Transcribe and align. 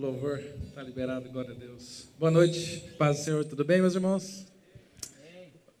Louvor, 0.00 0.40
está 0.66 0.82
liberado, 0.82 1.28
glória 1.28 1.50
a 1.50 1.54
Deus. 1.54 2.08
Boa 2.18 2.30
noite, 2.30 2.82
paz 2.96 3.18
do 3.18 3.22
Senhor, 3.22 3.44
tudo 3.44 3.62
bem, 3.66 3.82
meus 3.82 3.94
irmãos? 3.94 4.46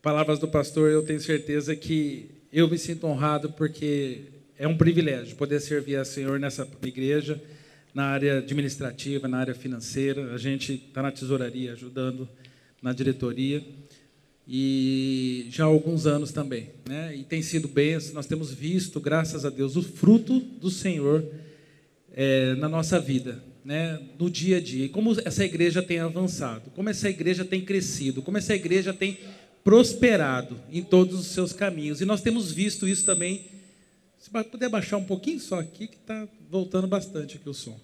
Palavras 0.02 0.38
do 0.38 0.46
pastor, 0.46 0.90
eu 0.90 1.02
tenho 1.02 1.18
certeza 1.18 1.74
que 1.74 2.30
eu 2.52 2.68
me 2.68 2.76
sinto 2.76 3.06
honrado 3.06 3.50
porque 3.52 4.24
é 4.58 4.68
um 4.68 4.76
privilégio 4.76 5.36
poder 5.36 5.58
servir 5.58 5.96
ao 5.96 6.04
Senhor 6.04 6.38
nessa 6.38 6.68
igreja, 6.82 7.42
na 7.94 8.08
área 8.08 8.40
administrativa, 8.40 9.26
na 9.26 9.38
área 9.38 9.54
financeira. 9.54 10.34
A 10.34 10.36
gente 10.36 10.74
está 10.74 11.00
na 11.00 11.10
tesouraria 11.10 11.72
ajudando 11.72 12.28
na 12.82 12.92
diretoria 12.92 13.64
e 14.46 15.46
já 15.48 15.64
há 15.64 15.66
alguns 15.66 16.06
anos 16.06 16.30
também, 16.30 16.68
né? 16.86 17.16
E 17.16 17.24
tem 17.24 17.40
sido 17.40 17.68
bem, 17.68 17.96
nós 18.12 18.26
temos 18.26 18.52
visto, 18.52 19.00
graças 19.00 19.46
a 19.46 19.48
Deus, 19.48 19.76
o 19.76 19.82
fruto 19.82 20.38
do 20.38 20.70
Senhor 20.70 21.24
é, 22.12 22.54
na 22.56 22.68
nossa 22.68 23.00
vida, 23.00 23.48
né? 23.64 24.00
No 24.18 24.30
dia 24.30 24.58
a 24.58 24.60
dia. 24.60 24.88
Como 24.88 25.16
essa 25.24 25.44
igreja 25.44 25.82
tem 25.82 25.98
avançado, 25.98 26.70
como 26.74 26.88
essa 26.88 27.08
igreja 27.08 27.44
tem 27.44 27.60
crescido, 27.60 28.22
como 28.22 28.38
essa 28.38 28.54
igreja 28.54 28.92
tem 28.92 29.18
prosperado 29.62 30.58
em 30.72 30.82
todos 30.82 31.18
os 31.18 31.26
seus 31.28 31.52
caminhos. 31.52 32.00
E 32.00 32.04
nós 32.04 32.22
temos 32.22 32.50
visto 32.52 32.88
isso 32.88 33.04
também. 33.04 33.44
Se 34.18 34.30
puder 34.30 34.68
baixar 34.68 34.96
um 34.96 35.04
pouquinho 35.04 35.40
só 35.40 35.58
aqui, 35.58 35.86
que 35.86 35.96
está 35.96 36.28
voltando 36.50 36.86
bastante 36.86 37.36
aqui 37.36 37.48
o 37.48 37.54
som. 37.54 37.78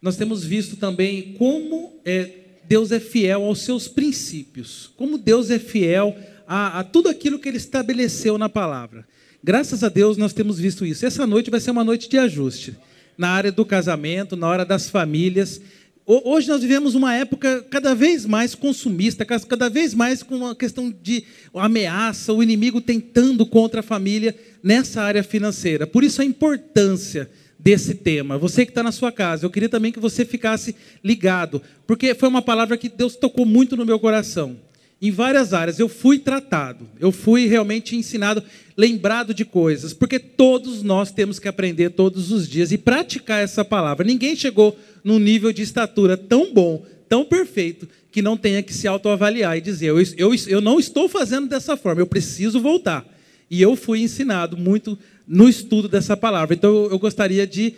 Nós 0.00 0.16
temos 0.16 0.44
visto 0.44 0.76
também 0.76 1.34
como 1.34 2.00
é, 2.04 2.30
Deus 2.64 2.92
é 2.92 3.00
fiel 3.00 3.44
aos 3.44 3.60
seus 3.60 3.88
princípios, 3.88 4.90
como 4.96 5.18
Deus 5.18 5.50
é 5.50 5.58
fiel 5.58 6.16
a, 6.46 6.80
a 6.80 6.84
tudo 6.84 7.08
aquilo 7.08 7.38
que 7.38 7.48
Ele 7.48 7.56
estabeleceu 7.56 8.38
na 8.38 8.48
palavra. 8.48 9.06
Graças 9.42 9.82
a 9.82 9.88
Deus 9.88 10.16
nós 10.16 10.32
temos 10.32 10.58
visto 10.58 10.84
isso. 10.84 11.04
Essa 11.06 11.26
noite 11.26 11.50
vai 11.50 11.60
ser 11.60 11.70
uma 11.70 11.84
noite 11.84 12.08
de 12.08 12.18
ajuste 12.18 12.76
na 13.16 13.28
área 13.28 13.52
do 13.52 13.64
casamento, 13.64 14.36
na 14.36 14.48
hora 14.48 14.64
das 14.64 14.88
famílias. 14.88 15.60
Hoje 16.06 16.48
nós 16.48 16.62
vivemos 16.62 16.94
uma 16.94 17.14
época 17.14 17.66
cada 17.68 17.94
vez 17.94 18.24
mais 18.24 18.54
consumista, 18.54 19.24
cada 19.24 19.68
vez 19.68 19.92
mais 19.92 20.22
com 20.22 20.36
uma 20.36 20.54
questão 20.54 20.94
de 21.02 21.24
ameaça, 21.52 22.32
o 22.32 22.42
inimigo 22.42 22.80
tentando 22.80 23.44
contra 23.44 23.80
a 23.80 23.82
família 23.82 24.34
nessa 24.62 25.02
área 25.02 25.24
financeira. 25.24 25.86
Por 25.86 26.04
isso 26.04 26.22
a 26.22 26.24
importância 26.24 27.28
desse 27.58 27.94
tema. 27.94 28.38
Você 28.38 28.64
que 28.64 28.70
está 28.70 28.82
na 28.82 28.92
sua 28.92 29.10
casa, 29.10 29.44
eu 29.44 29.50
queria 29.50 29.68
também 29.68 29.90
que 29.90 29.98
você 29.98 30.24
ficasse 30.24 30.76
ligado, 31.02 31.60
porque 31.86 32.14
foi 32.14 32.28
uma 32.28 32.42
palavra 32.42 32.76
que 32.76 32.88
Deus 32.88 33.16
tocou 33.16 33.44
muito 33.44 33.76
no 33.76 33.84
meu 33.84 33.98
coração. 33.98 34.56
Em 35.00 35.10
várias 35.10 35.52
áreas 35.52 35.78
eu 35.78 35.88
fui 35.88 36.18
tratado, 36.18 36.88
eu 36.98 37.12
fui 37.12 37.46
realmente 37.46 37.94
ensinado, 37.94 38.42
lembrado 38.76 39.34
de 39.34 39.44
coisas, 39.44 39.92
porque 39.92 40.18
todos 40.18 40.82
nós 40.82 41.10
temos 41.10 41.38
que 41.38 41.48
aprender 41.48 41.90
todos 41.90 42.32
os 42.32 42.48
dias 42.48 42.72
e 42.72 42.78
praticar 42.78 43.42
essa 43.42 43.62
palavra. 43.62 44.06
Ninguém 44.06 44.34
chegou 44.34 44.78
num 45.04 45.18
nível 45.18 45.52
de 45.52 45.60
estatura 45.60 46.16
tão 46.16 46.52
bom, 46.52 46.84
tão 47.08 47.26
perfeito, 47.26 47.86
que 48.10 48.22
não 48.22 48.38
tenha 48.38 48.62
que 48.62 48.72
se 48.72 48.88
autoavaliar 48.88 49.58
e 49.58 49.60
dizer: 49.60 49.88
eu, 49.88 50.00
eu, 50.16 50.34
eu 50.48 50.60
não 50.62 50.80
estou 50.80 51.06
fazendo 51.06 51.46
dessa 51.46 51.76
forma, 51.76 52.00
eu 52.00 52.06
preciso 52.06 52.58
voltar. 52.58 53.06
E 53.50 53.60
eu 53.60 53.76
fui 53.76 54.00
ensinado 54.00 54.56
muito 54.56 54.98
no 55.28 55.46
estudo 55.46 55.88
dessa 55.88 56.16
palavra. 56.16 56.54
Então 56.54 56.86
eu 56.86 56.98
gostaria 56.98 57.46
de 57.46 57.74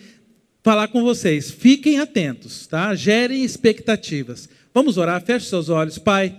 falar 0.62 0.88
com 0.88 1.02
vocês. 1.02 1.50
Fiquem 1.50 1.98
atentos, 1.98 2.68
tá? 2.68 2.94
Gerem 2.94 3.42
expectativas. 3.42 4.48
Vamos 4.72 4.96
orar, 4.96 5.20
feche 5.20 5.46
seus 5.46 5.68
olhos, 5.68 5.98
Pai. 5.98 6.34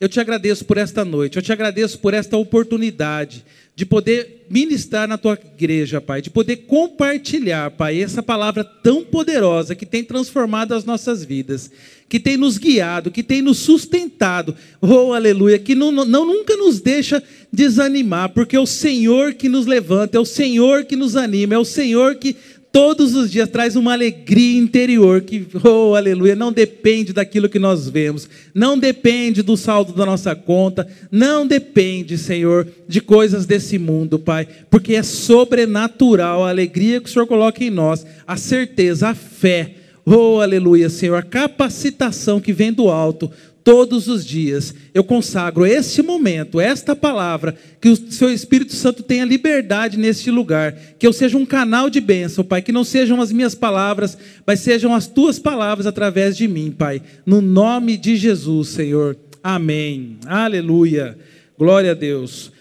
Eu 0.00 0.08
te 0.08 0.18
agradeço 0.18 0.64
por 0.64 0.78
esta 0.78 1.04
noite, 1.04 1.36
eu 1.36 1.42
te 1.42 1.52
agradeço 1.52 1.98
por 1.98 2.14
esta 2.14 2.34
oportunidade 2.34 3.44
de 3.76 3.84
poder 3.84 4.46
ministrar 4.48 5.06
na 5.06 5.18
tua 5.18 5.38
igreja, 5.54 6.00
Pai, 6.00 6.22
de 6.22 6.30
poder 6.30 6.56
compartilhar, 6.56 7.70
Pai, 7.72 8.00
essa 8.00 8.22
palavra 8.22 8.64
tão 8.64 9.04
poderosa 9.04 9.74
que 9.74 9.84
tem 9.84 10.02
transformado 10.02 10.72
as 10.72 10.86
nossas 10.86 11.22
vidas, 11.22 11.70
que 12.08 12.18
tem 12.18 12.38
nos 12.38 12.56
guiado, 12.56 13.10
que 13.10 13.22
tem 13.22 13.42
nos 13.42 13.58
sustentado, 13.58 14.56
oh 14.80 15.12
aleluia, 15.12 15.58
que 15.58 15.74
não, 15.74 15.92
não 15.92 16.24
nunca 16.24 16.56
nos 16.56 16.80
deixa 16.80 17.22
desanimar, 17.52 18.30
porque 18.30 18.56
é 18.56 18.60
o 18.60 18.66
Senhor 18.66 19.34
que 19.34 19.50
nos 19.50 19.66
levanta, 19.66 20.16
é 20.16 20.20
o 20.20 20.24
Senhor 20.24 20.84
que 20.84 20.96
nos 20.96 21.14
anima, 21.14 21.54
é 21.54 21.58
o 21.58 21.64
Senhor 21.64 22.14
que 22.14 22.36
todos 22.72 23.14
os 23.14 23.30
dias 23.30 23.48
traz 23.48 23.76
uma 23.76 23.92
alegria 23.92 24.58
interior 24.58 25.20
que, 25.22 25.46
oh, 25.64 25.94
aleluia, 25.94 26.36
não 26.36 26.52
depende 26.52 27.12
daquilo 27.12 27.48
que 27.48 27.58
nós 27.58 27.88
vemos, 27.88 28.28
não 28.54 28.78
depende 28.78 29.42
do 29.42 29.56
saldo 29.56 29.92
da 29.92 30.06
nossa 30.06 30.34
conta, 30.34 30.86
não 31.10 31.46
depende, 31.46 32.16
Senhor, 32.16 32.66
de 32.86 33.00
coisas 33.00 33.46
desse 33.46 33.78
mundo, 33.78 34.18
Pai, 34.18 34.46
porque 34.70 34.94
é 34.94 35.02
sobrenatural 35.02 36.44
a 36.44 36.50
alegria 36.50 37.00
que 37.00 37.08
o 37.08 37.12
Senhor 37.12 37.26
coloca 37.26 37.62
em 37.64 37.70
nós, 37.70 38.06
a 38.26 38.36
certeza, 38.36 39.08
a 39.08 39.14
fé, 39.14 39.74
oh, 40.06 40.40
aleluia, 40.40 40.88
Senhor, 40.88 41.16
a 41.16 41.22
capacitação 41.22 42.40
que 42.40 42.52
vem 42.52 42.72
do 42.72 42.88
alto 42.88 43.30
todos 43.64 44.08
os 44.08 44.24
dias. 44.24 44.74
Eu 44.92 45.04
consagro 45.04 45.66
este 45.66 46.02
momento, 46.02 46.60
esta 46.60 46.94
palavra, 46.96 47.56
que 47.80 47.88
o 47.88 48.12
seu 48.12 48.32
Espírito 48.32 48.74
Santo 48.74 49.02
tenha 49.02 49.24
liberdade 49.24 49.98
neste 49.98 50.30
lugar, 50.30 50.72
que 50.98 51.06
eu 51.06 51.12
seja 51.12 51.36
um 51.36 51.46
canal 51.46 51.88
de 51.90 52.00
bênção, 52.00 52.44
Pai, 52.44 52.62
que 52.62 52.72
não 52.72 52.84
sejam 52.84 53.20
as 53.20 53.32
minhas 53.32 53.54
palavras, 53.54 54.16
mas 54.46 54.60
sejam 54.60 54.94
as 54.94 55.06
tuas 55.06 55.38
palavras 55.38 55.86
através 55.86 56.36
de 56.36 56.48
mim, 56.48 56.70
Pai. 56.70 57.02
No 57.24 57.40
nome 57.40 57.96
de 57.96 58.16
Jesus, 58.16 58.68
Senhor. 58.68 59.16
Amém. 59.42 60.18
Aleluia. 60.26 61.16
Glória 61.58 61.92
a 61.92 61.94
Deus. 61.94 62.52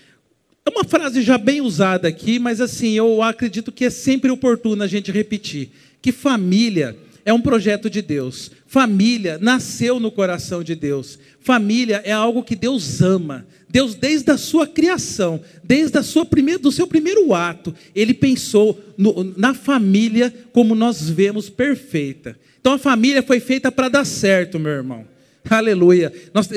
É 0.65 0.69
uma 0.69 0.83
frase 0.83 1.21
já 1.21 1.37
bem 1.37 1.61
usada 1.61 2.07
aqui, 2.07 2.37
mas 2.37 2.61
assim, 2.61 2.93
eu 2.93 3.23
acredito 3.23 3.71
que 3.71 3.85
é 3.85 3.89
sempre 3.89 4.29
oportuno 4.29 4.83
a 4.83 4.87
gente 4.87 5.11
repetir 5.11 5.71
que 6.01 6.11
família 6.11 6.95
é 7.29 7.33
um 7.33 7.39
projeto 7.39 7.91
de 7.91 8.01
Deus. 8.01 8.49
Família 8.65 9.37
nasceu 9.39 9.99
no 9.99 10.11
coração 10.11 10.63
de 10.63 10.73
Deus. 10.73 11.19
Família 11.39 12.01
é 12.03 12.11
algo 12.11 12.43
que 12.43 12.55
Deus 12.55 13.03
ama. 13.03 13.45
Deus, 13.69 13.93
desde 13.93 14.31
a 14.31 14.37
sua 14.37 14.65
criação, 14.65 15.39
desde 15.63 15.95
a 15.99 16.01
sua 16.01 16.25
primeira, 16.25 16.59
do 16.59 16.71
seu 16.71 16.87
primeiro 16.87 17.31
ato, 17.35 17.73
Ele 17.93 18.15
pensou 18.15 18.79
no, 18.97 19.23
na 19.37 19.53
família 19.53 20.33
como 20.51 20.73
nós 20.73 21.07
vemos 21.07 21.51
perfeita. 21.51 22.35
Então 22.59 22.73
a 22.73 22.79
família 22.79 23.21
foi 23.21 23.39
feita 23.39 23.71
para 23.71 23.89
dar 23.89 24.05
certo, 24.05 24.59
meu 24.59 24.71
irmão. 24.71 25.05
Aleluia. 25.47 26.11
Nós, 26.33 26.49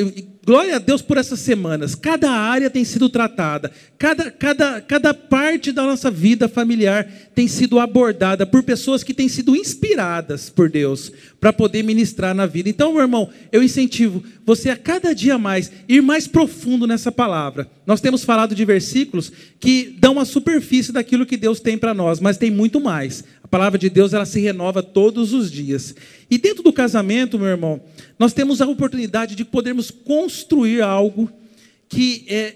glória 0.44 0.76
a 0.76 0.78
Deus 0.78 1.00
por 1.00 1.16
essas 1.16 1.38
semanas. 1.40 1.94
Cada 1.94 2.30
área 2.30 2.68
tem 2.68 2.84
sido 2.84 3.08
tratada, 3.08 3.70
cada, 3.98 4.30
cada, 4.30 4.80
cada 4.80 5.14
parte 5.14 5.70
da 5.70 5.82
nossa 5.82 6.10
vida 6.10 6.48
familiar 6.48 7.08
tem 7.34 7.46
sido 7.46 7.78
abordada 7.78 8.44
por 8.44 8.62
pessoas 8.62 9.02
que 9.02 9.14
têm 9.14 9.28
sido 9.28 9.54
inspiradas 9.54 10.50
por 10.50 10.68
Deus 10.68 11.12
para 11.40 11.52
poder 11.52 11.82
ministrar 11.82 12.34
na 12.34 12.44
vida. 12.44 12.68
Então, 12.68 12.92
meu 12.92 13.02
irmão, 13.02 13.30
eu 13.50 13.62
incentivo 13.62 14.22
você 14.44 14.70
a 14.70 14.76
cada 14.76 15.14
dia 15.14 15.38
mais 15.38 15.70
ir 15.88 16.02
mais 16.02 16.26
profundo 16.26 16.86
nessa 16.86 17.12
palavra. 17.12 17.70
Nós 17.86 18.00
temos 18.00 18.24
falado 18.24 18.54
de 18.54 18.64
versículos 18.64 19.32
que 19.60 19.96
dão 19.98 20.18
a 20.18 20.24
superfície 20.24 20.92
daquilo 20.92 21.26
que 21.26 21.36
Deus 21.36 21.60
tem 21.60 21.78
para 21.78 21.94
nós, 21.94 22.20
mas 22.20 22.36
tem 22.36 22.50
muito 22.50 22.80
mais 22.80 23.24
palavra 23.52 23.78
de 23.78 23.90
Deus 23.90 24.14
ela 24.14 24.24
se 24.24 24.40
renova 24.40 24.82
todos 24.82 25.34
os 25.34 25.52
dias. 25.52 25.94
E 26.30 26.38
dentro 26.38 26.62
do 26.62 26.72
casamento, 26.72 27.38
meu 27.38 27.48
irmão, 27.48 27.82
nós 28.18 28.32
temos 28.32 28.62
a 28.62 28.66
oportunidade 28.66 29.36
de 29.36 29.44
podermos 29.44 29.90
construir 29.90 30.80
algo 30.80 31.30
que 31.86 32.24
é 32.30 32.54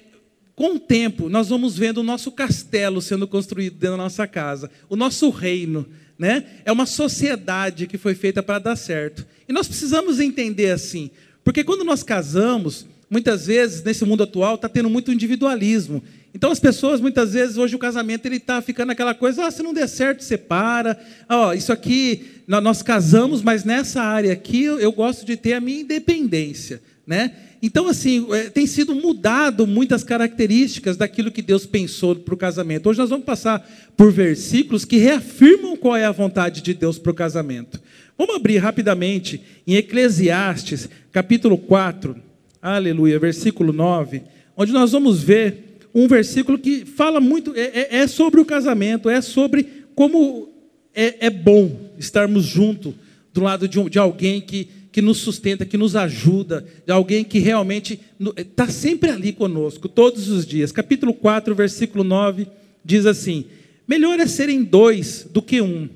com 0.55 0.77
o 0.77 0.79
tempo 0.79 1.29
nós 1.29 1.51
vamos 1.51 1.77
vendo 1.77 1.99
o 1.99 2.03
nosso 2.03 2.33
castelo 2.33 3.03
sendo 3.03 3.29
construído 3.29 3.75
dentro 3.75 3.99
da 3.99 4.05
nossa 4.05 4.27
casa, 4.27 4.71
o 4.89 4.97
nosso 4.97 5.29
reino, 5.29 5.87
né? 6.19 6.47
É 6.65 6.73
uma 6.73 6.87
sociedade 6.87 7.87
que 7.87 7.99
foi 7.99 8.15
feita 8.15 8.43
para 8.43 8.59
dar 8.59 8.75
certo. 8.75 9.27
E 9.47 9.53
nós 9.53 9.69
precisamos 9.69 10.19
entender 10.19 10.71
assim, 10.71 11.11
porque 11.45 11.63
quando 11.63 11.85
nós 11.85 12.03
casamos, 12.03 12.87
muitas 13.11 13.49
vezes 13.49 13.83
nesse 13.83 14.03
mundo 14.07 14.23
atual 14.23 14.55
está 14.55 14.67
tendo 14.67 14.89
muito 14.89 15.13
individualismo. 15.13 16.03
Então 16.35 16.51
as 16.51 16.61
pessoas, 16.61 17.01
muitas 17.01 17.33
vezes, 17.33 17.57
hoje 17.57 17.75
o 17.75 17.79
casamento 17.79 18.27
ele 18.27 18.37
está 18.37 18.61
ficando 18.61 18.93
aquela 18.93 19.15
coisa, 19.15 19.47
ah, 19.47 19.51
se 19.51 19.63
não 19.63 19.73
der 19.73 19.89
certo, 19.89 20.23
separa. 20.23 20.99
Oh, 21.29 21.53
isso 21.53 21.73
aqui, 21.73 22.43
nós 22.47 22.83
casamos, 22.83 23.43
mas 23.43 23.65
nessa 23.65 24.03
área 24.03 24.33
aqui 24.33 24.65
eu 24.65 24.93
gosto 24.93 25.25
de 25.25 25.37
ter 25.37 25.55
a 25.55 25.61
minha 25.61 25.81
independência. 25.81 26.83
Né? 27.07 27.33
Então, 27.63 27.89
assim, 27.89 28.27
é, 28.33 28.51
tem 28.51 28.67
sido 28.67 28.95
mudado 28.95 29.67
muitas 29.67 30.05
características 30.05 30.97
daquilo 30.97 31.31
que 31.31 31.41
Deus 31.41 31.65
pensou 31.65 32.15
para 32.17 32.35
o 32.35 32.37
casamento. 32.37 32.89
Hoje 32.89 32.99
nós 32.99 33.11
vamos 33.11 33.25
passar 33.25 33.67
por 33.97 34.13
versículos 34.13 34.85
que 34.85 34.99
reafirmam 34.99 35.77
qual 35.77 35.97
é 35.97 36.05
a 36.05 36.13
vontade 36.13 36.61
de 36.61 36.75
Deus 36.75 36.99
para 36.99 37.13
o 37.13 37.15
casamento. 37.15 37.81
Vamos 38.19 38.37
abrir 38.37 38.59
rapidamente 38.59 39.41
em 39.67 39.75
Eclesiastes, 39.75 40.89
capítulo 41.13 41.57
4, 41.59 42.17
aleluia, 42.61 43.19
versículo 43.19 43.73
9, 43.73 44.23
onde 44.57 44.73
nós 44.73 44.93
vamos 44.93 45.23
ver 45.23 45.66
um 45.97 46.07
versículo 46.07 46.59
que 46.59 46.85
fala 46.85 47.21
muito, 47.21 47.55
é, 47.57 47.61
é, 47.63 47.97
é 48.01 48.07
sobre 48.07 48.39
o 48.39 48.45
casamento, 48.45 49.09
é 49.09 49.23
sobre 49.23 49.87
como 49.95 50.51
é, 50.95 51.27
é 51.27 51.31
bom 51.31 51.91
estarmos 51.99 52.45
juntos 52.45 52.93
do 53.33 53.41
lado 53.41 53.67
de, 53.67 53.81
um, 53.81 53.89
de 53.89 53.99
alguém 53.99 54.43
que, 54.43 54.69
que 54.93 55.01
nos 55.01 55.17
sustenta, 55.17 55.65
que 55.65 55.79
nos 55.79 55.97
ajuda, 55.97 56.67
de 56.85 56.93
alguém 56.93 57.25
que 57.25 57.39
realmente 57.39 57.99
está 58.37 58.69
sempre 58.69 59.09
ali 59.09 59.33
conosco, 59.33 59.89
todos 59.89 60.29
os 60.29 60.45
dias. 60.45 60.71
Capítulo 60.71 61.15
4, 61.15 61.55
versículo 61.55 62.05
9, 62.05 62.47
diz 62.85 63.07
assim: 63.07 63.47
Melhor 63.89 64.21
é 64.21 64.27
serem 64.27 64.63
dois 64.63 65.27
do 65.33 65.41
que 65.41 65.63
um, 65.63 65.89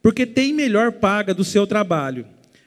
porque 0.00 0.24
tem 0.24 0.54
melhor 0.54 0.92
paga 0.92 1.34
do 1.34 1.42
seu 1.42 1.66
trabalho. 1.66 2.24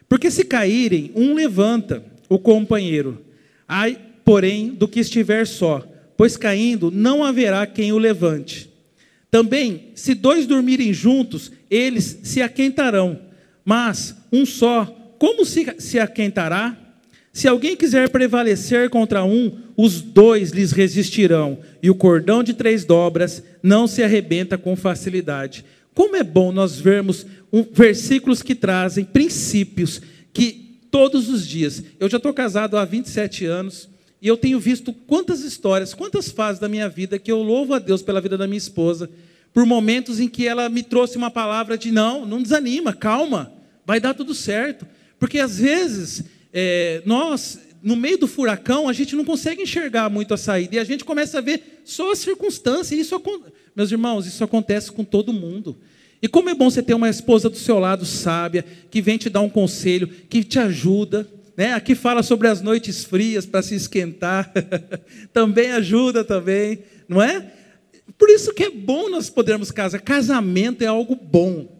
Porque 0.09 0.29
se 0.29 0.43
caírem, 0.43 1.09
um 1.15 1.33
levanta 1.35 2.03
o 2.27 2.37
companheiro. 2.37 3.21
Ai, 3.65 3.97
porém, 4.25 4.71
do 4.71 4.89
que 4.89 4.99
estiver 4.99 5.47
só, 5.47 5.87
pois 6.21 6.37
caindo 6.37 6.91
não 6.91 7.23
haverá 7.23 7.65
quem 7.65 7.91
o 7.91 7.97
levante. 7.97 8.69
Também, 9.31 9.87
se 9.95 10.13
dois 10.13 10.45
dormirem 10.45 10.93
juntos, 10.93 11.51
eles 11.67 12.19
se 12.21 12.43
aquentarão, 12.43 13.19
mas 13.65 14.15
um 14.31 14.45
só, 14.45 14.85
como 15.17 15.43
se, 15.43 15.65
se 15.79 15.97
aquentará? 15.97 16.77
Se 17.33 17.47
alguém 17.47 17.75
quiser 17.75 18.07
prevalecer 18.09 18.87
contra 18.91 19.23
um, 19.23 19.51
os 19.75 19.99
dois 19.99 20.51
lhes 20.51 20.71
resistirão, 20.71 21.57
e 21.81 21.89
o 21.89 21.95
cordão 21.95 22.43
de 22.43 22.53
três 22.53 22.85
dobras 22.85 23.41
não 23.63 23.87
se 23.87 24.03
arrebenta 24.03 24.59
com 24.59 24.75
facilidade. 24.75 25.65
Como 25.91 26.15
é 26.15 26.23
bom 26.23 26.51
nós 26.51 26.79
vermos 26.79 27.25
um, 27.51 27.63
versículos 27.63 28.43
que 28.43 28.53
trazem 28.53 29.03
princípios 29.03 29.99
que 30.31 30.77
todos 30.91 31.29
os 31.29 31.47
dias. 31.47 31.83
Eu 31.99 32.07
já 32.07 32.17
estou 32.17 32.31
casado 32.31 32.77
há 32.77 32.85
27 32.85 33.43
anos 33.45 33.89
e 34.21 34.27
eu 34.27 34.37
tenho 34.37 34.59
visto 34.59 34.93
quantas 34.93 35.41
histórias, 35.41 35.93
quantas 35.93 36.29
fases 36.29 36.59
da 36.59 36.69
minha 36.69 36.87
vida 36.87 37.17
que 37.17 37.31
eu 37.31 37.41
louvo 37.41 37.73
a 37.73 37.79
Deus 37.79 38.03
pela 38.03 38.21
vida 38.21 38.37
da 38.37 38.45
minha 38.45 38.57
esposa, 38.57 39.09
por 39.53 39.65
momentos 39.65 40.19
em 40.19 40.27
que 40.27 40.47
ela 40.47 40.69
me 40.69 40.83
trouxe 40.83 41.17
uma 41.17 41.31
palavra 41.31 41.77
de 41.77 41.91
não, 41.91 42.25
não 42.25 42.41
desanima, 42.41 42.93
calma, 42.93 43.51
vai 43.85 43.99
dar 43.99 44.13
tudo 44.13 44.33
certo. 44.35 44.85
Porque 45.19 45.39
às 45.39 45.57
vezes 45.59 46.23
é, 46.53 47.01
nós, 47.05 47.59
no 47.81 47.95
meio 47.95 48.17
do 48.17 48.27
furacão, 48.27 48.87
a 48.87 48.93
gente 48.93 49.15
não 49.15 49.25
consegue 49.25 49.63
enxergar 49.63 50.09
muito 50.09 50.33
a 50.33 50.37
saída 50.37 50.75
e 50.75 50.79
a 50.79 50.83
gente 50.83 51.03
começa 51.03 51.39
a 51.39 51.41
ver 51.41 51.81
só 51.83 52.11
a 52.11 52.15
circunstância. 52.15 52.95
Isso, 52.95 53.19
meus 53.75 53.91
irmãos, 53.91 54.27
isso 54.27 54.43
acontece 54.43 54.91
com 54.91 55.03
todo 55.03 55.33
mundo. 55.33 55.75
E 56.21 56.27
como 56.27 56.49
é 56.49 56.53
bom 56.53 56.69
você 56.69 56.83
ter 56.83 56.93
uma 56.93 57.09
esposa 57.09 57.49
do 57.49 57.57
seu 57.57 57.79
lado 57.79 58.05
sábia, 58.05 58.63
que 58.91 59.01
vem 59.01 59.17
te 59.17 59.29
dar 59.29 59.41
um 59.41 59.49
conselho, 59.49 60.07
que 60.07 60.43
te 60.43 60.59
ajuda. 60.59 61.27
Né? 61.61 61.73
Aqui 61.73 61.93
fala 61.93 62.23
sobre 62.23 62.47
as 62.47 62.59
noites 62.59 63.03
frias 63.03 63.45
para 63.45 63.61
se 63.61 63.75
esquentar. 63.75 64.51
também 65.31 65.71
ajuda 65.73 66.23
também, 66.23 66.79
não 67.07 67.21
é? 67.21 67.51
Por 68.17 68.31
isso 68.31 68.51
que 68.51 68.63
é 68.63 68.71
bom 68.71 69.11
nós 69.11 69.29
podermos 69.29 69.69
casar. 69.69 70.01
Casamento 70.01 70.81
é 70.81 70.87
algo 70.87 71.15
bom. 71.15 71.71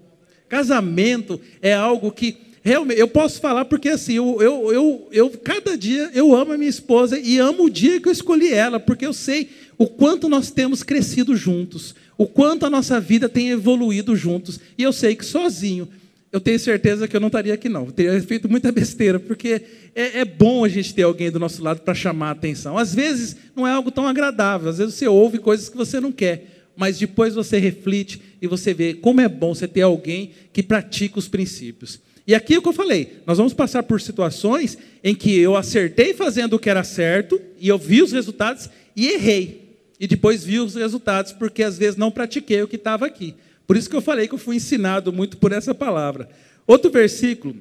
Casamento 0.48 1.42
é 1.63 1.74
algo 1.74 2.12
que 2.12 2.38
realmente 2.62 3.00
eu 3.00 3.07
posso 3.07 3.42
falar 3.42 3.66
porque 3.66 3.89
assim, 3.89 4.13
eu, 4.13 4.39
eu, 4.39 4.72
eu, 4.72 5.07
eu 5.12 5.30
cada 5.31 5.75
dia 5.75 6.12
eu 6.13 6.36
amo 6.36 6.54
a 6.54 6.57
minha 6.60 6.69
esposa 6.69 7.18
e 7.18 7.39
amo 7.39 7.63
o 7.63 7.69
dia 7.69 8.00
que 8.00 8.07
eu 8.07 8.13
escolhi 8.13 8.54
ela, 8.54 8.80
porque 8.80 9.07
eu 9.07 9.13
sei 9.13 9.50
o 9.80 9.88
quanto 9.88 10.30
nós 10.30 10.51
temos 10.51 10.83
crescido 10.83 11.36
juntos, 11.36 11.95
o 12.19 12.28
quanto 12.28 12.68
a 12.68 12.69
nossa 12.69 13.00
vida 13.00 13.28
tem 13.28 13.50
evoluído 13.50 14.16
juntos. 14.16 14.60
E 14.78 14.83
eu 14.83 14.94
sei 14.94 15.16
que 15.16 15.25
sozinho, 15.25 15.89
eu 16.31 16.39
tenho 16.39 16.60
certeza 16.60 17.07
que 17.07 17.16
eu 17.16 17.19
não 17.19 17.28
estaria 17.28 17.54
aqui, 17.54 17.68
não. 17.68 17.86
Eu 17.86 17.92
teria 17.92 18.22
feito 18.22 18.50
muita 18.50 18.72
besteira, 18.72 19.19
porque 19.19 19.62
é, 19.94 20.19
é 20.19 20.25
bom 20.25 20.63
a 20.63 20.69
gente 20.69 20.94
ter 20.94 21.04
alguém 21.04 21.30
do 21.30 21.39
nosso 21.39 21.62
lado 21.62 21.81
para 21.81 21.94
chamar 21.94 22.30
a 22.30 22.31
atenção. 22.31 22.78
Às 22.78 22.95
vezes 22.95 23.36
não 23.56 23.68
é 23.68 23.72
algo 23.72 23.92
tão 23.92 24.07
agradável, 24.07 24.69
às 24.69 24.78
vezes 24.78 24.95
você 24.95 25.07
ouve 25.07 25.39
coisas 25.39 25.68
que 25.68 25.75
você 25.75 26.00
não 26.00 26.12
quer, 26.12 26.69
mas 26.75 26.98
depois 26.98 27.36
você 27.36 27.57
reflete 27.57 28.22
e 28.42 28.48
você 28.48 28.74
vê 28.74 28.94
como 28.94 29.19
é 29.19 29.28
bom 29.28 29.54
você 29.54 29.68
ter 29.68 29.81
alguém 29.81 30.31
que 30.54 30.63
pratica 30.63 31.19
os 31.19 31.28
princípios. 31.28 32.00
E 32.25 32.33
aqui 32.33 32.54
é 32.54 32.60
o 32.60 32.62
que 32.62 32.69
eu 32.69 32.74
falei, 32.74 33.18
nós 33.25 33.38
vamos 33.38 33.54
passar 33.54 33.83
por 33.83 34.00
situações 34.00 34.78
em 35.04 35.13
que 35.13 35.38
eu 35.38 35.56
acertei 35.56 36.13
fazendo 36.13 36.54
o 36.54 36.60
que 36.60 36.69
era 36.69 36.83
certo, 36.83 37.42
e 37.60 37.68
eu 37.68 37.78
vi 37.78 38.01
os 38.01 38.12
resultados 38.12 38.69
e 38.95 39.10
errei 39.10 39.62
e 40.01 40.07
depois 40.07 40.44
vi 40.44 40.60
os 40.60 40.74
resultados, 40.74 41.31
porque 41.31 41.62
às 41.62 41.78
vezes 41.78 41.95
não 41.95 42.10
pratiquei 42.10 42.63
o 42.63 42.68
que 42.68 42.75
estava 42.75 43.06
aqui. 43.06 43.36
Por 43.71 43.77
isso 43.77 43.89
que 43.89 43.95
eu 43.95 44.01
falei 44.01 44.27
que 44.27 44.33
eu 44.33 44.38
fui 44.38 44.57
ensinado 44.57 45.13
muito 45.13 45.38
por 45.38 45.53
essa 45.53 45.73
palavra. 45.73 46.27
Outro 46.68 46.91
versículo 46.91 47.56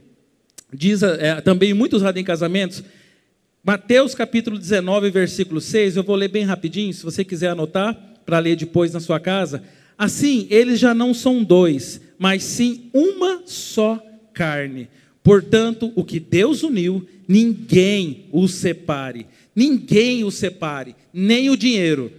diz 0.75 1.05
é, 1.05 1.41
também 1.41 1.73
muitos 1.73 2.03
radem 2.03 2.25
casamentos, 2.25 2.83
Mateus 3.63 4.13
capítulo 4.13 4.59
19, 4.59 5.09
versículo 5.09 5.61
6, 5.61 5.95
eu 5.95 6.03
vou 6.03 6.17
ler 6.17 6.27
bem 6.27 6.43
rapidinho, 6.43 6.93
se 6.93 7.05
você 7.05 7.23
quiser 7.25 7.51
anotar, 7.51 7.97
para 8.27 8.41
ler 8.41 8.57
depois 8.57 8.93
na 8.93 8.99
sua 8.99 9.21
casa. 9.21 9.63
Assim, 9.97 10.49
eles 10.51 10.81
já 10.81 10.93
não 10.93 11.15
são 11.15 11.45
dois, 11.45 12.01
mas 12.19 12.43
sim 12.43 12.91
uma 12.93 13.43
só 13.47 14.05
carne. 14.35 14.89
Portanto, 15.23 15.93
o 15.95 16.03
que 16.03 16.19
Deus 16.19 16.65
uniu, 16.65 17.09
ninguém 17.29 18.25
os 18.33 18.55
separe. 18.55 19.29
Ninguém 19.55 20.25
os 20.25 20.35
separe, 20.35 20.97
nem 21.15 21.51
o 21.51 21.57
dinheiro. 21.57 22.11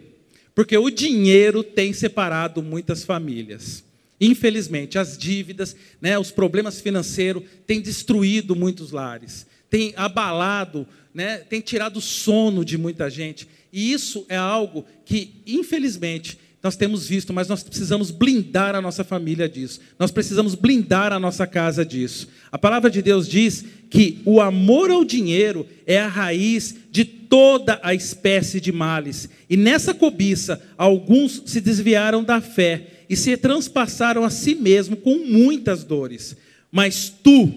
Porque 0.54 0.78
o 0.78 0.90
dinheiro 0.90 1.64
tem 1.64 1.94
separado 1.94 2.62
muitas 2.62 3.04
famílias. 3.04 3.84
Infelizmente, 4.20 5.00
as 5.00 5.18
dívidas, 5.18 5.76
né, 6.00 6.18
os 6.20 6.30
problemas 6.30 6.80
financeiros 6.80 7.44
têm 7.66 7.82
destruído 7.82 8.56
muitos 8.56 8.92
lares, 8.92 9.48
têm 9.70 9.94
abalado, 9.96 10.88
né, 11.14 11.38
têm 11.38 11.60
tirado 11.60 11.98
o 11.98 12.02
sono 12.02 12.64
de 12.64 12.78
muita 12.78 13.10
gente. 13.10 13.48
E 13.74 13.92
isso 13.92 14.26
é 14.30 14.36
algo 14.36 14.86
que, 15.06 15.42
infelizmente, 15.48 16.38
nós 16.64 16.76
temos 16.76 17.08
visto, 17.08 17.34
mas 17.34 17.48
nós 17.48 17.64
precisamos 17.64 18.12
blindar 18.12 18.76
a 18.76 18.82
nossa 18.82 19.04
família 19.04 19.50
disso. 19.50 19.80
Nós 19.98 20.12
precisamos 20.12 20.54
blindar 20.54 21.12
a 21.12 21.20
nossa 21.20 21.48
casa 21.48 21.84
disso. 21.84 22.28
A 22.52 22.58
palavra 22.58 22.90
de 22.90 23.02
Deus 23.02 23.28
diz 23.28 23.66
que 23.90 24.22
o 24.26 24.40
amor 24.40 24.92
ao 24.92 25.04
dinheiro 25.04 25.66
é 25.88 26.00
a 26.00 26.08
raiz 26.08 26.76
de 26.92 27.04
toda 27.04 27.80
a 27.82 27.96
espécie 27.96 28.62
de 28.62 28.72
males. 28.72 29.28
E 29.50 29.58
nessa 29.58 29.92
cobiça, 29.92 30.62
alguns 30.78 31.42
se 31.48 31.60
desviaram 31.60 32.24
da 32.24 32.40
fé 32.40 32.88
e 33.10 33.16
se 33.16 33.36
transpassaram 33.38 34.24
a 34.24 34.30
si 34.30 34.54
mesmo 34.54 34.96
com 34.96 35.18
muitas 35.18 35.84
dores. 35.84 36.36
Mas 36.72 37.12
tu, 37.24 37.52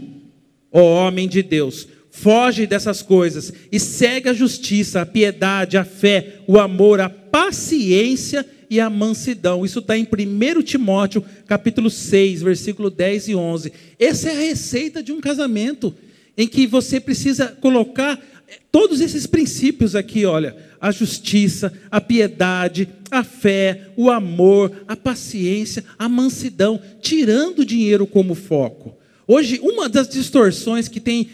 ó 0.73 1.07
homem 1.07 1.29
de 1.29 1.43
Deus, 1.43 1.87
foge 2.11 2.67
dessas 2.67 3.03
coisas 3.03 3.53
e 3.71 3.79
segue 3.79 4.31
a 4.31 4.33
justiça, 4.33 5.03
a 5.03 5.07
piedade, 5.07 5.77
a 5.77 5.85
fé, 5.85 6.41
o 6.47 6.59
amor, 6.59 7.01
a 7.01 7.11
paciência 7.11 8.47
e 8.75 8.81
a 8.81 8.91
mansidão. 8.91 9.65
Isso 9.65 9.79
está 9.79 9.97
em 9.97 10.03
1 10.03 10.63
Timóteo, 10.63 11.25
capítulo 11.47 11.89
6, 11.89 12.43
versículo 12.43 12.91
10 12.91 13.29
e 13.29 13.35
11. 13.37 13.73
Essa 14.01 14.31
é 14.31 14.33
a 14.33 14.49
receita 14.49 15.01
de 15.01 15.13
um 15.13 15.21
casamento, 15.21 15.95
em 16.37 16.49
que 16.49 16.67
você 16.67 16.99
precisa 16.99 17.57
colocar 17.61 18.21
eh, 18.49 18.59
todos 18.73 19.01
esses 19.01 19.29
princípios 19.29 19.95
aqui, 19.95 20.27
olha, 20.27 20.57
a 20.81 20.91
justiça, 20.91 21.73
a 21.89 22.01
piedade, 22.01 22.89
a 23.13 23.23
fé, 23.23 23.91
o 23.97 24.11
amor, 24.11 24.73
a 24.89 24.97
paciência, 24.97 25.85
a 25.97 26.09
mansidão, 26.09 26.81
tirando 27.01 27.61
o 27.61 27.65
dinheiro 27.65 28.09
como 28.09 28.35
foco. 28.35 28.97
Hoje, 29.25 29.61
uma 29.63 29.89
das 29.89 30.09
distorções 30.09 30.89
que 30.89 30.99
tem 30.99 31.29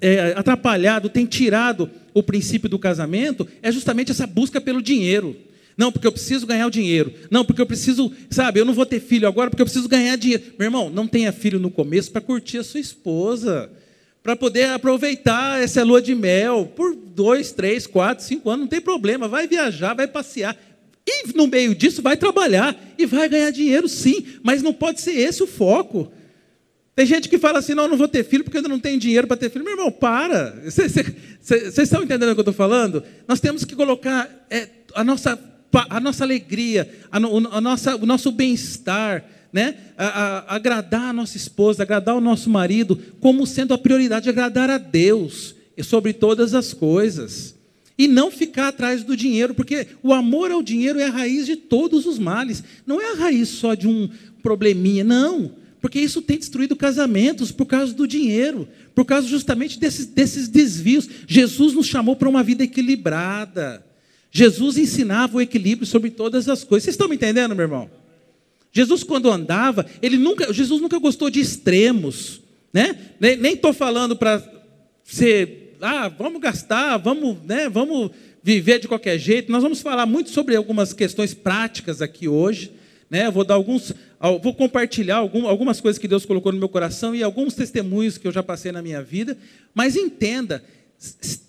eh, 0.00 0.32
atrapalhado, 0.34 1.10
tem 1.10 1.26
tirado 1.26 1.90
o 2.14 2.22
princípio 2.22 2.68
do 2.68 2.78
casamento, 2.78 3.46
é 3.62 3.70
justamente 3.70 4.10
essa 4.10 4.26
busca 4.26 4.58
pelo 4.58 4.80
dinheiro. 4.80 5.36
Não, 5.78 5.92
porque 5.92 6.08
eu 6.08 6.12
preciso 6.12 6.44
ganhar 6.44 6.66
o 6.66 6.70
dinheiro. 6.70 7.14
Não, 7.30 7.44
porque 7.44 7.62
eu 7.62 7.66
preciso, 7.66 8.10
sabe, 8.28 8.58
eu 8.58 8.64
não 8.64 8.74
vou 8.74 8.84
ter 8.84 8.98
filho 8.98 9.28
agora 9.28 9.48
porque 9.48 9.62
eu 9.62 9.66
preciso 9.66 9.88
ganhar 9.88 10.16
dinheiro. 10.16 10.42
Meu 10.58 10.66
irmão, 10.66 10.90
não 10.90 11.06
tenha 11.06 11.30
filho 11.30 11.60
no 11.60 11.70
começo 11.70 12.10
para 12.10 12.20
curtir 12.20 12.58
a 12.58 12.64
sua 12.64 12.80
esposa, 12.80 13.70
para 14.20 14.34
poder 14.34 14.70
aproveitar 14.70 15.62
essa 15.62 15.84
lua 15.84 16.02
de 16.02 16.16
mel 16.16 16.72
por 16.74 16.96
dois, 16.96 17.52
três, 17.52 17.86
quatro, 17.86 18.24
cinco 18.24 18.50
anos, 18.50 18.62
não 18.62 18.68
tem 18.68 18.80
problema. 18.80 19.28
Vai 19.28 19.46
viajar, 19.46 19.94
vai 19.94 20.08
passear. 20.08 20.56
E 21.06 21.32
no 21.32 21.46
meio 21.46 21.76
disso 21.76 22.02
vai 22.02 22.16
trabalhar 22.16 22.76
e 22.98 23.06
vai 23.06 23.28
ganhar 23.28 23.52
dinheiro 23.52 23.88
sim, 23.88 24.26
mas 24.42 24.60
não 24.60 24.74
pode 24.74 25.00
ser 25.00 25.12
esse 25.12 25.44
o 25.44 25.46
foco. 25.46 26.10
Tem 26.96 27.06
gente 27.06 27.28
que 27.28 27.38
fala 27.38 27.60
assim: 27.60 27.74
não, 27.74 27.84
eu 27.84 27.90
não 27.90 27.96
vou 27.96 28.08
ter 28.08 28.24
filho 28.24 28.42
porque 28.42 28.58
eu 28.58 28.62
não 28.62 28.80
tenho 28.80 28.98
dinheiro 28.98 29.28
para 29.28 29.36
ter 29.36 29.48
filho. 29.48 29.64
Meu 29.64 29.74
irmão, 29.74 29.92
para. 29.92 30.60
Vocês 30.64 31.78
estão 31.78 32.02
entendendo 32.02 32.30
o 32.30 32.34
que 32.34 32.40
eu 32.40 32.42
estou 32.42 32.52
falando? 32.52 33.04
Nós 33.28 33.38
temos 33.38 33.64
que 33.64 33.76
colocar 33.76 34.28
é, 34.50 34.68
a 34.94 35.04
nossa 35.04 35.36
a 35.72 36.00
nossa 36.00 36.24
alegria, 36.24 36.90
a, 37.10 37.16
a 37.18 37.60
nossa, 37.60 37.96
o 37.96 38.06
nosso 38.06 38.32
bem-estar, 38.32 39.24
né? 39.52 39.76
A, 39.96 40.06
a, 40.06 40.56
agradar 40.56 41.10
a 41.10 41.12
nossa 41.12 41.36
esposa, 41.36 41.82
agradar 41.82 42.16
o 42.16 42.20
nosso 42.20 42.50
marido, 42.50 42.98
como 43.20 43.46
sendo 43.46 43.74
a 43.74 43.78
prioridade, 43.78 44.28
agradar 44.28 44.70
a 44.70 44.78
Deus 44.78 45.54
sobre 45.82 46.12
todas 46.12 46.54
as 46.54 46.72
coisas. 46.72 47.54
E 47.96 48.06
não 48.06 48.30
ficar 48.30 48.68
atrás 48.68 49.02
do 49.02 49.16
dinheiro, 49.16 49.54
porque 49.54 49.88
o 50.02 50.12
amor 50.12 50.52
ao 50.52 50.62
dinheiro 50.62 51.00
é 51.00 51.06
a 51.06 51.10
raiz 51.10 51.46
de 51.46 51.56
todos 51.56 52.06
os 52.06 52.18
males. 52.18 52.62
Não 52.86 53.00
é 53.00 53.12
a 53.12 53.16
raiz 53.16 53.48
só 53.48 53.74
de 53.74 53.88
um 53.88 54.08
probleminha, 54.40 55.02
não. 55.02 55.52
Porque 55.80 55.98
isso 55.98 56.22
tem 56.22 56.38
destruído 56.38 56.76
casamentos 56.76 57.50
por 57.50 57.66
causa 57.66 57.92
do 57.92 58.06
dinheiro, 58.06 58.68
por 58.94 59.04
causa 59.04 59.26
justamente 59.26 59.80
desses, 59.80 60.06
desses 60.06 60.48
desvios. 60.48 61.08
Jesus 61.26 61.72
nos 61.72 61.86
chamou 61.86 62.14
para 62.14 62.28
uma 62.28 62.42
vida 62.42 62.62
equilibrada. 62.62 63.84
Jesus 64.30 64.76
ensinava 64.76 65.36
o 65.36 65.40
equilíbrio 65.40 65.86
sobre 65.86 66.10
todas 66.10 66.48
as 66.48 66.64
coisas. 66.64 66.84
Vocês 66.84 66.94
estão 66.94 67.08
me 67.08 67.16
entendendo, 67.16 67.54
meu 67.54 67.64
irmão? 67.64 67.90
Jesus, 68.70 69.02
quando 69.02 69.30
andava, 69.30 69.86
ele 70.02 70.16
nunca, 70.16 70.52
Jesus 70.52 70.80
nunca 70.80 70.98
gostou 70.98 71.30
de 71.30 71.40
extremos. 71.40 72.40
Né? 72.72 72.96
Nem 73.18 73.54
estou 73.54 73.72
falando 73.72 74.14
para 74.14 74.42
ser, 75.02 75.76
ah, 75.80 76.08
vamos 76.08 76.40
gastar, 76.40 76.98
vamos, 76.98 77.38
né, 77.44 77.68
vamos 77.68 78.10
viver 78.42 78.78
de 78.78 78.88
qualquer 78.88 79.18
jeito. 79.18 79.50
Nós 79.50 79.62
vamos 79.62 79.80
falar 79.80 80.06
muito 80.06 80.30
sobre 80.30 80.54
algumas 80.54 80.92
questões 80.92 81.32
práticas 81.32 82.02
aqui 82.02 82.28
hoje. 82.28 82.72
Né? 83.10 83.26
Eu 83.26 83.32
vou 83.32 83.44
dar 83.44 83.54
alguns, 83.54 83.92
vou 84.42 84.54
compartilhar 84.54 85.16
algumas 85.16 85.80
coisas 85.80 85.98
que 85.98 86.06
Deus 86.06 86.26
colocou 86.26 86.52
no 86.52 86.58
meu 86.58 86.68
coração 86.68 87.14
e 87.14 87.22
alguns 87.22 87.54
testemunhos 87.54 88.18
que 88.18 88.28
eu 88.28 88.32
já 88.32 88.42
passei 88.42 88.70
na 88.70 88.82
minha 88.82 89.02
vida, 89.02 89.36
mas 89.74 89.96
entenda, 89.96 90.62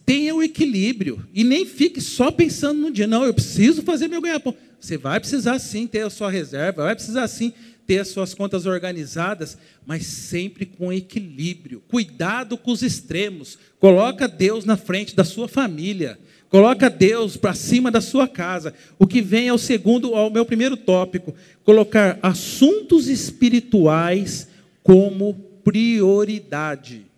tenha 0.06 0.34
o 0.34 0.44
equilíbrio 0.44 1.26
e 1.34 1.44
nem 1.44 1.66
fique 1.66 2.02
só 2.02 2.32
pensando 2.32 2.80
no 2.80 2.92
dia. 2.92 3.08
Não, 3.08 3.24
eu 3.24 3.34
preciso 3.34 3.82
fazer 3.82 4.08
meu 4.08 4.22
ganha-pão. 4.22 4.56
Você 4.80 4.98
vai 4.98 5.20
precisar 5.20 5.60
sim 5.60 5.86
ter 5.86 6.02
a 6.02 6.10
sua 6.10 6.32
reserva, 6.32 6.84
vai 6.84 6.96
precisar 6.96 7.28
sim 7.28 7.54
ter 7.86 8.00
as 8.00 8.10
suas 8.10 8.34
contas 8.34 8.66
organizadas, 8.66 9.58
mas 9.86 10.06
sempre 10.06 10.66
com 10.66 10.94
equilíbrio. 10.94 11.82
Cuidado 11.88 12.58
com 12.58 12.72
os 12.72 12.84
extremos. 12.84 13.58
Coloca 13.80 14.28
Deus 14.28 14.64
na 14.64 14.78
frente 14.78 15.16
da 15.16 15.24
sua 15.24 15.48
família. 15.48 16.20
Coloca 16.50 16.90
Deus 16.90 17.36
para 17.36 17.54
cima 17.54 17.92
da 17.92 18.02
sua 18.02 18.28
casa. 18.28 18.74
O 18.98 19.06
que 19.06 19.22
vem 19.22 19.50
ao 19.50 19.58
segundo, 19.58 20.16
ao 20.16 20.30
meu 20.32 20.46
primeiro 20.46 20.78
tópico, 20.78 21.36
colocar 21.64 22.18
assuntos 22.22 23.08
espirituais 23.08 24.48
como 24.84 25.34
prioridade. 25.64 27.09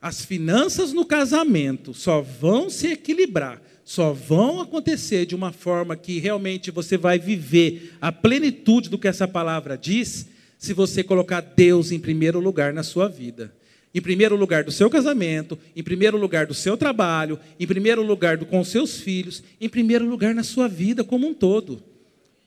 As 0.00 0.24
finanças 0.24 0.92
no 0.92 1.04
casamento 1.04 1.92
só 1.92 2.20
vão 2.20 2.70
se 2.70 2.88
equilibrar, 2.88 3.60
só 3.84 4.12
vão 4.12 4.60
acontecer 4.60 5.26
de 5.26 5.34
uma 5.34 5.52
forma 5.52 5.96
que 5.96 6.18
realmente 6.18 6.70
você 6.70 6.96
vai 6.96 7.18
viver 7.18 7.94
a 8.00 8.12
plenitude 8.12 8.88
do 8.88 8.98
que 8.98 9.08
essa 9.08 9.26
palavra 9.26 9.76
diz, 9.76 10.28
se 10.56 10.72
você 10.72 11.02
colocar 11.02 11.40
Deus 11.40 11.90
em 11.90 11.98
primeiro 11.98 12.38
lugar 12.40 12.72
na 12.72 12.82
sua 12.82 13.08
vida 13.08 13.52
em 13.94 14.00
primeiro 14.00 14.36
lugar 14.36 14.64
do 14.64 14.70
seu 14.70 14.90
casamento, 14.90 15.58
em 15.74 15.82
primeiro 15.82 16.18
lugar 16.18 16.46
do 16.46 16.54
seu 16.54 16.76
trabalho, 16.76 17.38
em 17.58 17.66
primeiro 17.66 18.02
lugar 18.02 18.36
do, 18.36 18.46
com 18.46 18.62
seus 18.62 19.00
filhos, 19.00 19.42
em 19.60 19.68
primeiro 19.68 20.04
lugar 20.04 20.34
na 20.34 20.42
sua 20.42 20.68
vida 20.68 21.02
como 21.02 21.26
um 21.26 21.34
todo. 21.34 21.82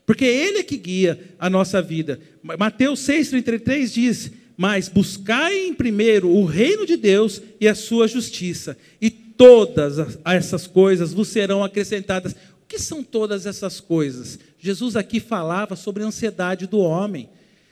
Porque 0.05 0.25
Ele 0.25 0.60
é 0.60 0.63
que 0.63 0.77
guia 0.77 1.20
a 1.39 1.50
nossa 1.50 1.81
vida. 1.81 2.20
Mateus 2.41 3.00
6,33 3.01 3.93
diz: 3.93 4.31
Mas 4.58 4.88
buscai 4.88 5.67
em 5.67 5.74
primeiro 5.74 6.29
o 6.29 6.46
reino 6.46 6.86
de 6.86 6.96
Deus 6.96 7.41
e 7.60 7.67
a 7.67 7.75
sua 7.75 8.08
justiça, 8.08 8.77
e 9.01 9.10
todas 9.10 10.20
essas 10.25 10.67
coisas 10.67 11.13
vos 11.13 11.27
serão 11.27 11.63
acrescentadas. 11.63 12.34
O 12.34 12.67
que 12.67 12.77
são 12.79 13.03
todas 13.03 13.46
essas 13.46 13.79
coisas? 13.79 14.39
Jesus 14.60 14.96
aqui 14.96 15.20
falava 15.20 15.75
sobre 15.75 16.03
a 16.03 16.08
ansiedade 16.08 16.67
do 16.67 16.79
homem. 16.79 17.29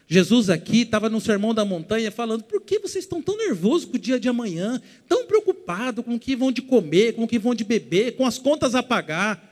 Jesus 0.08 0.50
aqui 0.50 0.82
estava 0.82 1.08
no 1.08 1.22
Sermão 1.22 1.54
da 1.54 1.64
Montanha 1.64 2.10
falando: 2.12 2.44
por 2.44 2.62
que 2.62 2.80
vocês 2.80 3.06
estão 3.06 3.22
tão 3.22 3.38
nervosos 3.38 3.86
com 3.86 3.96
o 3.96 4.00
dia 4.00 4.20
de 4.20 4.28
amanhã, 4.28 4.82
tão 5.08 5.28
preocupados 5.28 6.04
com 6.04 6.16
o 6.16 6.20
que 6.20 6.36
vão 6.36 6.52
de 6.52 6.64
comer, 6.64 7.14
com 7.14 7.24
o 7.24 7.28
que 7.28 7.38
vão 7.38 7.54
de 7.54 7.64
beber, 7.64 8.16
com 8.16 8.26
as 8.26 8.40
contas 8.40 8.74
a 8.74 8.82
pagar? 8.82 9.49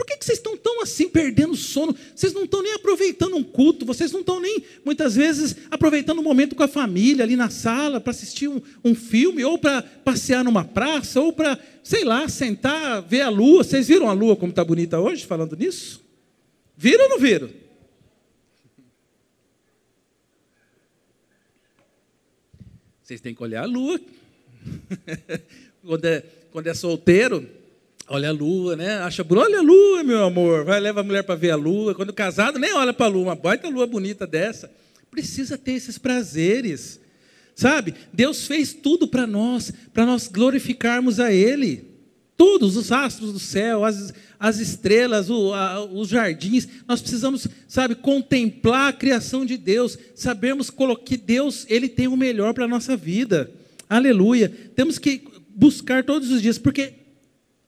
Por 0.00 0.06
que, 0.06 0.16
vocês 0.24 0.38
estão 0.38 0.56
tão 0.56 0.80
assim, 0.80 1.10
perdendo 1.10 1.54
sono? 1.54 1.94
Vocês 2.16 2.32
não 2.32 2.44
estão 2.44 2.62
nem 2.62 2.72
aproveitando 2.72 3.36
um 3.36 3.44
culto, 3.44 3.84
vocês 3.84 4.10
não 4.10 4.20
estão 4.20 4.40
nem, 4.40 4.64
muitas 4.82 5.14
vezes, 5.14 5.54
aproveitando 5.70 6.20
um 6.20 6.22
momento 6.22 6.56
com 6.56 6.62
a 6.62 6.68
família 6.68 7.22
ali 7.22 7.36
na 7.36 7.50
sala 7.50 8.00
para 8.00 8.10
assistir 8.10 8.48
um, 8.48 8.62
um 8.82 8.94
filme, 8.94 9.44
ou 9.44 9.58
para 9.58 9.82
passear 9.82 10.42
numa 10.42 10.64
praça, 10.64 11.20
ou 11.20 11.34
para, 11.34 11.62
sei 11.84 12.02
lá, 12.02 12.26
sentar, 12.30 13.02
ver 13.02 13.20
a 13.20 13.28
lua. 13.28 13.62
Vocês 13.62 13.88
viram 13.88 14.08
a 14.08 14.14
lua 14.14 14.34
como 14.36 14.48
está 14.48 14.64
bonita 14.64 14.98
hoje, 14.98 15.26
falando 15.26 15.54
nisso? 15.54 16.02
Viram 16.78 17.04
ou 17.04 17.10
não 17.10 17.18
viram? 17.18 17.50
Vocês 23.02 23.20
têm 23.20 23.34
que 23.34 23.42
olhar 23.42 23.64
a 23.64 23.66
lua. 23.66 24.00
quando, 25.84 26.04
é, 26.06 26.24
quando 26.50 26.66
é 26.68 26.72
solteiro, 26.72 27.46
olha 28.10 28.30
a 28.30 28.32
lua, 28.32 28.74
né? 28.74 28.98
Acha 28.98 29.22
bonito, 29.22 29.46
olha 29.46 29.58
a 29.60 29.62
lua, 29.62 30.02
meu 30.02 30.24
amor. 30.24 30.64
Vai, 30.64 30.80
leva 30.80 31.00
a 31.00 31.04
mulher 31.04 31.22
para 31.22 31.36
ver 31.36 31.52
a 31.52 31.56
lua. 31.56 31.94
Quando 31.94 32.12
casado, 32.12 32.58
nem 32.58 32.74
olha 32.74 32.92
para 32.92 33.06
a 33.06 33.08
lua. 33.08 33.22
Uma 33.22 33.36
baita 33.36 33.68
lua 33.68 33.86
bonita 33.86 34.26
dessa. 34.26 34.70
Precisa 35.10 35.56
ter 35.56 35.72
esses 35.72 35.96
prazeres. 35.96 37.00
Sabe? 37.54 37.94
Deus 38.12 38.48
fez 38.48 38.74
tudo 38.74 39.06
para 39.06 39.28
nós, 39.28 39.72
para 39.94 40.04
nós 40.04 40.26
glorificarmos 40.26 41.20
a 41.20 41.32
Ele. 41.32 41.88
Todos 42.36 42.76
os 42.76 42.90
astros 42.90 43.32
do 43.32 43.38
céu, 43.38 43.84
as, 43.84 44.12
as 44.40 44.58
estrelas, 44.58 45.30
o, 45.30 45.52
a, 45.52 45.84
os 45.84 46.08
jardins, 46.08 46.66
nós 46.88 47.00
precisamos, 47.00 47.46
sabe, 47.68 47.94
contemplar 47.94 48.88
a 48.88 48.92
criação 48.92 49.44
de 49.44 49.56
Deus, 49.56 49.96
sabermos 50.16 50.68
que 51.04 51.16
Deus, 51.16 51.64
Ele 51.68 51.88
tem 51.88 52.08
o 52.08 52.16
melhor 52.16 52.54
para 52.54 52.64
a 52.64 52.68
nossa 52.68 52.96
vida. 52.96 53.52
Aleluia. 53.88 54.50
Temos 54.74 54.98
que 54.98 55.22
buscar 55.54 56.02
todos 56.02 56.30
os 56.30 56.40
dias, 56.40 56.58
porque 56.58 56.99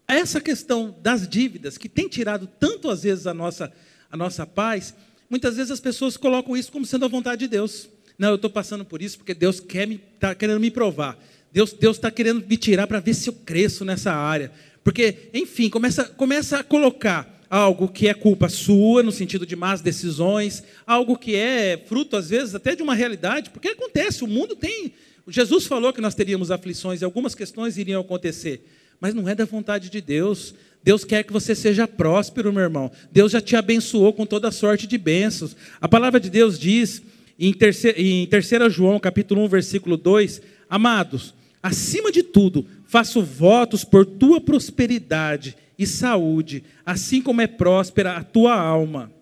essa 0.06 0.40
questão 0.40 0.94
das 1.02 1.26
dívidas, 1.26 1.78
que 1.78 1.88
tem 1.88 2.08
tirado 2.08 2.48
tanto 2.58 2.90
às 2.90 3.02
vezes 3.02 3.26
a 3.26 3.34
nossa, 3.34 3.72
a 4.10 4.16
nossa 4.16 4.46
paz, 4.46 4.94
muitas 5.28 5.56
vezes 5.56 5.70
as 5.70 5.80
pessoas 5.80 6.16
colocam 6.16 6.56
isso 6.56 6.72
como 6.72 6.84
sendo 6.84 7.04
a 7.04 7.08
vontade 7.08 7.40
de 7.40 7.48
Deus. 7.48 7.88
Não, 8.18 8.30
eu 8.30 8.34
estou 8.36 8.50
passando 8.50 8.84
por 8.84 9.00
isso 9.00 9.18
porque 9.18 9.34
Deus 9.34 9.60
quer 9.60 9.86
me, 9.86 10.00
está 10.14 10.34
querendo 10.34 10.60
me 10.60 10.70
provar. 10.70 11.18
Deus 11.52 11.74
está 11.80 12.10
querendo 12.10 12.46
me 12.46 12.56
tirar 12.56 12.86
para 12.86 13.00
ver 13.00 13.14
se 13.14 13.28
eu 13.28 13.32
cresço 13.32 13.84
nessa 13.84 14.12
área. 14.12 14.50
Porque, 14.82 15.28
enfim, 15.34 15.68
começa, 15.68 16.04
começa 16.04 16.58
a 16.58 16.64
colocar 16.64 17.40
algo 17.48 17.86
que 17.86 18.08
é 18.08 18.14
culpa 18.14 18.48
sua, 18.48 19.02
no 19.02 19.12
sentido 19.12 19.44
de 19.44 19.54
más 19.54 19.82
decisões, 19.82 20.62
algo 20.86 21.18
que 21.18 21.36
é 21.36 21.82
fruto, 21.86 22.16
às 22.16 22.30
vezes, 22.30 22.54
até 22.54 22.74
de 22.74 22.82
uma 22.82 22.94
realidade, 22.94 23.50
porque 23.50 23.68
acontece, 23.68 24.24
o 24.24 24.26
mundo 24.26 24.56
tem. 24.56 24.94
Jesus 25.28 25.66
falou 25.66 25.92
que 25.92 26.00
nós 26.00 26.14
teríamos 26.14 26.50
aflições 26.50 27.02
e 27.02 27.04
algumas 27.04 27.34
questões 27.34 27.76
iriam 27.76 28.00
acontecer, 28.00 28.66
mas 29.02 29.12
não 29.12 29.28
é 29.28 29.34
da 29.34 29.44
vontade 29.44 29.90
de 29.90 30.00
Deus. 30.00 30.54
Deus 30.84 31.04
quer 31.04 31.24
que 31.24 31.32
você 31.32 31.56
seja 31.56 31.88
próspero, 31.88 32.52
meu 32.52 32.62
irmão. 32.62 32.88
Deus 33.10 33.32
já 33.32 33.40
te 33.40 33.56
abençoou 33.56 34.12
com 34.12 34.24
toda 34.24 34.52
sorte 34.52 34.86
de 34.86 34.96
bênçãos. 34.96 35.56
A 35.80 35.88
palavra 35.88 36.20
de 36.20 36.30
Deus 36.30 36.56
diz, 36.56 37.02
em 37.36 37.52
3 37.52 38.72
João, 38.72 39.00
capítulo 39.00 39.42
1, 39.42 39.48
versículo 39.48 39.96
2, 39.96 40.40
Amados, 40.70 41.34
Acima 41.60 42.10
de 42.10 42.22
tudo, 42.22 42.66
faço 42.86 43.22
votos 43.22 43.84
por 43.84 44.04
tua 44.04 44.40
prosperidade 44.40 45.56
e 45.78 45.86
saúde, 45.86 46.64
assim 46.84 47.22
como 47.22 47.40
é 47.40 47.46
próspera 47.46 48.16
a 48.16 48.24
tua 48.24 48.54
alma. 48.54 49.12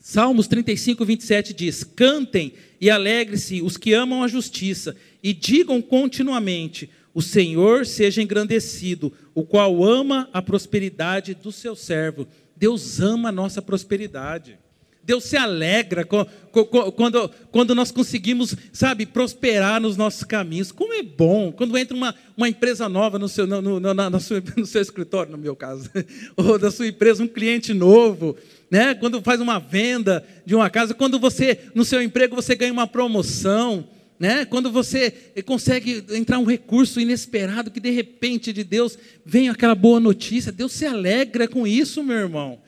Salmos 0.00 0.46
35, 0.46 1.04
27 1.04 1.52
diz: 1.52 1.84
Cantem 1.84 2.54
e 2.80 2.88
alegre-se 2.88 3.60
os 3.60 3.76
que 3.76 3.92
amam 3.92 4.22
a 4.22 4.28
justiça, 4.28 4.96
e 5.22 5.34
digam 5.34 5.82
continuamente: 5.82 6.88
O 7.12 7.20
Senhor 7.20 7.84
seja 7.86 8.22
engrandecido, 8.22 9.12
o 9.34 9.44
qual 9.44 9.84
ama 9.84 10.28
a 10.32 10.40
prosperidade 10.40 11.34
do 11.34 11.50
seu 11.50 11.74
servo. 11.74 12.26
Deus 12.56 13.00
ama 13.00 13.30
a 13.30 13.32
nossa 13.32 13.60
prosperidade. 13.60 14.58
Deus 15.02 15.24
se 15.24 15.36
alegra 15.36 16.04
quando, 16.04 17.30
quando 17.50 17.74
nós 17.74 17.90
conseguimos, 17.90 18.54
sabe, 18.72 19.06
prosperar 19.06 19.80
nos 19.80 19.96
nossos 19.96 20.22
caminhos. 20.22 20.70
Como 20.70 20.92
é 20.92 21.02
bom 21.02 21.50
quando 21.50 21.76
entra 21.76 21.96
uma, 21.96 22.14
uma 22.36 22.48
empresa 22.48 22.88
nova 22.88 23.18
no 23.18 23.28
seu, 23.28 23.46
no, 23.46 23.60
no, 23.60 23.80
na, 23.80 24.10
na 24.10 24.20
sua, 24.20 24.42
no 24.56 24.66
seu 24.66 24.80
escritório, 24.82 25.32
no 25.32 25.38
meu 25.38 25.56
caso, 25.56 25.90
ou 26.36 26.58
da 26.58 26.70
sua 26.70 26.86
empresa, 26.86 27.24
um 27.24 27.28
cliente 27.28 27.72
novo, 27.72 28.36
né? 28.70 28.94
quando 28.94 29.20
faz 29.22 29.40
uma 29.40 29.58
venda 29.58 30.24
de 30.44 30.54
uma 30.54 30.68
casa, 30.68 30.94
quando 30.94 31.18
você, 31.18 31.58
no 31.74 31.84
seu 31.84 32.02
emprego, 32.02 32.36
você 32.36 32.54
ganha 32.54 32.72
uma 32.72 32.86
promoção. 32.86 33.88
Né? 34.20 34.44
Quando 34.44 34.70
você 34.70 35.10
consegue 35.46 36.04
entrar 36.10 36.38
um 36.38 36.44
recurso 36.44 37.00
inesperado, 37.00 37.70
que 37.70 37.80
de 37.80 37.88
repente 37.88 38.52
de 38.52 38.62
Deus 38.62 38.98
vem 39.24 39.48
aquela 39.48 39.74
boa 39.74 39.98
notícia, 39.98 40.52
Deus 40.52 40.72
se 40.72 40.84
alegra 40.84 41.48
com 41.48 41.66
isso, 41.66 42.04
meu 42.04 42.18
irmão. 42.18 42.60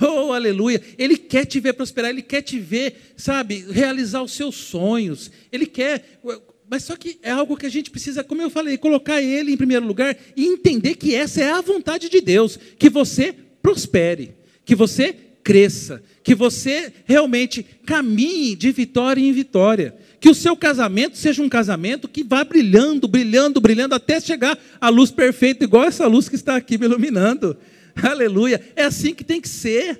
Oh, 0.00 0.32
aleluia. 0.32 0.82
Ele 0.98 1.16
quer 1.16 1.44
te 1.44 1.60
ver 1.60 1.74
prosperar, 1.74 2.10
ele 2.10 2.22
quer 2.22 2.42
te 2.42 2.58
ver, 2.58 3.12
sabe, 3.16 3.64
realizar 3.70 4.22
os 4.22 4.32
seus 4.32 4.56
sonhos. 4.56 5.30
Ele 5.52 5.66
quer. 5.66 6.20
Mas 6.68 6.82
só 6.82 6.96
que 6.96 7.18
é 7.22 7.30
algo 7.30 7.56
que 7.56 7.66
a 7.66 7.70
gente 7.70 7.92
precisa, 7.92 8.24
como 8.24 8.42
eu 8.42 8.50
falei, 8.50 8.76
colocar 8.76 9.22
ele 9.22 9.52
em 9.52 9.56
primeiro 9.56 9.86
lugar 9.86 10.16
e 10.36 10.46
entender 10.46 10.96
que 10.96 11.14
essa 11.14 11.40
é 11.40 11.50
a 11.50 11.60
vontade 11.60 12.08
de 12.08 12.20
Deus, 12.20 12.58
que 12.76 12.90
você 12.90 13.32
prospere, 13.62 14.32
que 14.64 14.74
você 14.74 15.14
cresça, 15.48 16.02
que 16.22 16.34
você 16.34 16.92
realmente 17.06 17.64
caminhe 17.86 18.54
de 18.54 18.70
vitória 18.70 19.18
em 19.18 19.32
vitória. 19.32 19.96
Que 20.20 20.28
o 20.28 20.34
seu 20.34 20.54
casamento 20.54 21.16
seja 21.16 21.42
um 21.42 21.48
casamento 21.48 22.06
que 22.06 22.22
vá 22.22 22.44
brilhando, 22.44 23.08
brilhando, 23.08 23.58
brilhando, 23.58 23.94
até 23.94 24.20
chegar 24.20 24.58
à 24.78 24.90
luz 24.90 25.10
perfeita, 25.10 25.64
igual 25.64 25.84
essa 25.84 26.06
luz 26.06 26.28
que 26.28 26.34
está 26.34 26.54
aqui 26.54 26.76
me 26.76 26.84
iluminando. 26.84 27.56
Aleluia. 27.96 28.60
É 28.76 28.84
assim 28.84 29.14
que 29.14 29.24
tem 29.24 29.40
que 29.40 29.48
ser. 29.48 29.98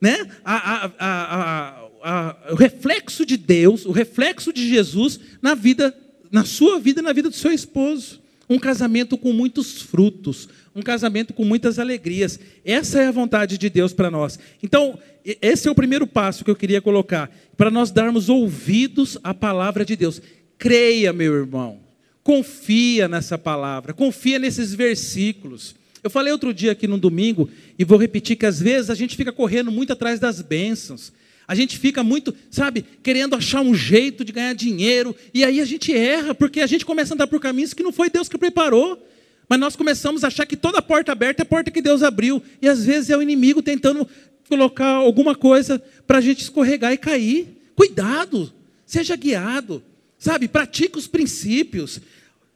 Né? 0.00 0.26
A, 0.42 0.90
a, 0.98 1.90
a, 2.02 2.36
o 2.50 2.54
reflexo 2.54 3.26
de 3.26 3.36
Deus, 3.36 3.84
o 3.84 3.92
reflexo 3.92 4.54
de 4.54 4.66
Jesus 4.66 5.20
na 5.42 5.54
vida, 5.54 5.94
na 6.32 6.46
sua 6.46 6.80
vida 6.80 7.00
e 7.00 7.04
na 7.04 7.12
vida 7.12 7.28
do 7.28 7.36
seu 7.36 7.52
esposo. 7.52 8.22
Um 8.48 8.58
casamento 8.58 9.18
com 9.18 9.32
muitos 9.32 9.82
frutos, 9.82 10.48
um 10.74 10.80
casamento 10.80 11.34
com 11.34 11.44
muitas 11.44 11.78
alegrias. 11.78 12.40
Essa 12.64 13.02
é 13.02 13.06
a 13.06 13.12
vontade 13.12 13.58
de 13.58 13.68
Deus 13.68 13.92
para 13.92 14.10
nós. 14.10 14.38
Então, 14.62 14.98
esse 15.24 15.68
é 15.68 15.70
o 15.70 15.74
primeiro 15.74 16.06
passo 16.06 16.44
que 16.44 16.50
eu 16.50 16.56
queria 16.56 16.80
colocar, 16.80 17.30
para 17.56 17.70
nós 17.70 17.90
darmos 17.90 18.28
ouvidos 18.28 19.18
à 19.22 19.34
palavra 19.34 19.84
de 19.84 19.96
Deus. 19.96 20.22
Creia, 20.56 21.12
meu 21.12 21.34
irmão. 21.34 21.80
Confia 22.22 23.08
nessa 23.08 23.36
palavra, 23.36 23.92
confia 23.92 24.38
nesses 24.38 24.74
versículos. 24.74 25.74
Eu 26.02 26.10
falei 26.10 26.32
outro 26.32 26.54
dia 26.54 26.72
aqui 26.72 26.86
no 26.86 26.98
domingo, 26.98 27.50
e 27.78 27.84
vou 27.84 27.98
repetir 27.98 28.36
que 28.36 28.46
às 28.46 28.60
vezes 28.60 28.88
a 28.88 28.94
gente 28.94 29.16
fica 29.16 29.32
correndo 29.32 29.70
muito 29.70 29.92
atrás 29.92 30.18
das 30.18 30.40
bênçãos. 30.40 31.12
A 31.48 31.54
gente 31.54 31.78
fica 31.78 32.04
muito, 32.04 32.34
sabe, 32.50 32.84
querendo 33.02 33.34
achar 33.34 33.62
um 33.62 33.74
jeito 33.74 34.22
de 34.22 34.32
ganhar 34.32 34.52
dinheiro, 34.52 35.16
e 35.32 35.42
aí 35.42 35.62
a 35.62 35.64
gente 35.64 35.90
erra, 35.96 36.34
porque 36.34 36.60
a 36.60 36.66
gente 36.66 36.84
começa 36.84 37.14
a 37.14 37.16
andar 37.16 37.26
por 37.26 37.40
caminhos 37.40 37.72
que 37.72 37.82
não 37.82 37.90
foi 37.90 38.10
Deus 38.10 38.28
que 38.28 38.36
preparou. 38.36 39.02
Mas 39.48 39.58
nós 39.58 39.74
começamos 39.74 40.22
a 40.22 40.26
achar 40.26 40.44
que 40.44 40.58
toda 40.58 40.82
porta 40.82 41.10
aberta 41.10 41.40
é 41.40 41.44
a 41.44 41.46
porta 41.46 41.70
que 41.70 41.80
Deus 41.80 42.02
abriu, 42.02 42.42
e 42.60 42.68
às 42.68 42.84
vezes 42.84 43.08
é 43.08 43.16
o 43.16 43.22
inimigo 43.22 43.62
tentando 43.62 44.06
colocar 44.46 44.90
alguma 44.90 45.34
coisa 45.34 45.82
para 46.06 46.18
a 46.18 46.20
gente 46.20 46.42
escorregar 46.42 46.92
e 46.92 46.98
cair. 46.98 47.48
Cuidado, 47.74 48.52
seja 48.84 49.16
guiado, 49.16 49.82
sabe, 50.18 50.48
pratique 50.48 50.98
os 50.98 51.06
princípios. 51.06 51.98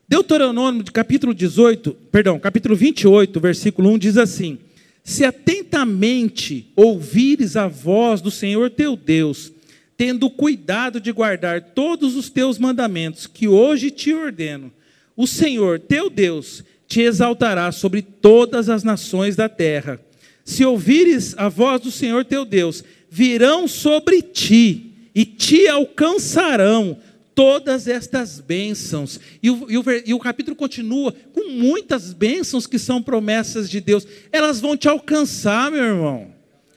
Deuteronômio, 0.07 0.85
capítulo 0.93 1.33
18, 1.33 1.93
perdão, 2.13 2.39
capítulo 2.39 2.77
28, 2.77 3.41
versículo 3.41 3.91
1 3.93 3.99
diz 3.99 4.19
assim: 4.19 4.59
Se 5.05 5.25
atentamente 5.25 6.73
ouvires 6.77 7.57
a 7.57 7.67
voz 7.67 8.21
do 8.21 8.31
Senhor 8.31 8.71
teu 8.71 8.97
Deus, 8.97 9.53
tendo 9.97 10.31
cuidado 10.31 11.01
de 11.01 11.11
guardar 11.13 11.61
todos 11.75 12.17
os 12.17 12.31
teus 12.31 12.59
mandamentos 12.59 13.27
que 13.27 13.49
hoje 13.49 13.91
te 13.91 14.13
ordeno, 14.13 14.73
o 15.17 15.27
Senhor 15.27 15.79
teu 15.81 16.09
Deus 16.09 16.65
te 16.87 17.01
exaltará 17.01 17.73
sobre 17.73 18.03
todas 18.03 18.69
as 18.69 18.85
nações 18.85 19.35
da 19.35 19.49
terra. 19.49 20.01
Se 20.45 20.65
ouvires 20.65 21.35
a 21.37 21.49
voz 21.49 21.81
do 21.81 21.91
Senhor 21.91 22.25
teu 22.25 22.45
Deus, 22.45 22.85
virão 23.11 23.67
sobre 23.67 24.23
ti 24.23 24.93
e 25.15 25.25
te 25.25 25.69
alcançarão 25.69 26.97
todas 27.35 27.89
estas 27.89 28.41
bênçãos. 28.41 29.21
E 29.43 29.51
o, 29.51 29.71
e, 29.71 29.79
o, 29.79 29.85
e 30.07 30.15
o, 30.15 30.19
capítulo 30.19 30.57
continua 30.57 31.13
com 31.33 31.51
muitas 31.51 32.13
bênçãos 32.13 32.67
que 32.67 32.79
são 32.79 33.03
promessas 33.03 33.69
de 33.69 33.81
Deus. 33.81 34.07
Elas 34.31 34.61
vão 34.61 34.77
te 34.77 34.89
alcançar, 34.89 35.71
meu 35.71 35.83
irmão, 35.83 36.33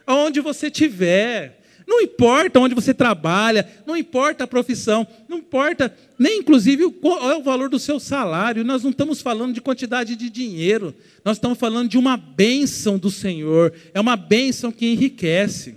aonde 0.05 0.39
você 0.39 0.67
estiver. 0.67 1.61
Não 1.87 2.01
importa 2.01 2.59
onde 2.59 2.73
você 2.73 2.95
trabalha, 2.95 3.67
não 3.85 3.95
importa 3.95 4.43
a 4.43 4.47
profissão, 4.47 5.05
não 5.29 5.37
importa 5.37 5.95
nem 6.17 6.39
inclusive 6.39 6.89
qual 6.93 7.29
é 7.29 7.35
o 7.35 7.43
valor 7.43 7.69
do 7.69 7.77
seu 7.77 7.99
salário. 7.99 8.63
Nós 8.63 8.81
não 8.81 8.89
estamos 8.89 9.21
falando 9.21 9.53
de 9.53 9.61
quantidade 9.61 10.15
de 10.15 10.29
dinheiro, 10.29 10.95
nós 11.23 11.37
estamos 11.37 11.59
falando 11.59 11.87
de 11.87 11.97
uma 11.97 12.17
bênção 12.17 12.97
do 12.97 13.11
Senhor. 13.11 13.71
É 13.93 13.99
uma 13.99 14.15
bênção 14.15 14.71
que 14.71 14.87
enriquece. 14.87 15.75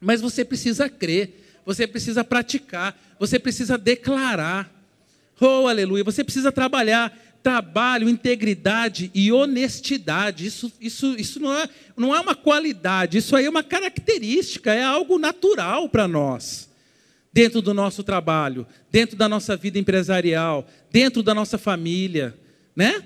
Mas 0.00 0.20
você 0.20 0.44
precisa 0.44 0.88
crer 0.88 1.37
você 1.68 1.86
precisa 1.86 2.24
praticar, 2.24 2.98
você 3.18 3.38
precisa 3.38 3.76
declarar. 3.76 4.72
Oh, 5.38 5.68
aleluia! 5.68 6.02
Você 6.02 6.24
precisa 6.24 6.50
trabalhar 6.50 7.14
trabalho, 7.42 8.08
integridade 8.08 9.10
e 9.14 9.30
honestidade. 9.30 10.46
Isso, 10.46 10.72
isso, 10.80 11.14
isso 11.18 11.38
não, 11.38 11.54
é, 11.54 11.68
não 11.94 12.16
é 12.16 12.20
uma 12.20 12.34
qualidade, 12.34 13.18
isso 13.18 13.36
aí 13.36 13.44
é 13.44 13.50
uma 13.50 13.62
característica, 13.62 14.72
é 14.72 14.82
algo 14.82 15.18
natural 15.18 15.90
para 15.90 16.08
nós. 16.08 16.70
Dentro 17.30 17.60
do 17.60 17.74
nosso 17.74 18.02
trabalho, 18.02 18.66
dentro 18.90 19.14
da 19.14 19.28
nossa 19.28 19.54
vida 19.54 19.78
empresarial, 19.78 20.66
dentro 20.90 21.22
da 21.22 21.34
nossa 21.34 21.58
família, 21.58 22.34
né? 22.74 23.04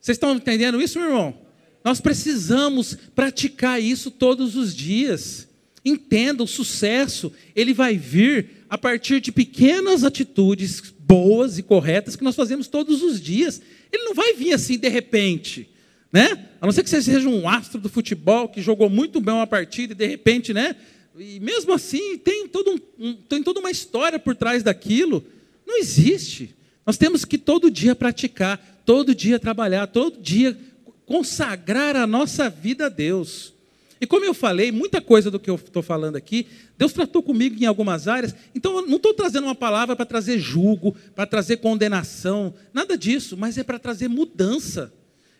Vocês 0.00 0.14
estão 0.14 0.32
entendendo 0.36 0.80
isso, 0.80 1.00
meu 1.00 1.08
irmão? 1.08 1.36
Nós 1.84 2.00
precisamos 2.00 2.96
praticar 3.16 3.82
isso 3.82 4.12
todos 4.12 4.54
os 4.54 4.72
dias. 4.72 5.48
Entenda, 5.88 6.42
o 6.42 6.48
sucesso, 6.48 7.32
ele 7.54 7.72
vai 7.72 7.96
vir 7.96 8.64
a 8.68 8.76
partir 8.76 9.20
de 9.20 9.30
pequenas 9.30 10.02
atitudes 10.02 10.80
boas 10.98 11.58
e 11.58 11.62
corretas 11.62 12.16
que 12.16 12.24
nós 12.24 12.34
fazemos 12.34 12.66
todos 12.66 13.04
os 13.04 13.20
dias. 13.20 13.62
Ele 13.92 14.02
não 14.02 14.12
vai 14.12 14.34
vir 14.34 14.52
assim 14.52 14.76
de 14.76 14.88
repente, 14.88 15.70
né? 16.12 16.48
A 16.60 16.66
não 16.66 16.72
ser 16.72 16.82
que 16.82 16.90
você 16.90 17.00
seja 17.00 17.28
um 17.28 17.48
astro 17.48 17.80
do 17.80 17.88
futebol 17.88 18.48
que 18.48 18.60
jogou 18.60 18.90
muito 18.90 19.20
bem 19.20 19.32
uma 19.32 19.46
partida 19.46 19.92
e 19.92 19.96
de 19.96 20.06
repente, 20.08 20.52
né? 20.52 20.74
E 21.16 21.38
mesmo 21.38 21.72
assim 21.72 22.18
tem, 22.18 22.48
todo 22.48 22.82
um, 22.98 23.14
tem 23.14 23.40
toda 23.40 23.60
uma 23.60 23.70
história 23.70 24.18
por 24.18 24.34
trás 24.34 24.64
daquilo. 24.64 25.24
Não 25.64 25.78
existe. 25.78 26.52
Nós 26.84 26.98
temos 26.98 27.24
que 27.24 27.38
todo 27.38 27.70
dia 27.70 27.94
praticar, 27.94 28.82
todo 28.84 29.14
dia 29.14 29.38
trabalhar, 29.38 29.86
todo 29.86 30.20
dia 30.20 30.58
consagrar 31.04 31.94
a 31.94 32.08
nossa 32.08 32.50
vida 32.50 32.86
a 32.86 32.88
Deus. 32.88 33.54
E 34.00 34.06
como 34.06 34.24
eu 34.24 34.34
falei, 34.34 34.70
muita 34.70 35.00
coisa 35.00 35.30
do 35.30 35.40
que 35.40 35.48
eu 35.48 35.54
estou 35.54 35.82
falando 35.82 36.16
aqui, 36.16 36.46
Deus 36.76 36.92
tratou 36.92 37.22
comigo 37.22 37.56
em 37.58 37.66
algumas 37.66 38.06
áreas, 38.06 38.34
então 38.54 38.78
eu 38.78 38.86
não 38.86 38.96
estou 38.96 39.14
trazendo 39.14 39.44
uma 39.44 39.54
palavra 39.54 39.96
para 39.96 40.04
trazer 40.04 40.38
julgo, 40.38 40.94
para 41.14 41.26
trazer 41.26 41.58
condenação, 41.58 42.52
nada 42.74 42.96
disso, 42.96 43.36
mas 43.36 43.56
é 43.56 43.64
para 43.64 43.78
trazer 43.78 44.08
mudança, 44.08 44.92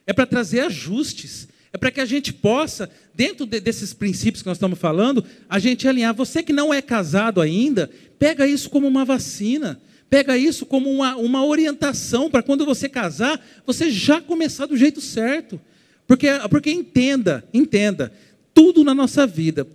é 0.07 0.13
para 0.13 0.25
trazer 0.25 0.61
ajustes, 0.61 1.49
é 1.73 1.79
para 1.79 1.91
que 1.91 2.01
a 2.01 2.07
gente 2.07 2.33
possa, 2.33 2.89
dentro 3.15 3.45
de, 3.45 3.61
desses 3.61 3.93
princípios 3.93 4.41
que 4.41 4.49
nós 4.49 4.57
estamos 4.57 4.79
falando, 4.79 5.23
a 5.47 5.59
gente 5.59 5.87
alinhar. 5.87 6.15
Você 6.15 6.43
que 6.43 6.53
não 6.53 6.73
é 6.73 6.81
casado 6.81 7.39
ainda, 7.39 7.91
pega 8.19 8.47
isso 8.47 8.71
como 8.71 8.89
uma 8.89 9.05
vacina, 9.05 9.79
pega 10.09 10.39
isso 10.39 10.65
como 10.65 10.91
uma, 10.91 11.17
uma 11.17 11.45
orientação 11.45 12.31
para 12.31 12.43
quando 12.43 12.65
você 12.65 12.89
casar, 12.89 13.45
você 13.67 13.91
já 13.91 14.23
começar 14.23 14.65
do 14.65 14.75
jeito 14.75 15.03
certo. 15.03 15.61
Porque, 16.07 16.29
porque 16.49 16.71
entenda, 16.71 17.45
entenda, 17.53 18.13
tudo 18.57 18.83
na 18.83 18.95
nossa 18.95 19.27
vida 19.27 19.67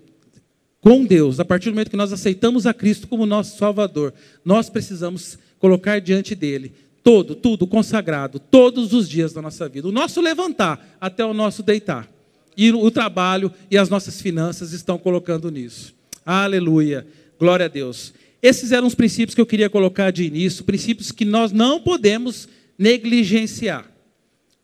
com 0.81 1.05
Deus, 1.05 1.39
a 1.39 1.45
partir 1.45 1.69
do 1.69 1.73
momento 1.73 1.91
que 1.91 1.95
nós 1.95 2.11
aceitamos 2.11 2.65
a 2.65 2.73
Cristo 2.73 3.07
como 3.07 3.27
nosso 3.27 3.55
Salvador, 3.55 4.11
nós 4.43 4.67
precisamos 4.67 5.37
colocar 5.59 6.01
diante 6.01 6.33
dele 6.33 6.73
todo, 7.03 7.35
tudo 7.35 7.67
consagrado, 7.67 8.39
todos 8.39 8.91
os 8.91 9.07
dias 9.07 9.33
da 9.33 9.41
nossa 9.41 9.69
vida. 9.69 9.87
O 9.87 9.91
nosso 9.91 10.19
levantar 10.19 10.97
até 10.99 11.23
o 11.23 11.31
nosso 11.31 11.61
deitar. 11.61 12.09
E 12.57 12.71
o 12.71 12.89
trabalho 12.89 13.51
e 13.69 13.77
as 13.77 13.87
nossas 13.87 14.19
finanças 14.19 14.73
estão 14.73 14.97
colocando 14.97 15.51
nisso. 15.51 15.93
Aleluia. 16.25 17.05
Glória 17.39 17.67
a 17.67 17.69
Deus. 17.69 18.11
Esses 18.41 18.71
eram 18.71 18.87
os 18.87 18.95
princípios 18.95 19.35
que 19.35 19.41
eu 19.41 19.45
queria 19.45 19.69
colocar 19.69 20.09
de 20.09 20.23
início, 20.23 20.63
princípios 20.63 21.11
que 21.11 21.23
nós 21.23 21.51
não 21.51 21.79
podemos 21.79 22.49
negligenciar. 22.79 23.90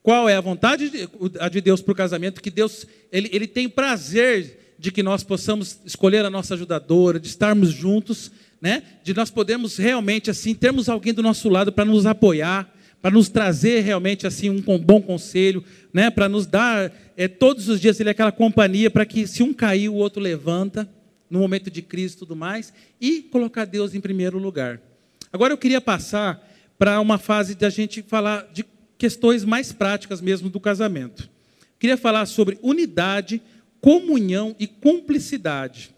Qual 0.08 0.30
é 0.30 0.38
a 0.38 0.39
vontade 0.39 0.89
de, 0.89 1.60
Deus 1.62 1.82
para 1.82 1.91
o 1.91 1.96
casamento? 1.96 2.41
Que 2.41 2.50
Deus 2.50 2.88
ele, 3.12 3.30
ele 3.34 3.46
tem 3.46 3.67
prazer 3.67 4.76
de 4.80 4.89
que 4.89 5.04
nós 5.04 5.22
possamos 5.22 5.82
escolher 5.86 6.24
a 6.24 6.30
nossa 6.30 6.54
ajudadora, 6.54 7.20
de 7.20 7.28
estarmos 7.28 7.72
juntos, 7.72 8.32
né? 8.62 8.84
de 9.04 9.13
nós 9.13 9.30
podermos 9.30 9.76
realmente 9.76 10.30
assim 10.30 10.56
termos 10.56 10.88
alguém 10.88 11.13
do 11.13 11.22
nosso 11.22 11.50
lado 11.50 11.74
para 11.74 11.84
nos 11.84 12.06
apoiar, 12.06 12.74
para 13.02 13.12
nos 13.12 13.28
trazer 13.28 13.82
realmente 13.82 14.26
assim 14.26 14.50
um 14.50 14.80
bom 14.80 15.02
conselho, 15.02 15.62
né? 15.91 16.10
para 16.10 16.30
nos 16.30 16.46
dar 16.46 16.89
é, 17.17 17.28
todos 17.28 17.67
os 17.67 17.82
dias 17.82 18.00
ele 18.00 18.08
é 18.08 18.13
aquela 18.13 18.32
companhia 18.32 18.89
para 18.89 19.06
que 19.06 19.28
se 19.28 19.43
um 19.43 19.54
cair 19.54 19.89
o 19.89 19.96
outro 19.96 20.22
levanta 20.22 20.89
no 21.30 21.39
momento 21.39 21.70
de 21.70 21.82
crise 21.82 22.15
e 22.15 22.20
tudo 22.20 22.34
mais 22.34 22.72
e 23.02 23.24
colocar 23.24 23.65
Deus 23.65 23.93
em 23.93 24.00
primeiro 24.00 24.39
lugar. 24.39 24.80
Agora 25.34 25.52
eu 25.52 25.58
queria 25.58 25.82
passar 25.82 26.48
para 26.80 26.98
uma 27.02 27.17
fase 27.17 27.56
de 27.56 27.65
a 27.65 27.70
gente 27.70 28.02
falar 28.04 28.48
de 28.54 28.63
questões 28.97 29.43
mais 29.43 29.71
práticas 29.71 30.21
mesmo 30.21 30.49
do 30.49 30.60
casamento. 30.60 31.29
Queria 31.79 31.97
falar 31.97 32.25
sobre 32.25 32.57
unidade, 32.62 33.41
comunhão 33.79 34.55
e 34.60 34.65
cumplicidade. 34.65 35.91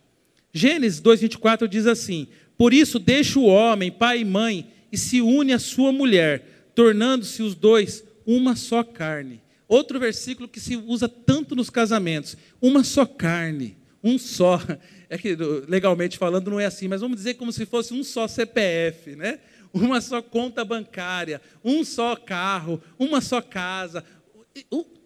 Gênesis 0.54 1.00
2:24 1.02 1.68
diz 1.68 1.88
assim: 1.88 2.28
Por 2.58 2.74
isso 2.74 3.00
deixa 3.00 3.40
o 3.40 3.46
homem, 3.46 3.92
pai 3.92 4.22
e 4.22 4.26
mãe, 4.26 4.68
e 4.92 4.98
se 4.98 5.22
une 5.22 5.54
à 5.54 5.60
sua 5.60 5.92
mulher, 5.92 6.72
tornando-se 6.76 7.42
os 7.42 7.56
dois 7.56 8.04
uma 8.26 8.56
só 8.56 8.84
carne. 8.84 9.42
Outro 9.68 10.00
versículo 10.00 10.48
que 10.48 10.60
se 10.60 10.76
usa 10.76 11.08
tanto 11.08 11.56
nos 11.56 11.70
casamentos: 11.70 12.36
uma 12.62 12.84
só 12.84 13.06
carne, 13.06 13.78
um 14.04 14.18
só. 14.18 14.60
É 15.12 15.18
que 15.18 15.36
legalmente 15.68 16.20
falando 16.20 16.52
não 16.52 16.60
é 16.60 16.68
assim, 16.68 16.88
mas 16.88 17.02
vamos 17.02 17.18
dizer 17.18 17.34
como 17.34 17.52
se 17.52 17.66
fosse 17.66 17.96
um 17.96 18.04
só 18.04 18.28
CPF, 18.28 19.16
né? 19.16 19.40
Uma 19.74 20.02
só 20.02 20.22
conta 20.22 20.66
bancária, 20.66 21.42
um 21.64 21.84
só 21.84 22.16
carro, 22.16 22.82
uma 22.98 23.22
só 23.22 23.42
casa, 23.42 24.04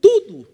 tudo 0.02 0.48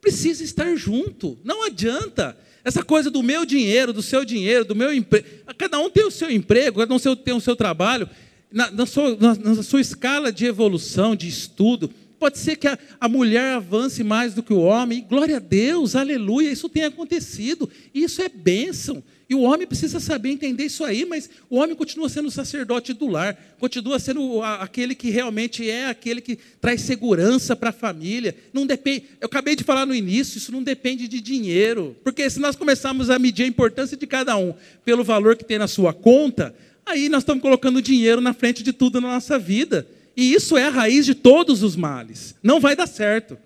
precisa 0.00 0.44
estar 0.44 0.76
junto. 0.76 1.38
Não 1.42 1.64
adianta 1.64 2.36
essa 2.62 2.82
coisa 2.82 3.10
do 3.10 3.22
meu 3.22 3.46
dinheiro, 3.46 3.92
do 3.92 4.02
seu 4.02 4.24
dinheiro, 4.24 4.64
do 4.64 4.74
meu 4.74 4.92
emprego. 4.92 5.26
Cada 5.56 5.78
um 5.78 5.88
tem 5.88 6.04
o 6.04 6.10
seu 6.10 6.30
emprego, 6.30 6.80
cada 6.80 6.94
um 6.94 7.16
tem 7.16 7.34
o 7.34 7.40
seu 7.40 7.56
trabalho. 7.56 8.08
Na, 8.52 8.70
na, 8.70 8.86
sua, 8.86 9.16
na, 9.16 9.34
na 9.34 9.62
sua 9.62 9.80
escala 9.80 10.30
de 10.30 10.46
evolução, 10.46 11.16
de 11.16 11.26
estudo, 11.26 11.90
pode 12.18 12.38
ser 12.38 12.56
que 12.56 12.68
a, 12.68 12.78
a, 13.00 13.08
mulher 13.08 13.56
avance 13.56 14.04
mais 14.04 14.34
do 14.34 14.42
que 14.42 14.52
o 14.52 14.60
homem. 14.60 14.98
E, 14.98 15.00
glória 15.02 15.38
a 15.38 15.40
Deus, 15.40 15.96
aleluia, 15.96 16.52
isso 16.52 16.68
tem 16.68 16.84
acontecido. 16.84 17.68
Isso 17.92 18.22
é 18.22 18.28
bênção. 18.28 19.02
E 19.34 19.36
o 19.36 19.40
homem 19.40 19.66
precisa 19.66 19.98
saber 19.98 20.28
entender 20.28 20.66
isso 20.66 20.84
aí, 20.84 21.04
mas 21.04 21.28
o 21.50 21.56
homem 21.56 21.74
continua 21.74 22.08
sendo 22.08 22.28
o 22.28 22.30
sacerdote 22.30 22.92
do 22.92 23.08
lar, 23.08 23.36
continua 23.58 23.98
sendo 23.98 24.40
aquele 24.40 24.94
que 24.94 25.10
realmente 25.10 25.68
é 25.68 25.88
aquele 25.88 26.20
que 26.20 26.38
traz 26.60 26.82
segurança 26.82 27.56
para 27.56 27.70
a 27.70 27.72
família. 27.72 28.32
Não 28.52 28.64
depende, 28.64 29.06
eu 29.20 29.26
acabei 29.26 29.56
de 29.56 29.64
falar 29.64 29.86
no 29.86 29.92
início, 29.92 30.38
isso 30.38 30.52
não 30.52 30.62
depende 30.62 31.08
de 31.08 31.20
dinheiro. 31.20 31.96
Porque 32.04 32.30
se 32.30 32.38
nós 32.38 32.54
começarmos 32.54 33.10
a 33.10 33.18
medir 33.18 33.42
a 33.42 33.48
importância 33.48 33.96
de 33.96 34.06
cada 34.06 34.36
um 34.36 34.54
pelo 34.84 35.02
valor 35.02 35.34
que 35.34 35.44
tem 35.44 35.58
na 35.58 35.66
sua 35.66 35.92
conta, 35.92 36.54
aí 36.86 37.08
nós 37.08 37.24
estamos 37.24 37.42
colocando 37.42 37.82
dinheiro 37.82 38.20
na 38.20 38.32
frente 38.32 38.62
de 38.62 38.72
tudo 38.72 39.00
na 39.00 39.08
nossa 39.08 39.36
vida. 39.36 39.84
E 40.16 40.32
isso 40.32 40.56
é 40.56 40.66
a 40.66 40.70
raiz 40.70 41.04
de 41.04 41.14
todos 41.16 41.64
os 41.64 41.74
males. 41.74 42.36
Não 42.40 42.60
vai 42.60 42.76
dar 42.76 42.86
certo. 42.86 43.36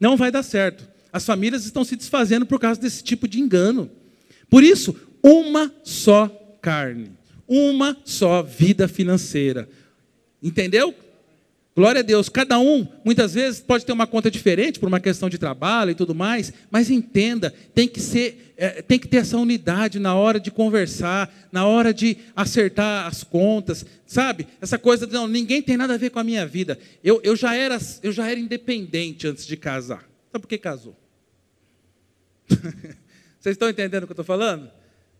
Não 0.00 0.16
vai 0.16 0.32
dar 0.32 0.42
certo. 0.42 0.88
As 1.12 1.24
famílias 1.24 1.64
estão 1.64 1.84
se 1.84 1.94
desfazendo 1.94 2.44
por 2.44 2.58
causa 2.58 2.80
desse 2.80 3.04
tipo 3.04 3.28
de 3.28 3.40
engano. 3.40 3.88
Por 4.48 4.62
isso, 4.62 4.94
uma 5.22 5.72
só 5.82 6.28
carne, 6.60 7.12
uma 7.46 7.96
só 8.04 8.42
vida 8.42 8.88
financeira. 8.88 9.68
Entendeu? 10.42 10.94
Glória 11.76 11.98
a 12.00 12.02
Deus. 12.02 12.30
Cada 12.30 12.58
um, 12.58 12.88
muitas 13.04 13.34
vezes, 13.34 13.60
pode 13.60 13.84
ter 13.84 13.92
uma 13.92 14.06
conta 14.06 14.30
diferente 14.30 14.80
por 14.80 14.86
uma 14.86 14.98
questão 14.98 15.28
de 15.28 15.36
trabalho 15.36 15.90
e 15.90 15.94
tudo 15.94 16.14
mais, 16.14 16.50
mas 16.70 16.90
entenda, 16.90 17.52
tem 17.74 17.86
que 17.86 18.00
ser, 18.00 18.54
é, 18.56 18.80
tem 18.80 18.98
que 18.98 19.06
ter 19.06 19.18
essa 19.18 19.36
unidade 19.36 19.98
na 19.98 20.14
hora 20.14 20.40
de 20.40 20.50
conversar, 20.50 21.30
na 21.52 21.66
hora 21.66 21.92
de 21.92 22.16
acertar 22.34 23.06
as 23.06 23.22
contas, 23.22 23.84
sabe? 24.06 24.46
Essa 24.58 24.78
coisa 24.78 25.06
de 25.06 25.12
não, 25.12 25.28
ninguém 25.28 25.60
tem 25.60 25.76
nada 25.76 25.92
a 25.92 25.98
ver 25.98 26.08
com 26.08 26.18
a 26.18 26.24
minha 26.24 26.46
vida. 26.46 26.78
Eu, 27.04 27.20
eu, 27.22 27.36
já, 27.36 27.54
era, 27.54 27.78
eu 28.02 28.10
já 28.10 28.26
era 28.26 28.40
independente 28.40 29.26
antes 29.26 29.46
de 29.46 29.54
casar. 29.54 30.08
Sabe 30.32 30.40
por 30.40 30.48
que 30.48 30.56
casou? 30.56 30.96
Vocês 33.38 33.52
estão 33.54 33.68
entendendo 33.68 34.04
o 34.04 34.06
que 34.06 34.12
eu 34.12 34.14
estou 34.14 34.24
falando? 34.24 34.70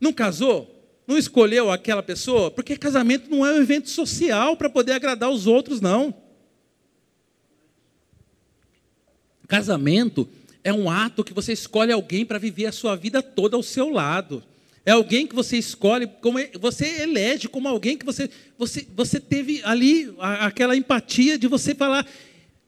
Não 0.00 0.12
casou? 0.12 0.72
Não 1.06 1.16
escolheu 1.16 1.70
aquela 1.70 2.02
pessoa? 2.02 2.50
Porque 2.50 2.76
casamento 2.76 3.30
não 3.30 3.46
é 3.46 3.52
um 3.52 3.62
evento 3.62 3.88
social 3.88 4.56
para 4.56 4.68
poder 4.68 4.92
agradar 4.92 5.30
os 5.30 5.46
outros, 5.46 5.80
não. 5.80 6.14
Casamento 9.46 10.28
é 10.64 10.72
um 10.72 10.90
ato 10.90 11.22
que 11.22 11.32
você 11.32 11.52
escolhe 11.52 11.92
alguém 11.92 12.24
para 12.24 12.38
viver 12.38 12.66
a 12.66 12.72
sua 12.72 12.96
vida 12.96 13.22
toda 13.22 13.56
ao 13.56 13.62
seu 13.62 13.88
lado. 13.88 14.42
É 14.85 14.90
alguém 14.90 15.26
que 15.26 15.35
você 15.35 15.56
escolhe, 15.56 16.09
como 16.20 16.38
você 16.61 17.02
elege 17.02 17.48
como 17.48 17.68
alguém 17.68 17.96
que 17.96 18.04
você, 18.04 18.28
você, 18.59 18.87
você 18.94 19.20
teve 19.20 19.61
ali 19.64 20.12
aquela 20.18 20.76
empatia 20.76 21.38
de 21.38 21.46
você 21.46 21.74
falar, 21.74 22.06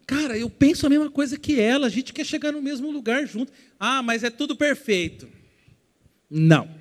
cara, 0.07 0.39
eu 0.39 0.49
penso 0.49 0.87
a 0.87 0.89
mesma 0.89 1.11
coisa 1.11 1.37
que 1.37 1.61
ela, 1.61 1.87
a 1.87 1.91
gente 1.91 2.13
quer 2.13 2.25
chegar 2.25 2.53
no 2.53 2.63
mesmo 2.63 2.91
lugar 2.91 3.27
junto. 3.27 3.53
Ah, 3.79 4.03
mas 4.03 4.23
é 4.23 4.31
tudo 4.31 4.57
perfeito. 4.57 5.29
Não. 6.31 6.78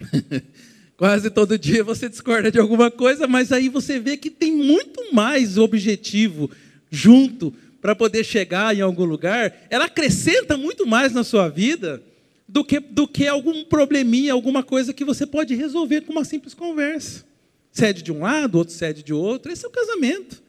Quase 0.96 1.30
todo 1.30 1.58
dia 1.58 1.82
você 1.82 2.08
discorda 2.08 2.50
de 2.50 2.58
alguma 2.58 2.90
coisa, 2.90 3.26
mas 3.26 3.52
aí 3.52 3.68
você 3.68 3.98
vê 3.98 4.16
que 4.16 4.30
tem 4.30 4.52
muito 4.52 5.14
mais 5.14 5.56
objetivo 5.56 6.50
junto 6.90 7.54
para 7.80 7.96
poder 7.96 8.24
chegar 8.24 8.76
em 8.76 8.82
algum 8.82 9.04
lugar, 9.04 9.66
ela 9.70 9.86
acrescenta 9.86 10.56
muito 10.56 10.86
mais 10.86 11.12
na 11.12 11.24
sua 11.24 11.48
vida 11.48 12.02
do 12.46 12.64
que, 12.64 12.78
do 12.78 13.08
que 13.08 13.26
algum 13.26 13.64
probleminha, 13.64 14.32
alguma 14.32 14.62
coisa 14.62 14.92
que 14.92 15.04
você 15.04 15.26
pode 15.26 15.54
resolver 15.54 16.02
com 16.02 16.12
uma 16.12 16.24
simples 16.24 16.52
conversa. 16.52 17.24
Cede 17.72 18.02
de 18.02 18.12
um 18.12 18.20
lado, 18.20 18.58
outro 18.58 18.74
cede 18.74 19.02
de 19.02 19.14
outro. 19.14 19.50
Esse 19.50 19.64
é 19.64 19.68
o 19.68 19.72
casamento. 19.72 20.42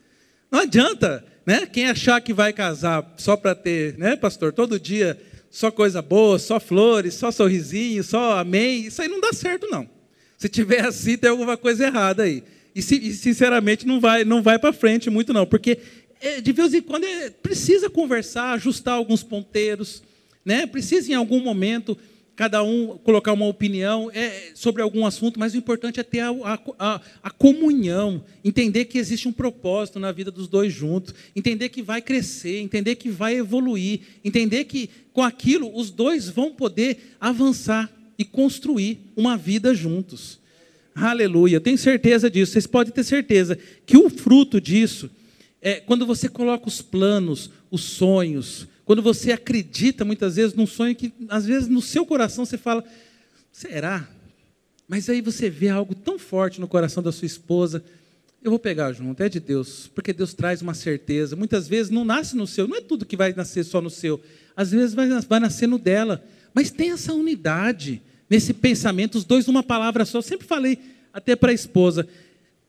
Não 0.52 0.60
adianta, 0.60 1.24
né? 1.46 1.66
Quem 1.66 1.88
achar 1.88 2.20
que 2.20 2.34
vai 2.34 2.52
casar 2.52 3.14
só 3.18 3.38
para 3.38 3.56
ter, 3.56 3.98
né, 3.98 4.16
pastor, 4.16 4.52
todo 4.52 4.80
dia 4.80 5.18
só 5.52 5.70
coisa 5.70 6.02
boa, 6.02 6.40
só 6.40 6.62
flores, 6.62 7.14
só 7.14 7.30
sorrisinho, 7.30 8.04
só 8.04 8.40
amém, 8.40 8.86
isso 8.88 9.02
aí 9.02 9.10
não 9.10 9.20
dá 9.20 9.34
certo 9.34 9.68
não. 9.70 9.88
Se 10.38 10.48
tiver 10.48 10.86
assim, 10.86 11.18
tem 11.18 11.30
alguma 11.30 11.58
coisa 11.58 11.86
errada 11.86 12.24
aí. 12.24 12.42
E, 12.74 12.82
sinceramente 12.82 13.86
não 13.86 14.00
vai, 14.00 14.24
não 14.24 14.42
vai 14.42 14.58
para 14.58 14.72
frente 14.72 15.10
muito 15.10 15.34
não, 15.34 15.46
porque 15.46 15.78
é, 16.22 16.40
de 16.40 16.54
vez 16.54 16.74
em 16.74 16.82
quando 16.82 17.04
é, 17.04 17.30
precisa 17.30 17.90
conversar, 17.90 18.54
ajustar 18.54 18.94
alguns 18.94 19.24
ponteiros, 19.24 20.02
né? 20.46 20.66
precisa 20.66 21.12
em 21.12 21.16
algum 21.16 21.42
momento 21.42 21.98
cada 22.42 22.64
um 22.64 22.98
colocar 22.98 23.34
uma 23.34 23.46
opinião 23.46 24.10
é, 24.12 24.50
sobre 24.56 24.82
algum 24.82 25.06
assunto, 25.06 25.40
mas 25.40 25.54
o 25.54 25.58
importante 25.58 26.00
é 26.00 26.04
ter 26.04 26.22
a, 26.22 26.32
a, 26.80 27.02
a, 27.22 27.30
comunhão, 27.30 28.24
entender 28.44 28.86
que 28.86 28.98
existe 28.98 29.28
um 29.28 29.32
propósito 29.32 30.00
na 30.00 30.12
vida 30.12 30.32
dos 30.32 30.48
dois 30.48 30.74
juntos, 30.74 31.14
entender 31.36 31.70
que 31.70 31.84
vai 31.84 32.02
crescer, 32.02 32.60
entender 32.60 32.96
que 32.96 33.12
vai 33.12 33.36
evoluir, 33.36 34.00
entender 34.26 34.64
que 34.64 34.90
com 35.14 35.22
aquilo 35.22 35.72
os 35.72 35.92
dois 35.92 36.30
vão 36.30 36.52
poder 36.52 37.16
avançar 37.20 37.88
e 38.18 38.26
construir 38.26 38.98
uma 39.16 39.38
vida 39.38 39.76
juntos. 39.76 40.40
Aleluia, 40.96 41.58
eu 41.58 41.62
tenho 41.62 41.78
certeza 41.78 42.28
disso, 42.28 42.54
vocês 42.54 42.66
podem 42.66 42.92
ter 42.92 43.04
certeza 43.04 43.56
que 43.86 43.98
o 43.98 44.10
fruto 44.10 44.60
disso 44.60 45.12
é, 45.62 45.76
quando 45.76 46.08
você 46.08 46.28
coloca 46.28 46.68
os 46.68 46.82
planos, 46.82 47.52
os 47.70 47.84
sonhos, 47.84 48.66
quando 48.92 49.02
você 49.02 49.32
acredita 49.32 50.04
muitas 50.04 50.36
vezes 50.36 50.54
num 50.54 50.68
sonho 50.68 50.94
que, 50.94 51.14
às 51.30 51.46
vezes, 51.46 51.70
no 51.70 51.82
seu 51.82 52.06
coração 52.06 52.44
você 52.44 52.58
fala: 52.58 52.84
será? 53.50 54.06
Mas 54.86 55.10
aí 55.10 55.22
você 55.22 55.50
vê 55.50 55.70
algo 55.70 55.96
tão 55.96 56.20
forte 56.20 56.60
no 56.60 56.68
coração 56.68 57.02
da 57.02 57.10
sua 57.10 57.26
esposa. 57.26 57.82
Eu 58.44 58.52
vou 58.52 58.60
pegar 58.60 58.92
junto, 58.92 59.24
é 59.24 59.30
de 59.30 59.40
Deus, 59.40 59.90
porque 59.96 60.12
Deus 60.12 60.34
traz 60.34 60.62
uma 60.62 60.74
certeza. 60.74 61.38
Muitas 61.38 61.70
vezes 61.70 61.90
não 61.90 62.04
nasce 62.04 62.36
no 62.36 62.46
seu, 62.46 62.68
não 62.68 62.76
é 62.76 62.82
tudo 62.82 63.06
que 63.06 63.16
vai 63.16 63.32
nascer 63.32 63.64
só 63.64 63.80
no 63.80 63.90
seu, 63.90 64.20
às 64.58 64.72
vezes 64.72 64.94
vai, 64.94 65.08
vai 65.22 65.40
nascer 65.40 65.68
no 65.68 65.80
dela. 65.80 66.22
Mas 66.54 66.70
tem 66.70 66.92
essa 66.92 67.14
unidade 67.14 68.02
nesse 68.30 68.54
pensamento, 68.54 69.18
os 69.18 69.24
dois 69.24 69.48
numa 69.48 69.64
palavra 69.64 70.04
só. 70.04 70.18
Eu 70.18 70.22
sempre 70.22 70.46
falei 70.46 70.78
até 71.14 71.34
para 71.34 71.52
a 71.52 71.56
esposa: 71.56 72.06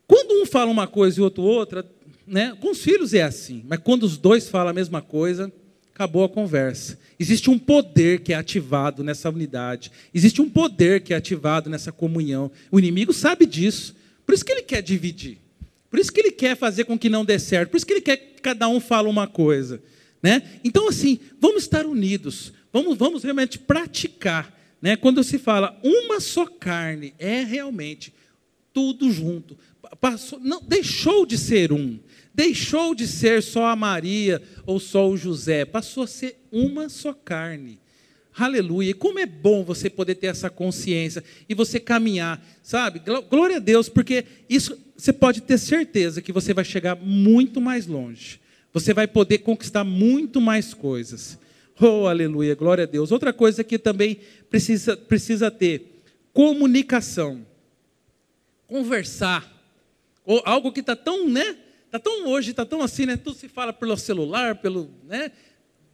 quando 0.07 0.41
um 0.41 0.47
fala 0.47 0.71
uma 0.71 0.87
coisa 0.87 1.19
e 1.19 1.21
o 1.21 1.25
outro 1.25 1.43
outra, 1.43 1.85
né? 2.25 2.57
Com 2.61 2.71
os 2.71 2.81
filhos 2.81 3.13
é 3.13 3.23
assim, 3.23 3.65
mas 3.67 3.81
quando 3.81 4.05
os 4.05 4.17
dois 4.17 4.49
falam 4.49 4.69
a 4.69 4.73
mesma 4.73 5.03
coisa, 5.03 5.53
acabou 5.95 6.25
a 6.25 6.29
conversa. 6.29 6.99
Existe 7.19 7.51
um 7.51 7.59
poder 7.59 8.21
que 8.21 8.33
é 8.33 8.37
ativado 8.37 9.05
nessa 9.05 9.29
unidade. 9.29 9.93
Existe 10.13 10.41
um 10.41 10.49
poder 10.49 11.03
que 11.03 11.13
é 11.13 11.17
ativado 11.17 11.69
nessa 11.69 11.93
comunhão. 11.93 12.51
O 12.71 12.79
inimigo 12.79 13.13
sabe 13.13 13.47
disso. 13.47 13.95
Por 14.25 14.35
isso 14.35 14.45
que 14.45 14.53
ele 14.53 14.63
quer 14.63 14.83
dividir. 14.83 15.39
Por 15.91 15.99
isso 15.99 16.11
que 16.11 16.21
ele 16.21 16.33
quer 16.33 16.57
fazer 16.57 16.85
com 16.85 16.99
que 16.99 17.11
não 17.11 17.25
dê 17.25 17.39
certo. 17.39 17.71
Por 17.71 17.77
isso 17.77 17.87
que 17.87 17.93
ele 17.93 18.01
quer 18.01 18.17
que 18.17 18.41
cada 18.41 18.69
um 18.69 18.81
fale 18.81 19.09
uma 19.09 19.27
coisa. 19.27 19.83
Né? 20.23 20.43
Então, 20.65 20.89
assim, 20.89 21.21
vamos 21.39 21.65
estar 21.65 21.85
unidos. 21.85 22.53
Vamos, 22.73 22.97
vamos 22.97 23.23
realmente 23.23 23.59
praticar. 23.59 24.59
Né? 24.81 24.97
Quando 24.97 25.23
se 25.23 25.39
fala 25.39 25.79
uma 25.83 26.21
só 26.21 26.47
carne, 26.47 27.13
é 27.19 27.43
realmente 27.45 28.13
tudo 28.73 29.13
junto. 29.13 29.59
Passou, 30.01 30.41
não, 30.41 30.63
deixou 30.63 31.27
de 31.27 31.37
ser 31.37 31.73
um. 31.73 31.99
Deixou 32.35 32.95
de 32.95 33.07
ser 33.07 33.43
só 33.43 33.67
a 33.67 33.77
Maria 33.77 34.41
ou 34.65 34.81
só 34.81 35.09
o 35.09 35.17
José, 35.17 35.65
passou 35.65 36.05
a 36.05 36.07
ser 36.07 36.39
uma 36.51 36.89
só 36.89 37.13
carne. 37.13 37.79
Aleluia. 38.35 38.91
E 38.91 38.95
como 38.95 39.19
é 39.19 39.27
bom 39.27 39.63
você 39.63 39.91
poder 39.91 40.15
ter 40.15 40.29
essa 40.29 40.49
consciência 40.49 41.23
e 41.49 41.55
você 41.55 41.79
caminhar, 41.79 42.43
sabe? 42.63 43.03
Glória 43.29 43.57
a 43.57 43.61
Deus, 43.61 43.89
porque 43.89 44.25
isso 44.49 44.79
você 44.97 45.13
pode 45.13 45.43
ter 45.43 45.59
certeza 45.59 46.23
que 46.23 46.33
você 46.33 46.55
vai 46.55 46.65
chegar 46.65 46.97
muito 46.97 47.61
mais 47.61 47.87
longe. 47.87 48.41
Você 48.73 48.95
vai 48.95 49.07
poder 49.07 49.39
conquistar 49.39 49.85
muito 49.85 50.41
mais 50.41 50.73
coisas. 50.73 51.39
Oh, 51.79 52.07
aleluia, 52.07 52.55
glória 52.55 52.85
a 52.85 52.87
Deus. 52.87 53.13
Outra 53.13 53.33
coisa 53.33 53.63
que 53.63 53.79
também 53.79 54.19
precisa, 54.49 54.97
precisa 54.97 55.51
ter: 55.51 56.03
comunicação. 56.33 57.45
Conversar. 58.67 59.51
Ou 60.25 60.41
algo 60.47 60.73
que 60.73 60.81
está 60.81 60.97
tão, 60.97 61.29
né? 61.29 61.57
Está 61.93 61.99
tão 61.99 62.27
hoje, 62.27 62.53
está 62.53 62.65
tão 62.65 62.81
assim, 62.81 63.05
né? 63.05 63.19
Tudo 63.19 63.37
se 63.37 63.49
fala 63.49 63.71
pelo 63.71 63.95
celular, 63.99 64.55
pelo, 64.55 64.91
né? 65.07 65.31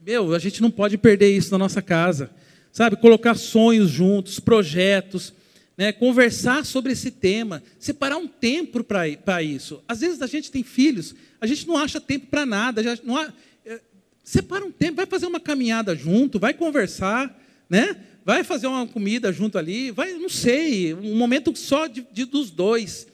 Meu, 0.06 0.32
a 0.32 0.38
gente 0.38 0.62
não 0.62 0.70
pode 0.70 0.96
perder 0.96 1.36
isso 1.36 1.50
na 1.50 1.58
nossa 1.58 1.82
casa, 1.82 2.30
sabe? 2.70 2.94
Colocar 2.94 3.34
sonhos 3.34 3.90
juntos, 3.90 4.38
projetos, 4.38 5.34
né? 5.76 5.90
Conversar 5.90 6.64
sobre 6.64 6.92
esse 6.92 7.10
tema, 7.10 7.64
separar 7.80 8.16
um 8.16 8.28
tempo 8.28 8.84
para 8.84 9.42
isso. 9.42 9.82
Às 9.88 9.98
vezes 9.98 10.22
a 10.22 10.28
gente 10.28 10.52
tem 10.52 10.62
filhos, 10.62 11.16
a 11.40 11.48
gente 11.48 11.66
não 11.66 11.76
acha 11.76 12.00
tempo 12.00 12.28
para 12.28 12.46
nada, 12.46 12.80
não 13.02 13.16
há, 13.16 13.32
é, 13.66 13.80
separa 14.22 14.64
um 14.64 14.70
tempo, 14.70 14.98
vai 14.98 15.06
fazer 15.06 15.26
uma 15.26 15.40
caminhada 15.40 15.96
junto, 15.96 16.38
vai 16.38 16.54
conversar, 16.54 17.36
né? 17.68 17.96
Vai 18.24 18.44
fazer 18.44 18.68
uma 18.68 18.86
comida 18.86 19.32
junto 19.32 19.58
ali, 19.58 19.90
vai, 19.90 20.12
não 20.12 20.28
sei, 20.28 20.94
um 20.94 21.16
momento 21.16 21.52
só 21.56 21.88
de, 21.88 22.06
de 22.12 22.24
dos 22.24 22.52
dois 22.52 23.07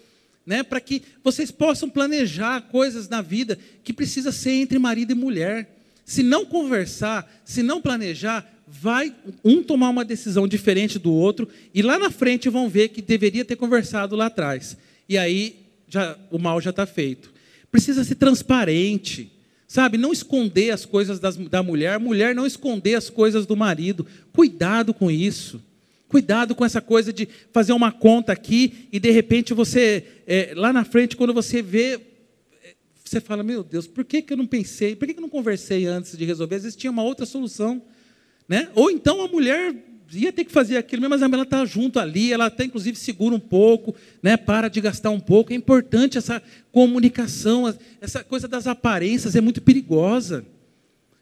né, 0.47 0.63
para 0.63 0.81
que 0.81 1.03
vocês 1.23 1.51
possam 1.51 1.89
planejar 1.89 2.63
coisas 2.63 3.09
na 3.09 3.23
vida 3.23 3.59
que 3.83 3.93
precisa 3.93 4.31
ser 4.31 4.53
entre 4.53 4.79
marido 4.79 5.13
e 5.13 5.15
mulher. 5.15 5.71
Se 6.05 6.23
não 6.23 6.45
conversar, 6.45 7.43
se 7.45 7.63
não 7.63 7.81
planejar, 7.81 8.47
vai 8.67 9.15
um 9.45 9.63
tomar 9.63 9.91
uma 9.91 10.05
decisão 10.05 10.47
diferente 10.47 10.99
do 10.99 11.13
outro 11.13 11.49
e 11.73 11.83
lá 11.83 11.99
na 11.99 12.11
frente 12.11 12.49
vão 12.49 12.69
ver 12.69 12.89
que 12.89 13.01
deveria 13.01 13.45
ter 13.45 13.57
conversado 13.57 14.17
lá 14.17 14.27
atrás. 14.27 14.77
E 15.09 15.17
aí 15.17 15.57
já, 15.89 16.17
o 16.31 16.39
mal 16.39 16.61
já 16.61 16.71
está 16.71 16.87
feito. 16.87 17.33
Precisa 17.71 18.05
ser 18.05 18.17
transparente, 18.17 19.33
sabe? 19.67 19.99
Não 19.99 20.13
esconder 20.13 20.71
as 20.71 20.85
coisas 20.85 21.19
das, 21.19 21.37
da 21.37 21.63
mulher, 21.63 21.99
mulher 21.99 22.35
não 22.35 22.47
esconder 22.47 22.95
as 22.95 23.09
coisas 23.11 23.47
do 23.47 23.57
marido. 23.57 24.07
Cuidado 24.33 24.93
com 24.93 25.11
isso. 25.11 25.63
Cuidado 26.15 26.55
com 26.55 26.65
essa 26.65 26.81
coisa 26.81 27.13
de 27.13 27.29
fazer 27.53 27.73
uma 27.73 27.91
conta 27.91 28.33
aqui 28.33 28.89
e 28.93 29.01
de 29.01 29.11
repente 29.11 29.53
você, 29.53 30.07
é, 30.29 30.53
lá 30.55 30.73
na 30.73 30.85
frente, 30.85 31.17
quando 31.17 31.35
você 31.35 31.61
vê, 31.61 32.01
é, 32.63 32.75
você 33.05 33.21
fala: 33.21 33.43
Meu 33.43 33.65
Deus, 33.65 33.89
por 33.89 34.05
que, 34.05 34.23
que 34.23 34.33
eu 34.33 34.37
não 34.37 34.47
pensei, 34.47 34.95
por 34.95 35.09
que, 35.09 35.15
que 35.15 35.19
eu 35.19 35.23
não 35.23 35.29
conversei 35.29 35.87
antes 35.87 36.17
de 36.17 36.25
resolver? 36.25 36.55
Às 36.55 36.63
vezes 36.63 36.77
tinha 36.77 36.93
uma 36.93 37.03
outra 37.03 37.27
solução. 37.27 37.83
Né? 38.49 38.69
Ou 38.77 38.93
então 38.93 39.23
a 39.23 39.27
mulher 39.27 39.75
ia 40.13 40.33
ter 40.33 40.45
que 40.45 40.53
fazer 40.53 40.77
aquilo, 40.77 41.11
mas 41.11 41.21
ela 41.21 41.43
está 41.43 41.65
junto 41.65 41.99
ali, 41.99 42.33
ela 42.33 42.47
até 42.47 42.63
inclusive 42.63 42.97
segura 42.97 43.35
um 43.35 43.41
pouco, 43.41 43.93
né? 44.23 44.37
para 44.37 44.69
de 44.69 44.81
gastar 44.81 45.11
um 45.11 45.19
pouco. 45.19 45.53
É 45.53 45.57
importante 45.57 46.17
essa 46.17 46.41
comunicação, 46.71 47.75
essa 48.01 48.23
coisa 48.23 48.47
das 48.47 48.69
aparências 48.69 49.35
é 49.35 49.41
muito 49.41 49.61
perigosa. 49.61 50.47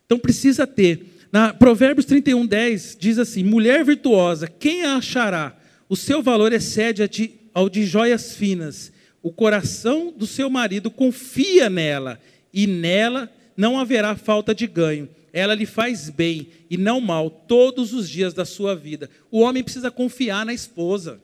Então 0.04 0.18
precisa 0.18 0.66
ter. 0.66 1.11
Na 1.32 1.54
Provérbios 1.54 2.06
31, 2.06 2.46
10 2.46 2.96
diz 3.00 3.18
assim: 3.18 3.42
Mulher 3.42 3.84
virtuosa, 3.84 4.46
quem 4.46 4.84
a 4.84 4.96
achará? 4.96 5.58
o 5.92 5.96
seu 5.96 6.22
valor 6.22 6.54
excede 6.54 7.02
ao 7.52 7.68
de 7.68 7.84
joias 7.84 8.34
finas. 8.34 8.90
O 9.22 9.30
coração 9.30 10.10
do 10.10 10.26
seu 10.26 10.48
marido 10.48 10.90
confia 10.90 11.68
nela, 11.68 12.18
e 12.50 12.66
nela 12.66 13.30
não 13.54 13.78
haverá 13.78 14.16
falta 14.16 14.54
de 14.54 14.66
ganho. 14.66 15.06
Ela 15.34 15.54
lhe 15.54 15.66
faz 15.66 16.08
bem 16.08 16.48
e 16.70 16.78
não 16.78 16.98
mal 16.98 17.28
todos 17.28 17.92
os 17.92 18.08
dias 18.08 18.32
da 18.32 18.46
sua 18.46 18.74
vida. 18.74 19.10
O 19.30 19.40
homem 19.40 19.62
precisa 19.62 19.90
confiar 19.90 20.46
na 20.46 20.54
esposa. 20.54 21.20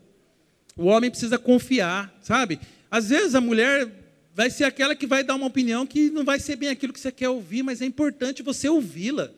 O 0.77 0.85
homem 0.85 1.09
precisa 1.09 1.39
confiar, 1.39 2.15
sabe? 2.21 2.61
Às 2.91 3.09
vezes 3.09 3.35
a 3.35 3.41
mulher 3.41 3.89
vai 4.35 4.51
ser 4.51 4.65
aquela 4.65 4.95
que 4.95 5.07
vai 5.07 5.25
dar 5.25 5.35
uma 5.35 5.47
opinião 5.47 5.87
que 5.87 6.11
não 6.11 6.27
vai 6.27 6.39
ser 6.39 6.57
bem 6.57 6.69
aquilo 6.69 6.93
que 6.93 7.01
você 7.01 7.11
quer 7.11 7.31
ouvir, 7.31 7.63
mas 7.63 7.81
é 7.81 7.87
importante 7.87 8.43
você 8.43 8.69
ouvi-la. 8.69 9.33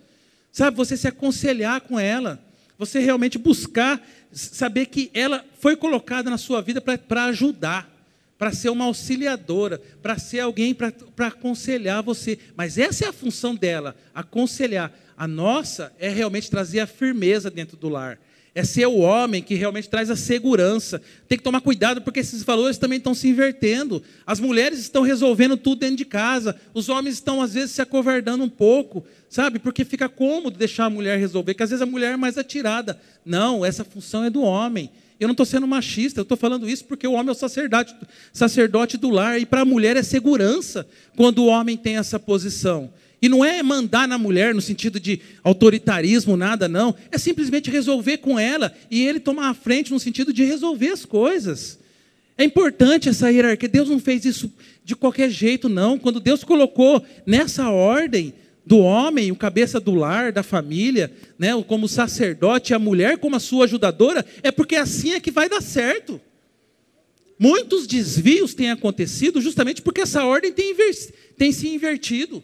Sabe, 0.53 0.77
você 0.77 0.97
se 0.97 1.07
aconselhar 1.07 1.81
com 1.81 1.99
ela, 1.99 2.43
você 2.79 2.99
realmente 2.99 3.39
buscar 3.39 4.01
saber 4.33 4.87
que 4.87 5.11
ela 5.13 5.45
foi 5.59 5.77
colocada 5.77 6.31
na 6.31 6.39
sua 6.39 6.61
vida 6.63 6.81
para 6.81 7.25
ajudar, 7.25 7.89
para 8.39 8.53
ser 8.53 8.71
uma 8.71 8.87
auxiliadora, 8.87 9.81
para 10.03 10.19
ser 10.19 10.41
alguém 10.41 10.75
para 10.75 11.27
aconselhar 11.27 12.03
você. 12.03 12.39
Mas 12.57 12.79
essa 12.79 13.05
é 13.05 13.09
a 13.09 13.13
função 13.13 13.55
dela, 13.55 13.95
aconselhar. 14.15 14.93
A 15.17 15.29
nossa 15.29 15.93
é 15.99 16.09
realmente 16.09 16.51
trazer 16.51 16.81
a 16.81 16.87
firmeza 16.87 17.51
dentro 17.51 17.77
do 17.77 17.89
lar. 17.89 18.19
É 18.55 18.65
ser 18.65 18.87
o 18.87 18.99
homem 18.99 19.43
que 19.43 19.55
realmente 19.55 19.89
traz 19.89 20.11
a 20.11 20.17
segurança. 20.17 21.01
Tem 21.29 21.39
que 21.39 21.45
tomar 21.45 21.61
cuidado 21.61 22.03
porque 22.03 22.19
esses 22.19 22.43
valores 22.43 22.79
também 22.79 22.99
estão 22.99 23.15
se 23.15 23.29
invertendo. 23.29 24.03
As 24.27 24.41
mulheres 24.41 24.81
estão 24.81 25.03
resolvendo 25.03 25.57
tudo 25.57 25.81
dentro 25.81 25.97
de 25.97 26.05
casa. 26.05 26.57
Os 26.75 26.89
homens 26.89 27.15
estão, 27.15 27.41
às 27.41 27.55
vezes, 27.55 27.71
se 27.71 27.81
acovardando 27.81 28.43
um 28.43 28.49
pouco, 28.49 29.05
sabe? 29.29 29.61
Porque 29.61 29.85
fica 29.85 30.09
cômodo 30.09 30.59
deixar 30.59 30.87
a 30.87 30.91
mulher 30.91 31.19
resolver, 31.19 31.55
que 31.55 31.63
às 31.63 31.71
vezes 31.71 31.83
a 31.83 31.87
mulher 31.87 32.15
é 32.15 32.17
mais 32.17 32.37
atirada. 32.37 33.01
Não, 33.25 33.65
essa 33.65 33.85
função 33.85 34.25
é 34.25 34.31
do 34.31 34.43
homem. 34.43 34.91
Eu 35.21 35.29
não 35.29 35.33
estou 35.33 35.45
sendo 35.47 35.67
machista, 35.67 36.21
eu 36.21 36.23
estou 36.23 36.37
falando 36.37 36.69
isso 36.69 36.87
porque 36.87 37.07
o 37.07 37.13
homem 37.13 37.29
é 37.29 37.33
o 37.33 37.35
sacerdote, 37.35 37.95
sacerdote 38.33 38.97
do 38.97 39.11
lar. 39.11 39.39
E 39.39 39.45
para 39.45 39.61
a 39.61 39.67
mulher 39.67 39.97
é 39.97 40.03
segurança 40.03 40.89
quando 41.15 41.41
o 41.41 41.47
homem 41.47 41.77
tem 41.77 41.99
essa 41.99 42.19
posição. 42.19 42.91
E 43.23 43.29
não 43.29 43.45
é 43.45 43.63
mandar 43.63 44.09
na 44.09 44.17
mulher 44.17 44.55
no 44.55 44.63
sentido 44.63 44.99
de 44.99 45.21
autoritarismo, 45.43 46.37
nada, 46.37 46.69
não. 46.69 46.95
É 47.11 47.19
simplesmente 47.19 47.71
resolver 47.71 48.19
com 48.19 48.39
ela 48.39 48.73
e 48.91 49.07
ele 49.07 49.21
tomar 49.21 49.51
a 49.51 49.55
frente 49.55 49.93
no 49.93 50.01
sentido 50.01 50.33
de 50.33 50.45
resolver 50.45 50.89
as 50.89 51.05
coisas. 51.05 51.79
É 52.39 52.45
importante 52.45 53.11
essa 53.11 53.31
hierarquia. 53.31 53.69
Deus 53.69 53.91
não 53.91 53.99
fez 53.99 54.25
isso 54.25 54.51
de 54.83 54.97
qualquer 54.97 55.29
jeito, 55.29 55.69
não. 55.69 55.99
Quando 55.99 56.19
Deus 56.19 56.43
colocou 56.43 57.05
nessa 57.27 57.69
ordem 57.69 58.33
do 58.65 58.79
homem, 58.79 59.31
o 59.31 59.37
cabeça 59.37 59.79
do 59.79 59.95
lar, 59.95 60.33
da 60.33 60.43
família, 60.43 61.13
né, 61.39 61.51
como 61.67 61.89
sacerdote, 61.89 62.73
a 62.73 62.79
mulher 62.79 63.19
como 63.19 63.37
a 63.37 63.41
sua 63.41 63.65
ajudadora, 63.65 64.25
é 64.43 64.51
porque 64.51 64.77
assim 64.77 65.13
é 65.13 65.21
que 65.21 65.31
vai 65.31 65.49
dar 65.49 65.61
certo. 65.61 66.19
Muitos 67.39 67.87
desvios 67.87 68.55
têm 68.55 68.71
acontecido 68.71 69.41
justamente 69.41 69.83
porque 69.83 70.03
essa 70.03 70.25
ordem 70.25 70.53
tem, 70.53 70.75
tem 71.37 71.53
se 71.53 71.69
invertido. 71.69 72.43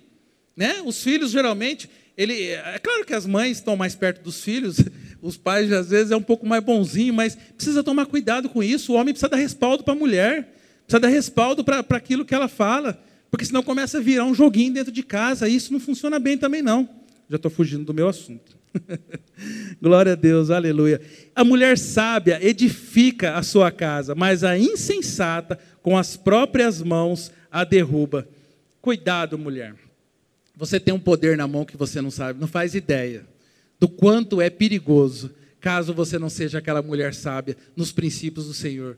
Né? 0.57 0.81
Os 0.85 1.03
filhos 1.03 1.31
geralmente, 1.31 1.89
ele, 2.17 2.49
é 2.51 2.79
claro 2.83 3.05
que 3.05 3.13
as 3.13 3.27
mães 3.27 3.59
estão 3.59 3.77
mais 3.77 3.95
perto 3.95 4.23
dos 4.23 4.43
filhos, 4.43 4.79
os 5.21 5.37
pais 5.37 5.71
às 5.71 5.91
vezes 5.91 6.11
é 6.11 6.17
um 6.17 6.23
pouco 6.23 6.47
mais 6.47 6.65
bonzinho, 6.65 7.13
mas 7.13 7.37
precisa 7.57 7.83
tomar 7.83 8.07
cuidado 8.07 8.49
com 8.49 8.63
isso. 8.63 8.93
O 8.93 8.97
homem 8.97 9.13
precisa 9.13 9.29
dar 9.29 9.37
respaldo 9.37 9.85
para 9.85 9.93
a 9.93 9.97
mulher, 9.97 10.55
precisa 10.87 11.01
dar 11.01 11.09
respaldo 11.09 11.63
para 11.63 11.85
aquilo 11.91 12.25
que 12.25 12.35
ela 12.35 12.49
fala, 12.49 12.99
porque 13.31 13.45
senão 13.45 13.63
começa 13.63 13.99
a 13.99 14.01
virar 14.01 14.25
um 14.25 14.35
joguinho 14.35 14.73
dentro 14.73 14.93
de 14.93 15.03
casa. 15.03 15.49
E 15.49 15.55
isso 15.55 15.73
não 15.73 15.81
funciona 15.81 16.19
bem 16.19 16.39
também 16.39 16.63
não. 16.63 16.89
Já 17.29 17.37
estou 17.37 17.51
fugindo 17.51 17.85
do 17.85 17.93
meu 17.93 18.09
assunto. 18.09 18.57
Glória 19.83 20.13
a 20.13 20.17
Deus, 20.17 20.51
aleluia. 20.51 21.01
A 21.35 21.45
mulher 21.45 21.77
sábia 21.77 22.39
edifica 22.43 23.35
a 23.35 23.43
sua 23.43 23.71
casa, 23.71 24.15
mas 24.15 24.45
a 24.45 24.57
insensata, 24.57 25.59
com 25.83 25.99
as 25.99 26.17
próprias 26.17 26.81
mãos, 26.83 27.33
a 27.51 27.65
derruba. 27.65 28.29
Cuidado, 28.81 29.37
mulher. 29.37 29.75
Você 30.57 30.81
tem 30.81 30.95
um 30.95 30.99
poder 30.99 31.37
na 31.37 31.47
mão 31.47 31.65
que 31.65 31.77
você 31.77 32.01
não 32.01 32.11
sabe, 32.11 32.41
não 32.41 32.49
faz 32.49 32.75
ideia 32.75 33.27
do 33.79 33.89
quanto 33.89 34.41
é 34.41 34.49
perigoso 34.49 35.31
caso 35.61 35.93
você 35.93 36.19
não 36.19 36.31
seja 36.31 36.59
aquela 36.59 36.81
mulher 36.81 37.13
sábia 37.13 37.57
nos 37.75 37.91
princípios 37.91 38.47
do 38.47 38.55
Senhor. 38.55 38.97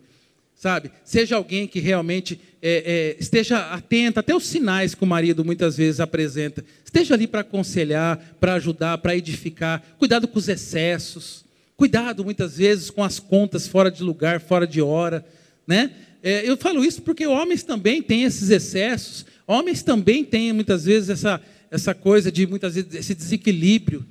Sabe? 0.55 0.91
Seja 1.05 1.37
alguém 1.37 1.69
que 1.69 1.79
realmente 1.79 2.39
é, 2.61 3.17
é, 3.17 3.17
esteja 3.19 3.73
atento 3.73 4.19
até 4.21 4.35
os 4.35 4.45
sinais 4.45 4.95
que 4.95 5.05
o 5.05 5.07
marido 5.07 5.45
muitas 5.45 5.77
vezes 5.77 6.01
apresenta. 6.01 6.65
Esteja 6.85 7.15
ali 7.15 7.27
para 7.27 7.41
aconselhar, 7.41 8.19
para 8.41 8.55
ajudar, 8.55 8.99
para 8.99 9.17
edificar. 9.17 9.83
Cuidado 9.99 10.27
com 10.27 10.39
os 10.39 10.49
excessos. 10.49 11.45
Cuidado 11.77 12.25
muitas 12.25 12.59
vezes 12.59 12.91
com 12.91 13.05
as 13.05 13.21
contas 13.21 13.69
fora 13.69 13.91
de 13.91 14.03
lugar, 14.03 14.41
fora 14.41 14.67
de 14.67 14.83
hora. 14.83 15.25
Né? 15.65 15.93
É, 16.23 16.47
eu 16.49 16.57
falo 16.57 16.85
isso 16.85 17.03
porque 17.03 17.27
homens 17.27 17.63
também 17.63 18.03
têm 18.03 18.25
esses 18.25 18.51
excessos, 18.51 19.25
homens 19.49 19.83
também 19.83 20.23
têm 20.23 20.53
muitas 20.53 20.85
vezes 20.85 21.09
essa, 21.09 21.41
essa 21.71 21.95
coisa 21.95 22.31
de 22.31 22.47
muitas 22.47 22.75
vezes 22.75 22.95
esse 22.95 23.15
desequilíbrio. 23.15 24.05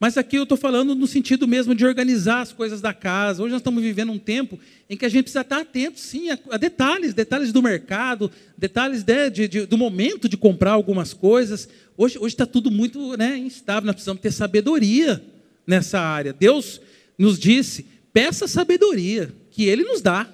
Mas 0.00 0.16
aqui 0.16 0.36
eu 0.36 0.44
estou 0.44 0.56
falando 0.56 0.94
no 0.94 1.08
sentido 1.08 1.48
mesmo 1.48 1.74
de 1.74 1.84
organizar 1.84 2.40
as 2.40 2.52
coisas 2.52 2.80
da 2.80 2.94
casa. 2.94 3.42
Hoje 3.42 3.50
nós 3.50 3.60
estamos 3.60 3.82
vivendo 3.82 4.12
um 4.12 4.18
tempo 4.18 4.56
em 4.88 4.96
que 4.96 5.04
a 5.04 5.08
gente 5.08 5.24
precisa 5.24 5.40
estar 5.40 5.60
atento, 5.60 5.98
sim, 5.98 6.30
a, 6.30 6.38
a 6.52 6.56
detalhes, 6.56 7.12
detalhes 7.12 7.52
do 7.52 7.60
mercado, 7.60 8.30
detalhes 8.56 9.02
de, 9.02 9.28
de, 9.28 9.48
de, 9.48 9.66
do 9.66 9.76
momento 9.76 10.28
de 10.28 10.36
comprar 10.36 10.70
algumas 10.70 11.12
coisas. 11.12 11.68
Hoje 11.96 12.16
está 12.24 12.46
tudo 12.46 12.70
muito 12.70 13.16
né, 13.16 13.36
instável, 13.36 13.86
nós 13.86 13.96
precisamos 13.96 14.22
ter 14.22 14.30
sabedoria 14.30 15.20
nessa 15.66 15.98
área. 15.98 16.32
Deus 16.32 16.80
nos 17.18 17.36
disse, 17.36 17.84
peça 18.12 18.46
sabedoria, 18.46 19.34
que 19.50 19.64
Ele 19.64 19.82
nos 19.82 20.00
dá. 20.00 20.32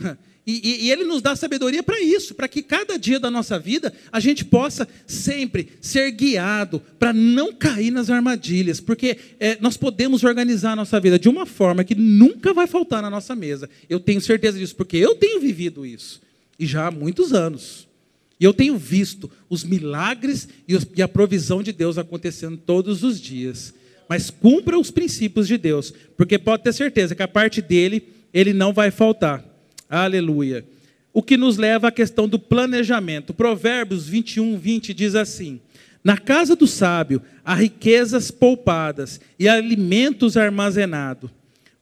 E, 0.46 0.52
e, 0.52 0.86
e, 0.86 0.90
Ele 0.90 1.04
nos 1.04 1.20
dá 1.20 1.36
sabedoria 1.36 1.82
para 1.82 2.00
isso, 2.00 2.34
para 2.34 2.48
que 2.48 2.62
cada 2.62 2.98
dia 2.98 3.20
da 3.20 3.30
nossa 3.30 3.58
vida 3.58 3.92
a 4.10 4.18
gente 4.18 4.44
possa 4.44 4.88
sempre 5.06 5.68
ser 5.80 6.10
guiado 6.12 6.82
para 6.98 7.12
não 7.12 7.52
cair 7.52 7.90
nas 7.90 8.08
armadilhas, 8.08 8.80
porque 8.80 9.18
é, 9.38 9.58
nós 9.60 9.76
podemos 9.76 10.24
organizar 10.24 10.72
a 10.72 10.76
nossa 10.76 10.98
vida 10.98 11.18
de 11.18 11.28
uma 11.28 11.44
forma 11.44 11.84
que 11.84 11.94
nunca 11.94 12.54
vai 12.54 12.66
faltar 12.66 13.02
na 13.02 13.10
nossa 13.10 13.36
mesa. 13.36 13.68
Eu 13.88 14.00
tenho 14.00 14.20
certeza 14.20 14.58
disso, 14.58 14.74
porque 14.74 14.96
eu 14.96 15.14
tenho 15.14 15.40
vivido 15.40 15.84
isso, 15.84 16.20
e 16.58 16.66
já 16.66 16.86
há 16.86 16.90
muitos 16.90 17.32
anos. 17.32 17.86
E 18.40 18.44
eu 18.44 18.54
tenho 18.54 18.78
visto 18.78 19.30
os 19.50 19.62
milagres 19.62 20.48
e, 20.66 20.74
os, 20.74 20.86
e 20.96 21.02
a 21.02 21.08
provisão 21.08 21.62
de 21.62 21.72
Deus 21.72 21.98
acontecendo 21.98 22.56
todos 22.56 23.02
os 23.04 23.20
dias. 23.20 23.74
Mas 24.08 24.30
cumpra 24.30 24.78
os 24.78 24.90
princípios 24.90 25.46
de 25.46 25.58
Deus, 25.58 25.92
porque 26.16 26.38
pode 26.38 26.62
ter 26.62 26.72
certeza 26.72 27.14
que 27.14 27.22
a 27.22 27.28
parte 27.28 27.60
dele, 27.60 28.02
ele 28.32 28.54
não 28.54 28.72
vai 28.72 28.90
faltar. 28.90 29.49
Aleluia. 29.90 30.64
O 31.12 31.20
que 31.20 31.36
nos 31.36 31.56
leva 31.56 31.88
à 31.88 31.92
questão 31.92 32.28
do 32.28 32.38
planejamento. 32.38 33.34
Provérbios 33.34 34.06
21, 34.08 34.56
20 34.56 34.94
diz 34.94 35.16
assim: 35.16 35.60
Na 36.04 36.16
casa 36.16 36.54
do 36.54 36.68
sábio 36.68 37.20
há 37.44 37.54
riquezas 37.54 38.30
poupadas 38.30 39.20
e 39.36 39.48
alimentos 39.48 40.36
armazenados. 40.36 41.28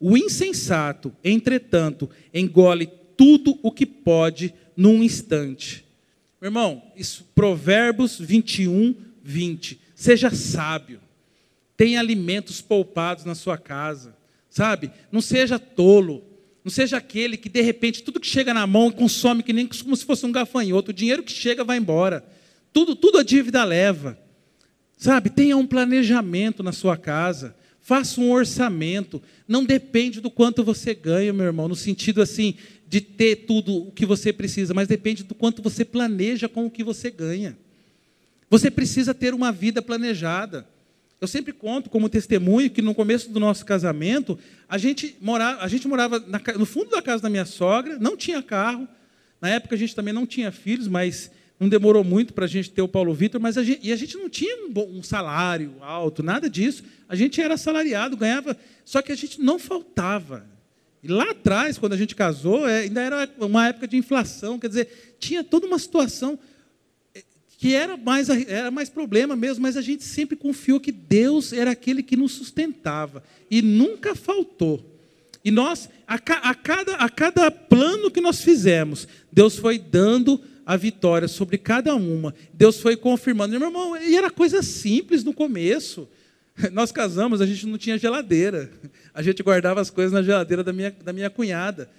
O 0.00 0.16
insensato, 0.16 1.12
entretanto, 1.22 2.08
engole 2.32 2.88
tudo 3.14 3.58
o 3.62 3.70
que 3.70 3.84
pode 3.84 4.54
num 4.74 5.02
instante. 5.02 5.84
Meu 6.40 6.48
irmão, 6.48 6.82
isso, 6.96 7.26
Provérbios 7.34 8.18
21, 8.18 8.94
20. 9.22 9.78
Seja 9.94 10.30
sábio. 10.30 11.00
Tenha 11.76 12.00
alimentos 12.00 12.62
poupados 12.62 13.24
na 13.24 13.34
sua 13.34 13.58
casa. 13.58 14.16
Sabe? 14.48 14.90
Não 15.12 15.20
seja 15.20 15.58
tolo. 15.58 16.27
Não 16.68 16.70
seja 16.70 16.98
aquele 16.98 17.38
que, 17.38 17.48
de 17.48 17.62
repente, 17.62 18.02
tudo 18.02 18.20
que 18.20 18.26
chega 18.26 18.52
na 18.52 18.66
mão 18.66 18.90
consome 18.90 19.42
que 19.42 19.54
nem 19.54 19.66
como 19.66 19.96
se 19.96 20.04
fosse 20.04 20.26
um 20.26 20.30
gafanhoto. 20.30 20.90
O 20.90 20.94
dinheiro 20.94 21.22
que 21.22 21.32
chega 21.32 21.64
vai 21.64 21.78
embora. 21.78 22.22
Tudo, 22.74 22.94
tudo 22.94 23.16
a 23.16 23.22
dívida 23.22 23.64
leva. 23.64 24.18
Sabe, 24.94 25.30
tenha 25.30 25.56
um 25.56 25.66
planejamento 25.66 26.62
na 26.62 26.70
sua 26.70 26.94
casa. 26.94 27.56
Faça 27.80 28.20
um 28.20 28.30
orçamento. 28.30 29.22
Não 29.48 29.64
depende 29.64 30.20
do 30.20 30.30
quanto 30.30 30.62
você 30.62 30.92
ganha, 30.92 31.32
meu 31.32 31.46
irmão, 31.46 31.68
no 31.68 31.74
sentido 31.74 32.20
assim 32.20 32.54
de 32.86 33.00
ter 33.00 33.46
tudo 33.46 33.74
o 33.74 33.90
que 33.90 34.04
você 34.04 34.30
precisa, 34.30 34.74
mas 34.74 34.86
depende 34.86 35.22
do 35.22 35.34
quanto 35.34 35.62
você 35.62 35.86
planeja 35.86 36.50
com 36.50 36.66
o 36.66 36.70
que 36.70 36.84
você 36.84 37.10
ganha. 37.10 37.56
Você 38.50 38.70
precisa 38.70 39.14
ter 39.14 39.32
uma 39.32 39.50
vida 39.50 39.80
planejada. 39.80 40.68
Eu 41.20 41.26
sempre 41.26 41.52
conto 41.52 41.90
como 41.90 42.08
testemunho 42.08 42.70
que 42.70 42.80
no 42.80 42.94
começo 42.94 43.30
do 43.30 43.40
nosso 43.40 43.66
casamento, 43.66 44.38
a 44.68 44.78
gente 44.78 45.16
morava, 45.20 45.62
a 45.62 45.68
gente 45.68 45.88
morava 45.88 46.20
na, 46.20 46.40
no 46.56 46.64
fundo 46.64 46.90
da 46.90 47.02
casa 47.02 47.22
da 47.22 47.28
minha 47.28 47.44
sogra, 47.44 47.98
não 47.98 48.16
tinha 48.16 48.40
carro. 48.40 48.86
Na 49.40 49.48
época 49.48 49.74
a 49.74 49.78
gente 49.78 49.96
também 49.96 50.14
não 50.14 50.26
tinha 50.26 50.52
filhos, 50.52 50.86
mas 50.86 51.30
não 51.58 51.68
demorou 51.68 52.04
muito 52.04 52.32
para 52.32 52.44
a 52.44 52.48
gente 52.48 52.70
ter 52.70 52.82
o 52.82 52.88
Paulo 52.88 53.12
Vitor, 53.12 53.40
mas 53.40 53.58
a 53.58 53.64
gente, 53.64 53.80
e 53.84 53.92
a 53.92 53.96
gente 53.96 54.16
não 54.16 54.28
tinha 54.28 54.64
um, 54.64 54.72
bom, 54.72 54.88
um, 54.88 55.02
salário 55.02 55.74
alto, 55.80 56.22
nada 56.22 56.48
disso. 56.48 56.84
A 57.08 57.16
gente 57.16 57.40
era 57.40 57.54
assalariado, 57.54 58.16
ganhava, 58.16 58.56
só 58.84 59.02
que 59.02 59.10
a 59.10 59.16
gente 59.16 59.40
não 59.40 59.58
faltava. 59.58 60.46
E 61.02 61.08
lá 61.08 61.30
atrás, 61.30 61.76
quando 61.78 61.94
a 61.94 61.96
gente 61.96 62.14
casou, 62.14 62.68
é, 62.68 62.80
ainda 62.80 63.00
era 63.00 63.28
uma 63.38 63.68
época 63.68 63.88
de 63.88 63.96
inflação, 63.96 64.58
quer 64.58 64.68
dizer, 64.68 65.16
tinha 65.18 65.42
toda 65.42 65.66
uma 65.66 65.78
situação 65.80 66.38
que 67.58 67.74
era 67.74 67.96
mais, 67.96 68.28
era 68.28 68.70
mais 68.70 68.88
problema 68.88 69.34
mesmo, 69.34 69.62
mas 69.62 69.76
a 69.76 69.82
gente 69.82 70.04
sempre 70.04 70.36
confiou 70.36 70.78
que 70.78 70.92
Deus 70.92 71.52
era 71.52 71.72
aquele 71.72 72.04
que 72.04 72.16
nos 72.16 72.30
sustentava 72.30 73.20
e 73.50 73.60
nunca 73.60 74.14
faltou. 74.14 74.96
E 75.44 75.50
nós, 75.50 75.90
a, 76.06 76.14
a, 76.14 76.54
cada, 76.54 76.94
a 76.94 77.10
cada 77.10 77.50
plano 77.50 78.12
que 78.12 78.20
nós 78.20 78.42
fizemos, 78.42 79.08
Deus 79.32 79.56
foi 79.56 79.76
dando 79.76 80.40
a 80.64 80.76
vitória 80.76 81.26
sobre 81.26 81.58
cada 81.58 81.96
uma. 81.96 82.32
Deus 82.54 82.80
foi 82.80 82.96
confirmando. 82.96 83.58
Meu 83.58 83.68
irmão, 83.68 83.96
e 83.96 84.16
era 84.16 84.30
coisa 84.30 84.62
simples 84.62 85.24
no 85.24 85.32
começo. 85.32 86.08
Nós 86.72 86.92
casamos, 86.92 87.40
a 87.40 87.46
gente 87.46 87.66
não 87.66 87.78
tinha 87.78 87.98
geladeira. 87.98 88.70
A 89.12 89.20
gente 89.20 89.42
guardava 89.42 89.80
as 89.80 89.90
coisas 89.90 90.12
na 90.12 90.22
geladeira 90.22 90.62
da 90.62 90.72
minha, 90.72 90.94
da 91.02 91.12
minha 91.12 91.30
cunhada. 91.30 91.90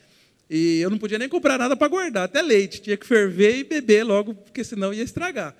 E 0.49 0.79
eu 0.79 0.89
não 0.89 0.97
podia 0.97 1.19
nem 1.19 1.29
comprar 1.29 1.59
nada 1.59 1.75
para 1.75 1.87
guardar, 1.87 2.23
até 2.23 2.41
leite. 2.41 2.81
Tinha 2.81 2.97
que 2.97 3.05
ferver 3.05 3.57
e 3.57 3.63
beber 3.63 4.03
logo, 4.03 4.33
porque 4.33 4.63
senão 4.63 4.93
ia 4.93 5.03
estragar. 5.03 5.55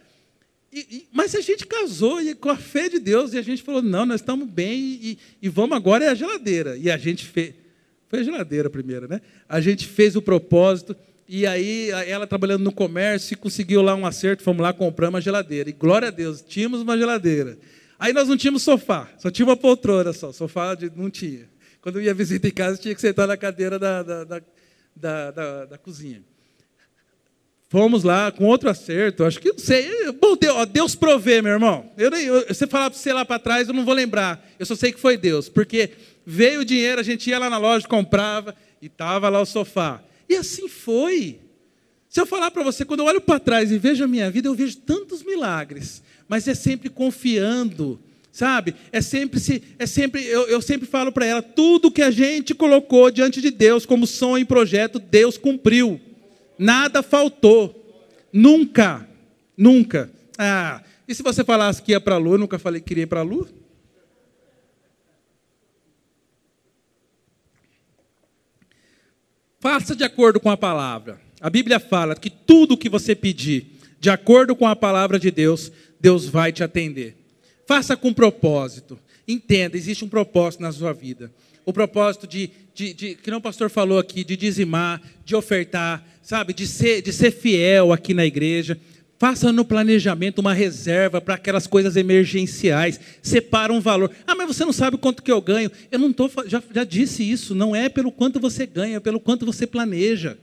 E, 0.71 0.79
e, 0.79 1.07
mas 1.11 1.35
a 1.35 1.41
gente 1.41 1.65
casou 1.65 2.21
e, 2.21 2.35
com 2.35 2.49
a 2.49 2.55
fé 2.55 2.89
de 2.89 2.99
Deus 2.99 3.33
e 3.33 3.37
a 3.37 3.41
gente 3.41 3.61
falou: 3.61 3.81
não, 3.81 4.05
nós 4.05 4.21
estamos 4.21 4.47
bem 4.47 4.79
e, 4.79 5.17
e 5.41 5.49
vamos 5.49 5.75
agora 5.75 6.05
é 6.05 6.09
a 6.09 6.15
geladeira. 6.15 6.77
E 6.77 6.89
a 6.89 6.97
gente 6.97 7.25
fez. 7.25 7.53
Foi 8.07 8.19
a 8.19 8.23
geladeira 8.23 8.69
primeiro, 8.69 9.07
né? 9.07 9.21
A 9.47 9.61
gente 9.61 9.87
fez 9.87 10.15
o 10.15 10.21
propósito. 10.21 10.95
E 11.31 11.45
aí, 11.45 11.91
ela 12.07 12.25
trabalhando 12.25 12.63
no 12.63 12.71
comércio, 12.71 13.37
conseguiu 13.37 13.83
lá 13.83 13.93
um 13.93 14.03
acerto, 14.03 14.41
fomos 14.41 14.63
lá, 14.63 14.73
compramos 14.73 15.13
uma 15.13 15.21
geladeira. 15.21 15.69
E 15.69 15.73
glória 15.73 16.07
a 16.07 16.11
Deus, 16.11 16.41
tínhamos 16.41 16.81
uma 16.81 16.97
geladeira. 16.97 17.55
Aí 17.99 18.11
nós 18.11 18.27
não 18.27 18.35
tínhamos 18.35 18.63
sofá, 18.63 19.07
só 19.19 19.29
tinha 19.29 19.45
uma 19.45 19.55
poltrona 19.55 20.11
só, 20.11 20.31
sofá 20.31 20.75
não 20.95 21.07
tinha. 21.07 21.47
Quando 21.81 22.01
ia 22.01 22.15
visita 22.15 22.47
em 22.47 22.51
casa, 22.51 22.81
tinha 22.81 22.95
que 22.95 23.01
sentar 23.01 23.27
na 23.27 23.37
cadeira 23.37 23.77
da, 23.77 24.01
da, 24.01 24.23
da, 24.23 24.41
da, 24.95 25.31
da, 25.31 25.65
da 25.65 25.77
cozinha. 25.77 26.23
Fomos 27.69 28.03
lá 28.03 28.31
com 28.31 28.45
outro 28.45 28.67
acerto, 28.67 29.23
acho 29.23 29.39
que 29.39 29.51
não 29.51 29.59
sei. 29.59 30.11
Bom, 30.13 30.35
Deus, 30.35 30.65
Deus 30.69 30.95
provê, 30.95 31.39
meu 31.39 31.51
irmão. 31.51 31.91
Eu, 31.95 32.09
eu, 32.11 32.55
falar 32.67 32.89
para 32.89 32.97
você 32.97 33.13
lá 33.13 33.23
para 33.23 33.37
trás, 33.37 33.67
eu 33.67 33.75
não 33.75 33.85
vou 33.85 33.93
lembrar. 33.93 34.43
Eu 34.57 34.65
só 34.65 34.75
sei 34.75 34.91
que 34.91 34.99
foi 34.99 35.15
Deus, 35.17 35.47
porque 35.47 35.91
veio 36.25 36.61
o 36.61 36.65
dinheiro, 36.65 36.99
a 36.99 37.03
gente 37.03 37.29
ia 37.29 37.37
lá 37.37 37.47
na 37.47 37.59
loja, 37.59 37.87
comprava 37.87 38.55
e 38.81 38.87
estava 38.87 39.29
lá 39.29 39.39
o 39.39 39.45
sofá. 39.45 40.01
E 40.27 40.35
assim 40.35 40.67
foi. 40.67 41.39
Se 42.09 42.19
eu 42.19 42.25
falar 42.25 42.49
para 42.49 42.63
você, 42.63 42.83
quando 42.83 43.01
eu 43.01 43.05
olho 43.05 43.21
para 43.21 43.39
trás 43.39 43.71
e 43.71 43.77
vejo 43.77 44.03
a 44.03 44.07
minha 44.07 44.31
vida, 44.31 44.47
eu 44.47 44.55
vejo 44.55 44.77
tantos 44.77 45.21
milagres, 45.21 46.01
mas 46.27 46.47
é 46.47 46.55
sempre 46.55 46.89
confiando, 46.89 47.99
sabe? 48.31 48.75
É 48.91 49.01
sempre 49.01 49.39
se, 49.39 49.61
é 49.77 49.85
sempre, 49.85 50.23
eu, 50.25 50.47
eu 50.47 50.61
sempre 50.61 50.87
falo 50.87 51.11
para 51.11 51.25
ela, 51.25 51.41
tudo 51.41 51.91
que 51.91 52.01
a 52.01 52.11
gente 52.11 52.53
colocou 52.53 53.11
diante 53.11 53.41
de 53.41 53.51
Deus 53.51 53.85
como 53.85 54.07
sonho 54.07 54.41
e 54.41 54.45
projeto, 54.45 54.99
Deus 54.99 55.37
cumpriu. 55.37 55.99
Nada 56.57 57.01
faltou. 57.01 57.75
Nunca. 58.31 59.07
Nunca. 59.57 60.09
Ah, 60.37 60.81
e 61.07 61.13
se 61.13 61.23
você 61.23 61.43
falasse 61.43 61.81
que 61.81 61.91
ia 61.91 61.99
para 61.99 62.15
a 62.15 62.17
lua, 62.17 62.35
eu 62.35 62.39
nunca 62.39 62.59
falei 62.59 62.79
que 62.79 62.87
queria 62.87 63.03
ir 63.03 63.07
para 63.07 63.21
a 63.21 63.23
lua? 63.23 63.47
Faça 69.59 69.93
de 69.95 70.05
acordo 70.05 70.39
com 70.39 70.49
a 70.49 70.55
palavra. 70.55 71.19
A 71.41 71.49
Bíblia 71.49 71.79
fala 71.79 72.15
que 72.15 72.29
tudo 72.29 72.77
que 72.77 72.87
você 72.87 73.13
pedir, 73.13 73.77
de 73.99 74.09
acordo 74.09 74.55
com 74.55 74.65
a 74.65 74.75
palavra 74.75 75.19
de 75.19 75.29
Deus, 75.31 75.71
Deus 75.99 76.25
vai 76.25 76.53
te 76.53 76.63
atender. 76.63 77.18
Faça 77.69 77.95
com 77.95 78.11
propósito. 78.11 78.97
Entenda, 79.27 79.77
existe 79.77 80.03
um 80.03 80.09
propósito 80.09 80.59
na 80.59 80.71
sua 80.71 80.91
vida. 80.91 81.31
O 81.63 81.71
propósito 81.71 82.25
de, 82.25 82.49
de, 82.73 82.95
de 82.95 83.13
que 83.13 83.29
não 83.29 83.37
o 83.37 83.41
pastor 83.41 83.69
falou 83.69 83.99
aqui, 83.99 84.23
de 84.23 84.35
dizimar, 84.35 84.99
de 85.23 85.35
ofertar, 85.35 86.03
sabe, 86.23 86.51
de 86.51 86.65
ser, 86.65 87.03
de 87.03 87.13
ser 87.13 87.29
fiel 87.29 87.93
aqui 87.93 88.11
na 88.11 88.25
igreja. 88.25 88.75
Faça 89.19 89.51
no 89.53 89.63
planejamento 89.63 90.39
uma 90.39 90.51
reserva 90.51 91.21
para 91.21 91.35
aquelas 91.35 91.67
coisas 91.67 91.95
emergenciais. 91.95 92.99
Separa 93.21 93.71
um 93.71 93.79
valor. 93.79 94.09
Ah, 94.25 94.33
mas 94.33 94.47
você 94.47 94.65
não 94.65 94.73
sabe 94.73 94.97
quanto 94.97 95.21
que 95.21 95.31
eu 95.31 95.39
ganho. 95.39 95.71
Eu 95.91 95.99
não 95.99 96.09
estou. 96.09 96.31
Já, 96.47 96.63
já 96.73 96.83
disse 96.83 97.21
isso. 97.21 97.53
Não 97.53 97.75
é 97.75 97.87
pelo 97.87 98.11
quanto 98.11 98.39
você 98.39 98.65
ganha, 98.65 98.97
é 98.97 98.99
pelo 98.99 99.19
quanto 99.19 99.45
você 99.45 99.67
planeja. 99.67 100.39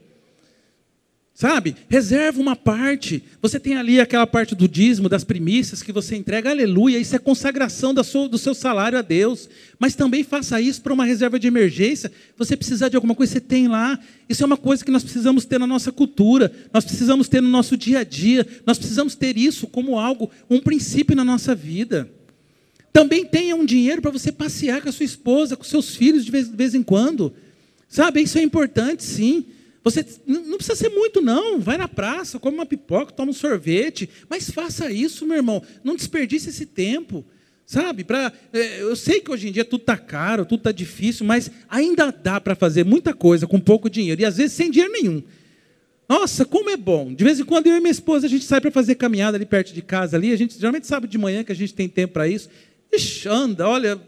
Sabe? 1.37 1.75
Reserva 1.87 2.41
uma 2.41 2.55
parte. 2.55 3.23
Você 3.43 3.59
tem 3.59 3.77
ali 3.77 3.99
aquela 3.99 4.25
parte 4.25 4.55
do 4.55 4.67
dízimo, 4.67 5.07
das 5.07 5.23
primícias 5.23 5.83
que 5.83 5.91
você 5.91 6.15
entrega, 6.15 6.49
aleluia. 6.49 6.97
Isso 6.97 7.15
é 7.15 7.19
consagração 7.19 7.93
do 7.93 8.39
seu, 8.39 8.55
salário 8.55 8.97
a 8.97 9.03
Deus. 9.03 9.47
Mas 9.77 9.93
também 9.93 10.23
faça 10.23 10.59
isso 10.59 10.81
para 10.81 10.91
uma 10.91 11.05
reserva 11.05 11.37
de 11.37 11.45
emergência. 11.45 12.11
Você 12.39 12.57
precisar 12.57 12.89
de 12.89 12.95
alguma 12.95 13.13
coisa, 13.13 13.33
você 13.33 13.39
tem 13.39 13.67
lá. 13.67 13.99
Isso 14.27 14.41
é 14.41 14.47
uma 14.47 14.57
coisa 14.57 14.83
que 14.83 14.89
nós 14.89 15.03
precisamos 15.03 15.45
ter 15.45 15.59
na 15.59 15.67
nossa 15.67 15.91
cultura, 15.91 16.51
nós 16.73 16.83
precisamos 16.83 17.29
ter 17.29 17.39
no 17.39 17.49
nosso 17.49 17.77
dia 17.77 17.99
a 17.99 18.03
dia, 18.03 18.43
nós 18.65 18.79
precisamos 18.79 19.13
ter 19.13 19.37
isso 19.37 19.67
como 19.67 19.99
algo, 19.99 20.31
um 20.49 20.59
princípio 20.59 21.15
na 21.15 21.23
nossa 21.23 21.53
vida. 21.53 22.09
Também 22.91 23.23
tenha 23.23 23.55
um 23.55 23.63
dinheiro 23.63 24.01
para 24.01 24.09
você 24.09 24.31
passear 24.31 24.81
com 24.81 24.89
a 24.89 24.91
sua 24.91 25.05
esposa, 25.05 25.55
com 25.55 25.63
seus 25.63 25.95
filhos 25.95 26.25
de 26.25 26.31
vez, 26.31 26.49
de 26.49 26.57
vez 26.57 26.73
em 26.73 26.81
quando. 26.81 27.31
Sabe? 27.87 28.23
Isso 28.23 28.39
é 28.39 28.41
importante, 28.41 29.03
sim. 29.03 29.45
Você 29.89 30.05
não 30.25 30.57
precisa 30.57 30.75
ser 30.75 30.89
muito, 30.89 31.21
não. 31.21 31.59
Vai 31.59 31.77
na 31.77 31.87
praça, 31.87 32.37
come 32.37 32.57
uma 32.57 32.65
pipoca, 32.65 33.13
toma 33.13 33.31
um 33.31 33.33
sorvete. 33.33 34.09
Mas 34.29 34.49
faça 34.49 34.91
isso, 34.91 35.25
meu 35.25 35.37
irmão. 35.37 35.63
Não 35.83 35.95
desperdice 35.95 36.49
esse 36.49 36.65
tempo. 36.65 37.25
Sabe? 37.65 38.03
Pra, 38.03 38.31
é, 38.53 38.81
eu 38.81 38.95
sei 38.95 39.19
que 39.19 39.31
hoje 39.31 39.49
em 39.49 39.51
dia 39.51 39.65
tudo 39.65 39.81
está 39.81 39.97
caro, 39.97 40.45
tudo 40.45 40.59
está 40.59 40.71
difícil, 40.71 41.25
mas 41.25 41.51
ainda 41.69 42.11
dá 42.11 42.39
para 42.39 42.55
fazer 42.55 42.85
muita 42.85 43.13
coisa 43.13 43.47
com 43.47 43.59
pouco 43.59 43.89
dinheiro. 43.89 44.21
E 44.21 44.25
às 44.25 44.37
vezes 44.37 44.53
sem 44.53 44.71
dinheiro 44.71 44.93
nenhum. 44.93 45.23
Nossa, 46.07 46.45
como 46.45 46.69
é 46.69 46.77
bom. 46.77 47.13
De 47.13 47.23
vez 47.23 47.39
em 47.39 47.43
quando 47.43 47.67
eu 47.67 47.75
e 47.75 47.79
minha 47.79 47.91
esposa 47.91 48.25
a 48.25 48.29
gente 48.29 48.45
sai 48.45 48.61
para 48.61 48.71
fazer 48.71 48.95
caminhada 48.95 49.37
ali 49.37 49.45
perto 49.45 49.73
de 49.73 49.81
casa 49.81 50.15
ali. 50.15 50.31
A 50.31 50.37
gente 50.37 50.57
geralmente 50.57 50.87
sabe 50.87 51.07
de 51.07 51.17
manhã 51.17 51.43
que 51.43 51.51
a 51.51 51.55
gente 51.55 51.73
tem 51.73 51.89
tempo 51.89 52.13
para 52.13 52.27
isso. 52.27 52.49
Ixi, 52.93 53.27
anda, 53.27 53.67
olha, 53.67 53.99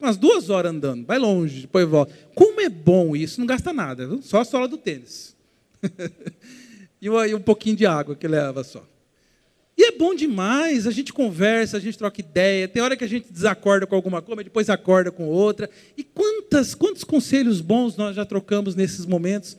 umas 0.00 0.16
duas 0.16 0.50
horas 0.50 0.72
andando, 0.72 1.06
vai 1.06 1.18
longe, 1.18 1.62
depois 1.62 1.88
volta. 1.88 2.12
Como 2.34 2.60
é 2.60 2.68
bom 2.68 3.16
isso, 3.16 3.40
não 3.40 3.46
gasta 3.46 3.72
nada, 3.72 4.06
viu? 4.06 4.20
só 4.22 4.40
a 4.40 4.44
sola 4.44 4.68
do 4.68 4.76
tênis. 4.76 5.34
e 7.00 7.08
um 7.34 7.40
pouquinho 7.40 7.76
de 7.76 7.86
água 7.86 8.14
que 8.14 8.28
leva 8.28 8.62
só. 8.62 8.84
E 9.76 9.84
é 9.84 9.92
bom 9.92 10.14
demais, 10.14 10.86
a 10.86 10.90
gente 10.90 11.12
conversa, 11.12 11.76
a 11.76 11.80
gente 11.80 11.98
troca 11.98 12.20
ideia, 12.20 12.66
tem 12.66 12.82
hora 12.82 12.96
que 12.96 13.04
a 13.04 13.08
gente 13.08 13.30
desacorda 13.30 13.86
com 13.86 13.94
alguma 13.94 14.22
coisa, 14.22 14.42
depois 14.42 14.70
acorda 14.70 15.10
com 15.10 15.28
outra. 15.28 15.68
E 15.96 16.02
quantas, 16.02 16.74
quantos 16.74 17.04
conselhos 17.04 17.60
bons 17.60 17.94
nós 17.94 18.16
já 18.16 18.24
trocamos 18.24 18.74
nesses 18.74 19.04
momentos. 19.04 19.56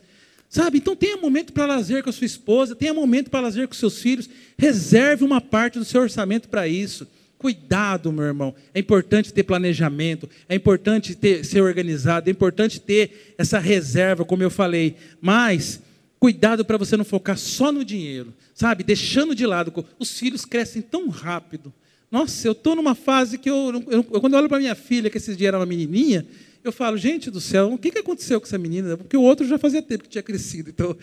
Sabe? 0.48 0.78
Então 0.78 0.96
tenha 0.96 1.16
momento 1.16 1.52
para 1.52 1.66
lazer 1.66 2.02
com 2.02 2.10
a 2.10 2.12
sua 2.12 2.24
esposa, 2.24 2.74
tenha 2.74 2.92
momento 2.92 3.30
para 3.30 3.40
lazer 3.40 3.68
com 3.68 3.74
seus 3.74 4.00
filhos, 4.00 4.28
reserve 4.56 5.22
uma 5.22 5.40
parte 5.40 5.78
do 5.78 5.84
seu 5.84 6.00
orçamento 6.00 6.48
para 6.48 6.66
isso. 6.66 7.06
Cuidado, 7.38 8.12
meu 8.12 8.24
irmão. 8.24 8.54
É 8.74 8.80
importante 8.80 9.32
ter 9.32 9.44
planejamento, 9.44 10.28
é 10.48 10.56
importante 10.56 11.14
ter, 11.14 11.44
ser 11.44 11.62
organizado, 11.62 12.28
é 12.28 12.32
importante 12.32 12.80
ter 12.80 13.34
essa 13.38 13.60
reserva, 13.60 14.24
como 14.24 14.42
eu 14.42 14.50
falei. 14.50 14.96
Mas, 15.20 15.80
cuidado 16.18 16.64
para 16.64 16.76
você 16.76 16.96
não 16.96 17.04
focar 17.04 17.38
só 17.38 17.70
no 17.70 17.84
dinheiro, 17.84 18.34
sabe? 18.52 18.82
Deixando 18.82 19.36
de 19.36 19.46
lado. 19.46 19.72
Os 20.00 20.18
filhos 20.18 20.44
crescem 20.44 20.82
tão 20.82 21.08
rápido. 21.08 21.72
Nossa, 22.10 22.48
eu 22.48 22.52
estou 22.52 22.74
numa 22.74 22.96
fase 22.96 23.38
que 23.38 23.48
eu, 23.48 23.84
eu, 23.88 24.06
eu 24.10 24.20
quando 24.20 24.32
eu 24.32 24.40
olho 24.40 24.48
para 24.48 24.58
minha 24.58 24.74
filha, 24.74 25.08
que 25.08 25.18
esses 25.18 25.36
dias 25.36 25.48
era 25.48 25.58
uma 25.58 25.66
menininha, 25.66 26.26
eu 26.64 26.72
falo, 26.72 26.96
gente 26.96 27.30
do 27.30 27.40
céu, 27.40 27.72
o 27.72 27.78
que, 27.78 27.92
que 27.92 27.98
aconteceu 27.98 28.40
com 28.40 28.46
essa 28.46 28.58
menina? 28.58 28.96
Porque 28.96 29.16
o 29.16 29.22
outro 29.22 29.46
já 29.46 29.58
fazia 29.58 29.80
tempo 29.80 30.04
que 30.04 30.10
tinha 30.10 30.22
crescido. 30.22 30.70
Então, 30.70 30.96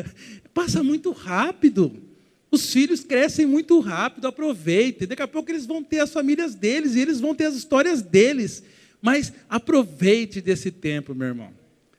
passa 0.54 0.82
muito 0.82 1.12
rápido. 1.12 2.11
Os 2.52 2.70
filhos 2.70 3.02
crescem 3.02 3.46
muito 3.46 3.80
rápido, 3.80 4.28
aproveitem. 4.28 5.08
Daqui 5.08 5.22
a 5.22 5.26
pouco 5.26 5.50
eles 5.50 5.64
vão 5.64 5.82
ter 5.82 6.00
as 6.00 6.12
famílias 6.12 6.54
deles 6.54 6.94
e 6.94 7.00
eles 7.00 7.18
vão 7.18 7.34
ter 7.34 7.46
as 7.46 7.54
histórias 7.54 8.02
deles. 8.02 8.62
Mas 9.00 9.32
aproveite 9.48 10.38
desse 10.42 10.70
tempo, 10.70 11.14
meu 11.14 11.28
irmão. 11.28 11.50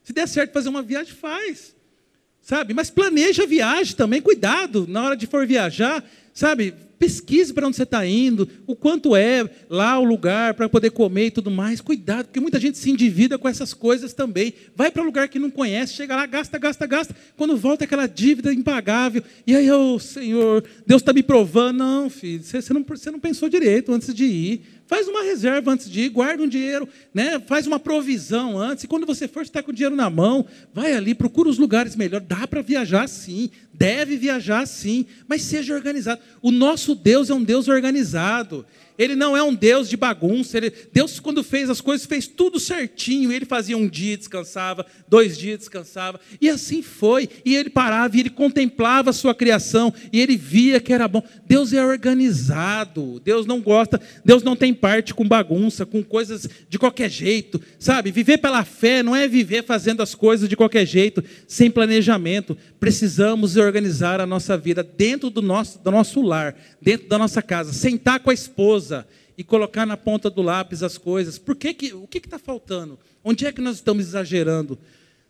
Se 0.04 0.12
der 0.12 0.28
certo 0.28 0.52
fazer 0.52 0.68
uma 0.68 0.80
viagem, 0.80 1.12
faz. 1.12 1.74
Sabe? 2.40 2.72
Mas 2.72 2.88
planeja 2.88 3.42
a 3.42 3.46
viagem 3.46 3.96
também, 3.96 4.22
cuidado 4.22 4.86
na 4.86 5.02
hora 5.02 5.16
de 5.16 5.26
for 5.26 5.44
viajar, 5.44 6.08
sabe? 6.32 6.72
Pesquise 6.98 7.52
para 7.52 7.66
onde 7.66 7.76
você 7.76 7.82
está 7.82 8.06
indo, 8.06 8.48
o 8.66 8.74
quanto 8.74 9.14
é 9.16 9.48
lá 9.68 9.98
o 9.98 10.04
lugar 10.04 10.54
para 10.54 10.68
poder 10.68 10.90
comer 10.90 11.26
e 11.26 11.30
tudo 11.30 11.50
mais. 11.50 11.80
Cuidado, 11.80 12.26
porque 12.26 12.40
muita 12.40 12.60
gente 12.60 12.78
se 12.78 12.90
endivida 12.90 13.38
com 13.38 13.48
essas 13.48 13.74
coisas 13.74 14.12
também. 14.12 14.54
Vai 14.74 14.90
para 14.90 15.02
lugar 15.02 15.28
que 15.28 15.38
não 15.38 15.50
conhece, 15.50 15.94
chega 15.94 16.16
lá, 16.16 16.26
gasta, 16.26 16.58
gasta, 16.58 16.86
gasta. 16.86 17.16
Quando 17.36 17.56
volta 17.56 17.84
aquela 17.84 18.06
dívida 18.06 18.52
impagável. 18.52 19.22
E 19.46 19.54
aí, 19.54 19.70
oh, 19.70 19.98
Senhor, 19.98 20.64
Deus 20.86 21.02
está 21.02 21.12
me 21.12 21.22
provando. 21.22 21.78
Não, 21.78 22.10
filho, 22.10 22.42
você, 22.42 22.72
não, 22.72 22.82
você 22.82 23.10
não 23.10 23.20
pensou 23.20 23.48
direito 23.48 23.92
antes 23.92 24.14
de 24.14 24.24
ir. 24.24 24.62
Faz 24.86 25.08
uma 25.08 25.22
reserva 25.22 25.70
antes 25.70 25.90
de 25.90 26.02
ir, 26.02 26.08
guarda 26.10 26.42
um 26.42 26.48
dinheiro, 26.48 26.86
né? 27.12 27.40
faz 27.40 27.66
uma 27.66 27.80
provisão 27.80 28.58
antes. 28.58 28.84
E 28.84 28.86
quando 28.86 29.06
você 29.06 29.26
for, 29.26 29.42
estar 29.42 29.60
tá 29.60 29.62
com 29.64 29.70
o 29.70 29.74
dinheiro 29.74 29.96
na 29.96 30.10
mão, 30.10 30.46
vai 30.74 30.92
ali, 30.92 31.14
procura 31.14 31.48
os 31.48 31.58
lugares 31.58 31.96
melhores. 31.96 32.26
Dá 32.28 32.46
para 32.46 32.60
viajar 32.60 33.08
sim, 33.08 33.50
deve 33.72 34.16
viajar 34.16 34.66
sim, 34.66 35.06
mas 35.26 35.42
seja 35.42 35.74
organizado. 35.74 36.20
O 36.42 36.50
nosso 36.50 36.94
Deus 36.94 37.30
é 37.30 37.34
um 37.34 37.42
Deus 37.42 37.66
organizado. 37.68 38.66
Ele 38.96 39.16
não 39.16 39.36
é 39.36 39.42
um 39.42 39.54
Deus 39.54 39.88
de 39.88 39.96
bagunça. 39.96 40.56
Ele, 40.56 40.72
Deus, 40.92 41.18
quando 41.18 41.42
fez 41.42 41.68
as 41.68 41.80
coisas, 41.80 42.06
fez 42.06 42.26
tudo 42.26 42.60
certinho. 42.60 43.32
Ele 43.32 43.44
fazia 43.44 43.76
um 43.76 43.88
dia, 43.88 44.16
descansava, 44.16 44.86
dois 45.08 45.36
dias, 45.36 45.58
descansava. 45.58 46.20
E 46.40 46.48
assim 46.48 46.80
foi. 46.80 47.28
E 47.44 47.56
ele 47.56 47.70
parava 47.70 48.16
e 48.16 48.20
ele 48.20 48.30
contemplava 48.30 49.10
a 49.10 49.12
sua 49.12 49.34
criação. 49.34 49.92
E 50.12 50.20
ele 50.20 50.36
via 50.36 50.78
que 50.78 50.92
era 50.92 51.08
bom. 51.08 51.22
Deus 51.44 51.72
é 51.72 51.84
organizado. 51.84 53.20
Deus 53.24 53.46
não 53.46 53.60
gosta, 53.60 54.00
Deus 54.24 54.42
não 54.42 54.54
tem 54.54 54.72
parte 54.72 55.12
com 55.12 55.26
bagunça, 55.26 55.84
com 55.84 56.02
coisas 56.02 56.48
de 56.68 56.78
qualquer 56.78 57.10
jeito. 57.10 57.60
Sabe? 57.78 58.12
Viver 58.12 58.38
pela 58.38 58.64
fé 58.64 59.02
não 59.02 59.16
é 59.16 59.26
viver 59.26 59.64
fazendo 59.64 60.02
as 60.02 60.14
coisas 60.14 60.48
de 60.48 60.56
qualquer 60.56 60.86
jeito, 60.86 61.22
sem 61.48 61.70
planejamento. 61.70 62.56
Precisamos 62.78 63.56
organizar 63.56 64.20
a 64.20 64.26
nossa 64.26 64.56
vida 64.56 64.84
dentro 64.84 65.30
do 65.30 65.42
nosso, 65.42 65.82
do 65.82 65.90
nosso 65.90 66.22
lar, 66.22 66.54
dentro 66.80 67.08
da 67.08 67.18
nossa 67.18 67.42
casa. 67.42 67.72
Sentar 67.72 68.20
com 68.20 68.30
a 68.30 68.34
esposa 68.34 68.83
e 69.36 69.44
colocar 69.44 69.84
na 69.84 69.96
ponta 69.96 70.30
do 70.30 70.42
lápis 70.42 70.82
as 70.82 70.96
coisas. 70.98 71.38
Por 71.38 71.56
que 71.56 71.74
que, 71.74 71.92
o 71.92 72.06
que 72.06 72.18
está 72.18 72.38
faltando? 72.38 72.98
Onde 73.22 73.46
é 73.46 73.52
que 73.52 73.60
nós 73.60 73.76
estamos 73.76 74.06
exagerando? 74.06 74.78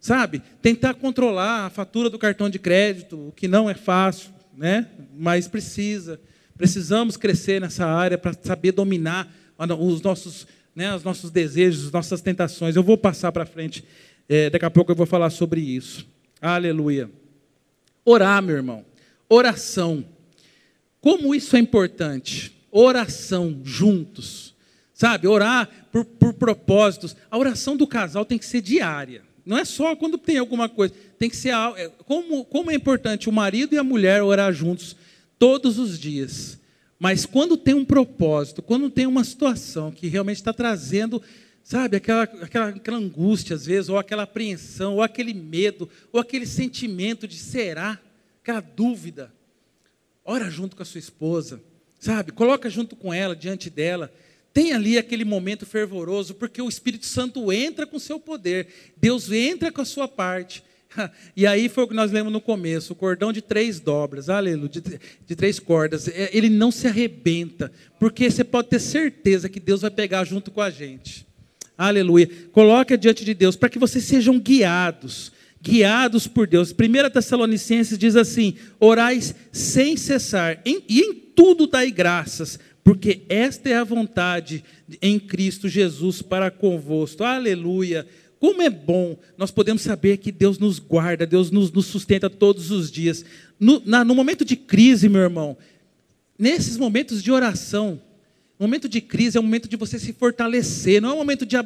Sabe? 0.00 0.42
Tentar 0.61 0.94
controlar 0.94 1.66
a 1.66 1.70
fatura 1.70 2.11
do 2.11 2.18
cartão 2.18 2.50
de 2.50 2.59
crédito, 2.59 3.28
o 3.28 3.32
que 3.32 3.48
não 3.48 3.68
é 3.70 3.74
fácil, 3.74 4.30
né? 4.57 4.88
mas 5.16 5.48
precisa. 5.48 6.20
Precisamos 6.57 7.16
crescer 7.16 7.61
nessa 7.61 7.86
área 7.86 8.18
para 8.18 8.32
saber 8.42 8.72
dominar 8.72 9.32
os 9.78 10.02
nossos, 10.02 10.46
né, 10.74 10.94
os 10.94 11.02
nossos 11.02 11.30
desejos, 11.30 11.86
as 11.86 11.92
nossas 11.92 12.20
tentações. 12.20 12.76
Eu 12.76 12.82
vou 12.82 12.96
passar 12.96 13.32
para 13.32 13.46
frente, 13.46 13.84
é, 14.28 14.50
daqui 14.50 14.64
a 14.64 14.70
pouco 14.70 14.92
eu 14.92 14.96
vou 14.96 15.07
falar 15.07 15.30
sobre 15.30 15.61
isso. 15.61 16.07
Aleluia. 16.40 17.11
Orar, 18.05 18.42
meu 18.42 18.57
irmão. 18.57 18.84
Oração. 19.28 20.05
Como 21.00 21.34
isso 21.34 21.57
é 21.57 21.59
importante? 21.59 22.55
Oração 22.75 23.61
juntos. 23.62 24.53
Sabe, 24.93 25.27
orar 25.27 25.68
por, 25.91 26.05
por 26.05 26.35
propósitos. 26.35 27.16
A 27.31 27.39
oração 27.39 27.77
do 27.77 27.87
casal 27.87 28.25
tem 28.25 28.39
que 28.39 28.47
ser 28.47 28.61
diária. 28.61 29.22
Não 29.47 29.57
é 29.57 29.64
só 29.64 29.95
quando 29.95 30.18
tem 30.18 30.39
alguma 30.39 30.68
coisa. 30.68 30.95
Tem 31.18 31.31
que 31.31 31.37
ser. 31.37 31.53
É, 31.77 31.89
como, 32.05 32.45
como 32.45 32.70
é 32.70 32.75
importante 32.75 33.29
o 33.29 33.33
marido 33.33 33.75
e 33.75 33.79
a 33.79 33.85
mulher 33.85 34.22
orar 34.22 34.53
juntos 34.53 34.97
todos 35.39 35.79
os 35.79 35.99
dias. 35.99 36.59
Mas 36.99 37.27
quando 37.27 37.57
tem 37.57 37.75
um 37.75 37.85
propósito, 37.85 38.62
quando 38.62 38.89
tem 38.89 39.07
uma 39.07 39.25
situação 39.25 39.91
que 39.91 40.07
realmente 40.07 40.37
está 40.37 40.53
trazendo, 40.53 41.20
sabe, 41.62 41.97
aquela, 41.97 42.22
aquela, 42.22 42.68
aquela 42.68 42.97
angústia 42.97 43.55
às 43.55 43.66
vezes, 43.66 43.89
ou 43.89 43.99
aquela 43.99 44.22
apreensão, 44.22 44.95
ou 44.95 45.03
aquele 45.03 45.35
medo, 45.35 45.89
ou 46.12 46.20
aquele 46.20 46.47
sentimento 46.47 47.29
de 47.29 47.37
será, 47.37 48.01
aquela 48.41 48.61
dúvida, 48.61 49.33
ora 50.25 50.49
junto 50.49 50.77
com 50.77 50.83
a 50.83 50.87
sua 50.87 51.01
esposa 51.01 51.61
Sabe? 52.05 52.32
Coloca 52.32 52.68
junto 52.68 52.94
com 52.94 53.14
ela, 53.14 53.34
diante 53.34 53.70
dela. 53.70 54.12
Tem 54.52 54.74
ali 54.74 54.98
aquele 54.98 55.24
momento 55.24 55.64
fervoroso, 55.64 56.34
porque 56.34 56.61
o 56.61 56.68
Espírito 56.68 57.07
Santo 57.07 57.50
entra 57.50 57.86
com 57.86 57.98
seu 57.98 58.20
poder, 58.20 58.68
Deus 58.94 59.32
entra 59.32 59.72
com 59.72 59.80
a 59.80 59.86
sua 59.86 60.07
parte. 60.07 60.62
E 61.34 61.44
aí 61.44 61.68
foi 61.68 61.82
o 61.82 61.88
que 61.88 61.94
nós 61.94 62.12
lemos 62.12 62.32
no 62.32 62.42
começo: 62.42 62.92
o 62.92 62.96
cordão 62.96 63.32
de 63.32 63.40
três 63.40 63.80
dobras, 63.80 64.28
aleluia, 64.28 64.68
de, 64.68 64.82
de, 65.26 65.34
três 65.34 65.59
cordas. 65.59 66.07
É, 66.07 66.28
ele 66.32 66.48
não 66.48 66.70
se 66.70 66.86
arrebenta, 66.86 67.72
porque 67.98 68.30
você 68.30 68.44
pode 68.44 68.68
ter 68.68 68.78
certeza 68.78 69.48
que 69.48 69.59
Deus 69.59 69.80
vai 69.80 69.90
pegar 69.90 70.24
junto 70.24 70.52
com 70.52 70.61
a 70.61 70.70
gente. 70.70 71.26
Aleluia. 71.76 72.30
Coloca 72.52 72.98
diante 72.98 73.24
de 73.24 73.34
Deus 73.34 73.57
para 73.57 73.70
que 73.70 73.78
vocês 73.78 74.05
sejam 74.05 74.38
guiados, 74.38 75.32
guiados 75.65 76.27
por 76.27 76.47
Deus. 76.47 76.73
1 76.73 77.11
Tessalonicenses 77.11 77.99
diz 77.99 78.15
assim: 78.15 78.55
orais 78.79 79.35
sem 79.51 79.97
cessar, 79.97 80.61
em, 80.65 80.83
e 80.87 81.01
em 81.01 81.15
tudo 81.15 81.67
dai 81.67 81.91
graças, 81.91 82.59
porque 82.85 83.23
esta 83.29 83.71
é 83.71 83.75
a 83.75 83.85
vontade 83.85 84.62
em 85.01 85.19
Cristo 85.19 85.69
Jesus 85.69 86.21
para 86.21 86.51
convosco. 86.51 87.25
Aleluia. 87.25 88.07
Como 88.39 88.61
é 88.61 88.69
bom 88.69 89.17
nós 89.39 89.51
podemos 89.51 89.81
saber 89.81 90.19
que 90.19 90.31
Deus 90.31 90.59
nos 90.59 90.79
guarda, 90.79 91.27
Deus 91.27 91.51
nos, 91.51 91.73
nos 91.73 91.87
sustenta 91.87 92.29
todos 92.29 92.71
os 92.71 92.91
dias. 92.91 93.25
No, 93.59 93.83
na, 93.87 94.05
no 94.05 94.15
momento 94.15 94.45
de 94.45 94.55
crise, 94.55 95.09
meu 95.09 95.23
irmão, 95.23 95.57
nesses 96.39 96.77
momentos 96.77 97.23
de 97.23 97.33
oração, 97.33 97.99
momento 98.59 98.88
de 98.88 99.00
crise 99.00 99.36
é 99.36 99.40
um 99.40 99.44
momento 99.44 99.68
de 99.68 99.76
você 99.76 99.98
se 99.98 100.12
fortalecer, 100.12 101.02
não 101.02 101.11
é 101.11 101.12
um 101.12 101.18
momento 101.18 101.44
de, 101.44 101.57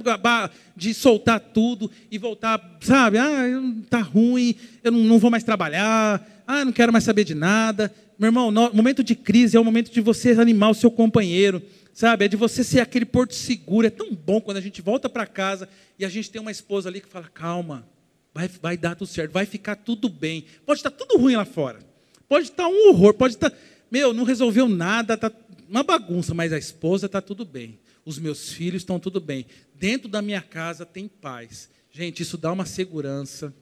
de 0.74 0.94
soltar 0.94 1.38
tudo 1.38 1.90
e 2.10 2.16
voltar, 2.16 2.78
sabe? 2.80 3.18
Ah, 3.18 3.44
está 3.82 4.00
ruim, 4.00 4.54
eu 4.82 4.90
não, 4.90 5.00
não 5.00 5.18
vou 5.18 5.30
mais 5.30 5.44
trabalhar, 5.44 6.26
ah, 6.46 6.64
não 6.64 6.72
quero 6.72 6.90
mais 6.90 7.04
saber 7.04 7.24
de 7.24 7.34
nada. 7.34 7.94
Meu 8.18 8.28
irmão, 8.28 8.48
o 8.48 8.76
momento 8.76 9.04
de 9.04 9.14
crise 9.14 9.56
é 9.56 9.60
o 9.60 9.64
momento 9.64 9.92
de 9.92 10.00
você 10.00 10.30
animar 10.32 10.70
o 10.70 10.74
seu 10.74 10.90
companheiro, 10.90 11.62
sabe? 11.92 12.24
É 12.24 12.28
de 12.28 12.36
você 12.36 12.64
ser 12.64 12.80
aquele 12.80 13.04
porto 13.04 13.34
seguro. 13.34 13.86
É 13.86 13.90
tão 13.90 14.14
bom 14.14 14.40
quando 14.40 14.56
a 14.56 14.60
gente 14.60 14.80
volta 14.80 15.08
para 15.10 15.26
casa 15.26 15.68
e 15.98 16.04
a 16.04 16.08
gente 16.08 16.30
tem 16.30 16.40
uma 16.40 16.50
esposa 16.50 16.88
ali 16.88 17.02
que 17.02 17.08
fala: 17.08 17.28
calma, 17.32 17.86
vai, 18.32 18.48
vai 18.62 18.76
dar 18.78 18.96
tudo 18.96 19.08
certo, 19.08 19.30
vai 19.30 19.44
ficar 19.44 19.76
tudo 19.76 20.08
bem. 20.08 20.46
Pode 20.64 20.80
estar 20.80 20.90
tudo 20.90 21.18
ruim 21.18 21.36
lá 21.36 21.44
fora, 21.44 21.80
pode 22.28 22.46
estar 22.46 22.66
um 22.66 22.88
horror, 22.88 23.12
pode 23.12 23.34
estar, 23.34 23.52
meu, 23.90 24.14
não 24.14 24.24
resolveu 24.24 24.68
nada, 24.68 25.14
está 25.14 25.30
uma 25.68 25.82
bagunça, 25.82 26.34
mas 26.34 26.52
a 26.52 26.58
esposa 26.58 27.06
está 27.06 27.20
tudo 27.20 27.44
bem, 27.44 27.78
os 28.04 28.18
meus 28.18 28.52
filhos 28.52 28.82
estão 28.82 28.98
tudo 28.98 29.20
bem, 29.20 29.46
dentro 29.74 30.08
da 30.08 30.22
minha 30.22 30.40
casa 30.40 30.86
tem 30.86 31.08
paz. 31.08 31.68
Gente, 31.90 32.22
isso 32.22 32.36
dá 32.36 32.52
uma 32.52 32.66
segurança, 32.66 33.52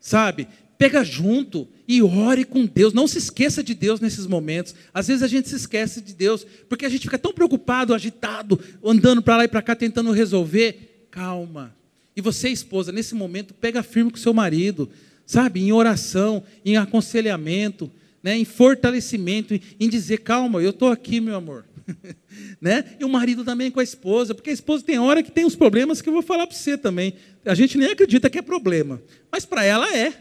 sabe? 0.00 0.48
Pega 0.76 1.04
junto 1.04 1.68
e 1.86 2.02
ore 2.02 2.44
com 2.44 2.66
Deus. 2.66 2.92
Não 2.92 3.06
se 3.06 3.16
esqueça 3.16 3.62
de 3.62 3.74
Deus 3.74 4.00
nesses 4.00 4.26
momentos. 4.26 4.74
Às 4.92 5.06
vezes 5.06 5.22
a 5.22 5.28
gente 5.28 5.48
se 5.48 5.54
esquece 5.54 6.00
de 6.00 6.12
Deus, 6.12 6.44
porque 6.68 6.84
a 6.84 6.88
gente 6.88 7.02
fica 7.02 7.18
tão 7.18 7.32
preocupado, 7.32 7.94
agitado, 7.94 8.60
andando 8.84 9.22
para 9.22 9.38
lá 9.38 9.44
e 9.44 9.48
para 9.48 9.62
cá 9.62 9.74
tentando 9.74 10.10
resolver. 10.10 11.06
Calma. 11.10 11.74
E 12.16 12.20
você, 12.20 12.48
esposa, 12.48 12.92
nesse 12.92 13.14
momento, 13.14 13.54
pega 13.54 13.82
firme 13.82 14.10
com 14.10 14.16
seu 14.16 14.34
marido, 14.34 14.90
sabe? 15.24 15.60
Em 15.60 15.72
oração, 15.72 16.42
em 16.64 16.76
aconselhamento, 16.76 17.90
né? 18.24 18.36
em 18.38 18.44
fortalecimento, 18.46 19.60
em 19.78 19.88
dizer: 19.88 20.18
calma, 20.18 20.62
eu 20.62 20.70
estou 20.70 20.90
aqui, 20.90 21.20
meu 21.20 21.36
amor. 21.36 21.66
né? 22.58 22.96
E 22.98 23.04
o 23.04 23.08
marido 23.08 23.44
também 23.44 23.70
com 23.70 23.80
a 23.80 23.84
esposa, 23.84 24.34
porque 24.34 24.48
a 24.48 24.54
esposa 24.54 24.82
tem 24.82 24.98
hora 24.98 25.22
que 25.22 25.30
tem 25.30 25.44
uns 25.44 25.54
problemas 25.54 26.00
que 26.00 26.08
eu 26.08 26.14
vou 26.14 26.22
falar 26.22 26.46
para 26.46 26.56
você 26.56 26.78
também. 26.78 27.12
A 27.44 27.54
gente 27.54 27.76
nem 27.76 27.90
acredita 27.90 28.30
que 28.30 28.38
é 28.38 28.42
problema, 28.42 29.02
mas 29.30 29.44
para 29.44 29.62
ela 29.62 29.94
é. 29.94 30.14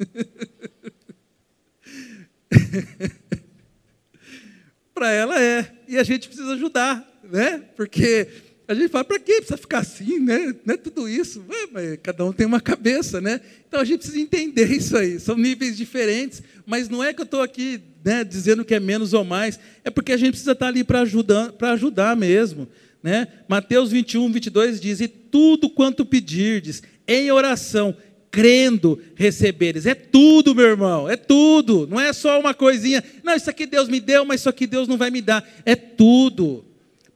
para 4.92 5.12
ela 5.12 5.40
é. 5.40 5.72
E 5.86 5.96
a 5.96 6.02
gente 6.02 6.26
precisa 6.26 6.54
ajudar, 6.54 7.08
né? 7.22 7.62
Porque 7.76 8.26
a 8.68 8.74
gente 8.74 8.88
fala, 8.88 9.04
para 9.04 9.18
que 9.18 9.36
precisa 9.36 9.56
ficar 9.56 9.78
assim, 9.78 10.18
né? 10.18 10.54
É 10.66 10.76
tudo 10.76 11.08
isso. 11.08 11.44
É, 11.74 11.96
cada 11.96 12.24
um 12.24 12.32
tem 12.32 12.46
uma 12.46 12.60
cabeça, 12.60 13.20
né? 13.20 13.40
Então 13.68 13.80
a 13.80 13.84
gente 13.84 13.98
precisa 14.00 14.20
entender 14.20 14.70
isso 14.70 14.96
aí. 14.96 15.20
São 15.20 15.36
níveis 15.36 15.76
diferentes, 15.76 16.42
mas 16.66 16.88
não 16.88 17.02
é 17.02 17.12
que 17.14 17.20
eu 17.20 17.24
estou 17.24 17.42
aqui 17.42 17.80
né, 18.04 18.24
dizendo 18.24 18.64
que 18.64 18.74
é 18.74 18.80
menos 18.80 19.12
ou 19.12 19.24
mais, 19.24 19.58
é 19.84 19.90
porque 19.90 20.12
a 20.12 20.16
gente 20.16 20.30
precisa 20.30 20.52
estar 20.52 20.68
ali 20.68 20.82
para 20.82 21.00
ajudar, 21.00 21.52
ajudar 21.60 22.16
mesmo. 22.16 22.68
Né? 23.02 23.28
Mateus 23.48 23.92
21, 23.92 24.32
22 24.32 24.80
diz: 24.80 25.00
E 25.00 25.06
tudo 25.06 25.70
quanto 25.70 26.04
pedirdes 26.04 26.82
em 27.06 27.30
oração, 27.30 27.96
crendo 28.32 29.00
receberes. 29.14 29.86
É 29.86 29.94
tudo, 29.94 30.54
meu 30.54 30.66
irmão, 30.66 31.08
é 31.08 31.16
tudo. 31.16 31.86
Não 31.86 32.00
é 32.00 32.12
só 32.12 32.40
uma 32.40 32.52
coisinha. 32.52 33.02
Não, 33.22 33.34
isso 33.34 33.48
aqui 33.48 33.64
Deus 33.64 33.88
me 33.88 34.00
deu, 34.00 34.24
mas 34.24 34.40
isso 34.40 34.48
aqui 34.48 34.66
Deus 34.66 34.88
não 34.88 34.96
vai 34.96 35.10
me 35.10 35.22
dar. 35.22 35.48
É 35.64 35.76
tudo. 35.76 36.64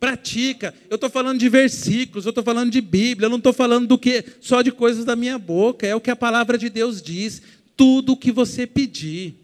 Pratica. 0.00 0.74
Eu 0.88 0.94
estou 0.94 1.10
falando 1.10 1.38
de 1.38 1.48
versículos, 1.50 2.24
eu 2.24 2.30
estou 2.30 2.42
falando 2.42 2.70
de 2.70 2.80
Bíblia, 2.80 3.26
eu 3.26 3.30
não 3.30 3.36
estou 3.36 3.52
falando 3.52 3.86
do 3.86 3.98
que 3.98 4.24
só 4.40 4.62
de 4.62 4.72
coisas 4.72 5.04
da 5.04 5.14
minha 5.14 5.38
boca. 5.38 5.86
É 5.86 5.94
o 5.94 6.00
que 6.00 6.10
a 6.10 6.16
palavra 6.16 6.56
de 6.56 6.70
Deus 6.70 7.02
diz. 7.02 7.42
Tudo 7.76 8.12
o 8.12 8.16
que 8.16 8.32
você 8.32 8.66
pedir. 8.66 9.34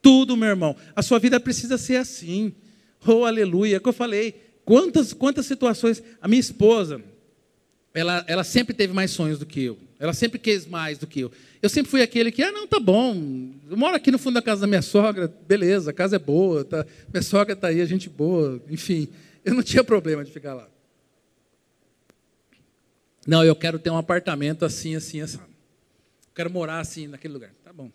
Tudo, 0.00 0.34
meu 0.34 0.48
irmão. 0.48 0.74
A 0.96 1.02
sua 1.02 1.18
vida 1.18 1.38
precisa 1.38 1.76
ser 1.76 1.96
assim. 1.96 2.54
Oh, 3.06 3.26
aleluia. 3.26 3.76
É 3.76 3.80
que 3.80 3.88
eu 3.88 3.92
falei. 3.92 4.34
Quantas, 4.64 5.12
quantas 5.12 5.44
situações. 5.44 6.02
A 6.22 6.26
minha 6.26 6.40
esposa, 6.40 7.02
ela, 7.92 8.24
ela 8.26 8.44
sempre 8.44 8.74
teve 8.74 8.94
mais 8.94 9.10
sonhos 9.10 9.38
do 9.38 9.44
que 9.44 9.62
eu. 9.62 9.78
Ela 10.00 10.14
sempre 10.14 10.38
quis 10.38 10.64
mais 10.66 10.96
do 10.96 11.06
que 11.06 11.20
eu. 11.20 11.32
Eu 11.60 11.68
sempre 11.68 11.90
fui 11.90 12.00
aquele 12.00 12.30
que, 12.30 12.42
ah, 12.42 12.52
não, 12.52 12.66
tá 12.66 12.78
bom. 12.78 13.50
Eu 13.68 13.76
moro 13.76 13.96
aqui 13.96 14.10
no 14.10 14.18
fundo 14.18 14.34
da 14.34 14.42
casa 14.42 14.60
da 14.60 14.66
minha 14.66 14.80
sogra, 14.80 15.32
beleza, 15.46 15.90
a 15.90 15.92
casa 15.92 16.16
é 16.16 16.18
boa, 16.18 16.64
tá, 16.64 16.86
minha 17.12 17.22
sogra 17.22 17.54
está 17.54 17.68
aí, 17.68 17.80
a 17.80 17.84
gente 17.84 18.08
boa, 18.08 18.62
enfim. 18.70 19.08
Eu 19.44 19.54
não 19.54 19.62
tinha 19.62 19.82
problema 19.84 20.24
de 20.24 20.30
ficar 20.30 20.54
lá. 20.54 20.68
Não, 23.26 23.44
eu 23.44 23.54
quero 23.54 23.78
ter 23.78 23.90
um 23.90 23.96
apartamento 23.96 24.64
assim, 24.64 24.96
assim, 24.96 25.20
assim. 25.20 25.38
Eu 25.38 26.34
quero 26.34 26.50
morar 26.50 26.80
assim, 26.80 27.06
naquele 27.06 27.34
lugar. 27.34 27.52
Tá 27.62 27.72
bom. 27.72 27.90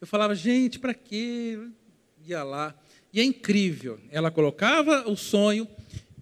Eu 0.00 0.06
falava, 0.06 0.34
gente, 0.34 0.78
para 0.78 0.94
quê? 0.94 1.58
Ia 2.26 2.42
lá. 2.42 2.74
E 3.12 3.20
é 3.20 3.24
incrível. 3.24 4.00
Ela 4.10 4.30
colocava 4.30 5.08
o 5.08 5.16
sonho 5.16 5.68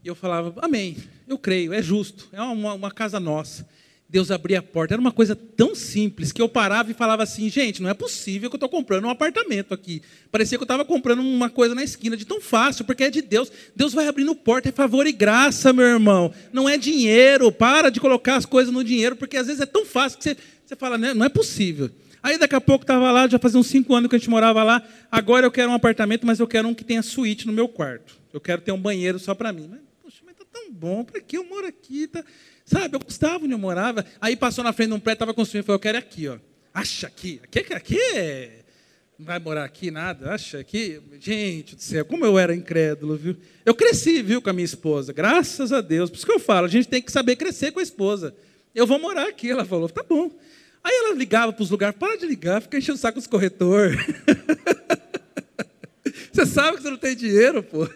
e 0.04 0.08
eu 0.08 0.14
falava, 0.14 0.52
amém, 0.60 0.96
eu 1.28 1.38
creio, 1.38 1.72
é 1.72 1.80
justo, 1.80 2.28
é 2.32 2.42
uma, 2.42 2.74
uma 2.74 2.90
casa 2.90 3.20
nossa. 3.20 3.68
Deus 4.12 4.30
abria 4.30 4.58
a 4.58 4.62
porta. 4.62 4.92
Era 4.92 5.00
uma 5.00 5.10
coisa 5.10 5.34
tão 5.34 5.74
simples 5.74 6.32
que 6.32 6.42
eu 6.42 6.46
parava 6.46 6.90
e 6.90 6.94
falava 6.94 7.22
assim: 7.22 7.48
gente, 7.48 7.80
não 7.80 7.88
é 7.88 7.94
possível 7.94 8.50
que 8.50 8.54
eu 8.54 8.58
estou 8.58 8.68
comprando 8.68 9.06
um 9.06 9.08
apartamento 9.08 9.72
aqui. 9.72 10.02
Parecia 10.30 10.58
que 10.58 10.62
eu 10.62 10.66
estava 10.66 10.84
comprando 10.84 11.20
uma 11.20 11.48
coisa 11.48 11.74
na 11.74 11.82
esquina, 11.82 12.14
de 12.14 12.26
tão 12.26 12.38
fácil, 12.38 12.84
porque 12.84 13.04
é 13.04 13.10
de 13.10 13.22
Deus. 13.22 13.50
Deus 13.74 13.94
vai 13.94 14.06
abrindo 14.06 14.34
porta, 14.34 14.68
é 14.68 14.72
favor 14.72 15.06
e 15.06 15.12
graça, 15.12 15.72
meu 15.72 15.86
irmão. 15.86 16.30
Não 16.52 16.68
é 16.68 16.76
dinheiro. 16.76 17.50
Para 17.50 17.88
de 17.88 18.00
colocar 18.00 18.36
as 18.36 18.44
coisas 18.44 18.70
no 18.70 18.84
dinheiro, 18.84 19.16
porque 19.16 19.34
às 19.34 19.46
vezes 19.46 19.62
é 19.62 19.66
tão 19.66 19.86
fácil 19.86 20.18
que 20.18 20.24
você, 20.24 20.36
você 20.66 20.76
fala: 20.76 20.98
né, 20.98 21.14
não 21.14 21.24
é 21.24 21.30
possível. 21.30 21.90
Aí 22.22 22.36
daqui 22.36 22.54
a 22.54 22.60
pouco 22.60 22.84
estava 22.84 23.10
lá, 23.10 23.26
já 23.26 23.38
fazia 23.38 23.58
uns 23.58 23.68
cinco 23.68 23.94
anos 23.94 24.10
que 24.10 24.16
a 24.16 24.18
gente 24.18 24.28
morava 24.28 24.62
lá. 24.62 24.86
Agora 25.10 25.46
eu 25.46 25.50
quero 25.50 25.70
um 25.70 25.74
apartamento, 25.74 26.26
mas 26.26 26.38
eu 26.38 26.46
quero 26.46 26.68
um 26.68 26.74
que 26.74 26.84
tenha 26.84 27.00
suíte 27.02 27.46
no 27.46 27.52
meu 27.52 27.66
quarto. 27.66 28.14
Eu 28.30 28.42
quero 28.42 28.60
ter 28.60 28.72
um 28.72 28.78
banheiro 28.78 29.18
só 29.18 29.34
para 29.34 29.54
mim. 29.54 29.68
Mas, 29.70 29.80
poxa, 30.02 30.18
mas 30.26 30.36
tá 30.36 30.44
tão 30.52 30.70
bom, 30.70 31.02
para 31.02 31.18
que 31.18 31.38
eu 31.38 31.44
moro 31.48 31.66
aqui? 31.66 32.08
Tá... 32.08 32.22
Sabe, 32.64 32.96
eu 32.96 33.00
gostava 33.00 33.44
onde 33.44 33.52
eu 33.52 33.58
morava. 33.58 34.04
Aí 34.20 34.36
passou 34.36 34.62
na 34.62 34.72
frente 34.72 34.88
de 34.88 34.94
um 34.94 35.00
prédio, 35.00 35.16
estava 35.16 35.34
construindo, 35.34 35.64
falou, 35.64 35.76
eu 35.76 35.80
quero 35.80 35.98
aqui, 35.98 36.28
ó. 36.28 36.38
Acha 36.72 37.06
aqui, 37.06 37.40
aqui, 37.44 37.74
aqui 37.74 37.98
é... 38.14 38.62
Não 39.18 39.26
vai 39.26 39.38
morar 39.38 39.64
aqui 39.64 39.90
nada, 39.90 40.32
acha 40.32 40.58
aqui. 40.58 41.00
Gente 41.20 41.76
do 41.76 41.82
céu, 41.82 42.04
como 42.04 42.24
eu 42.24 42.38
era 42.38 42.54
incrédulo, 42.54 43.16
viu? 43.16 43.36
Eu 43.64 43.74
cresci, 43.74 44.22
viu, 44.22 44.42
com 44.42 44.50
a 44.50 44.52
minha 44.52 44.64
esposa, 44.64 45.12
graças 45.12 45.70
a 45.72 45.80
Deus. 45.80 46.10
Por 46.10 46.16
isso 46.16 46.26
que 46.26 46.32
eu 46.32 46.40
falo, 46.40 46.66
a 46.66 46.68
gente 46.68 46.88
tem 46.88 47.00
que 47.00 47.12
saber 47.12 47.36
crescer 47.36 47.70
com 47.70 47.78
a 47.78 47.82
esposa. 47.82 48.34
Eu 48.74 48.86
vou 48.86 48.98
morar 48.98 49.28
aqui, 49.28 49.50
ela 49.50 49.64
falou, 49.64 49.88
tá 49.88 50.02
bom. 50.02 50.30
Aí 50.82 50.92
ela 50.92 51.14
ligava 51.14 51.52
para 51.52 51.62
os 51.62 51.70
lugares, 51.70 51.96
para 51.96 52.16
de 52.16 52.26
ligar, 52.26 52.60
fica 52.62 52.78
enchendo 52.78 52.96
o 52.96 53.00
saco 53.00 53.18
dos 53.18 53.28
corretores. 53.28 53.96
você 56.32 56.44
sabe 56.44 56.78
que 56.78 56.82
você 56.82 56.90
não 56.90 56.96
tem 56.96 57.14
dinheiro, 57.14 57.62
pô. 57.62 57.88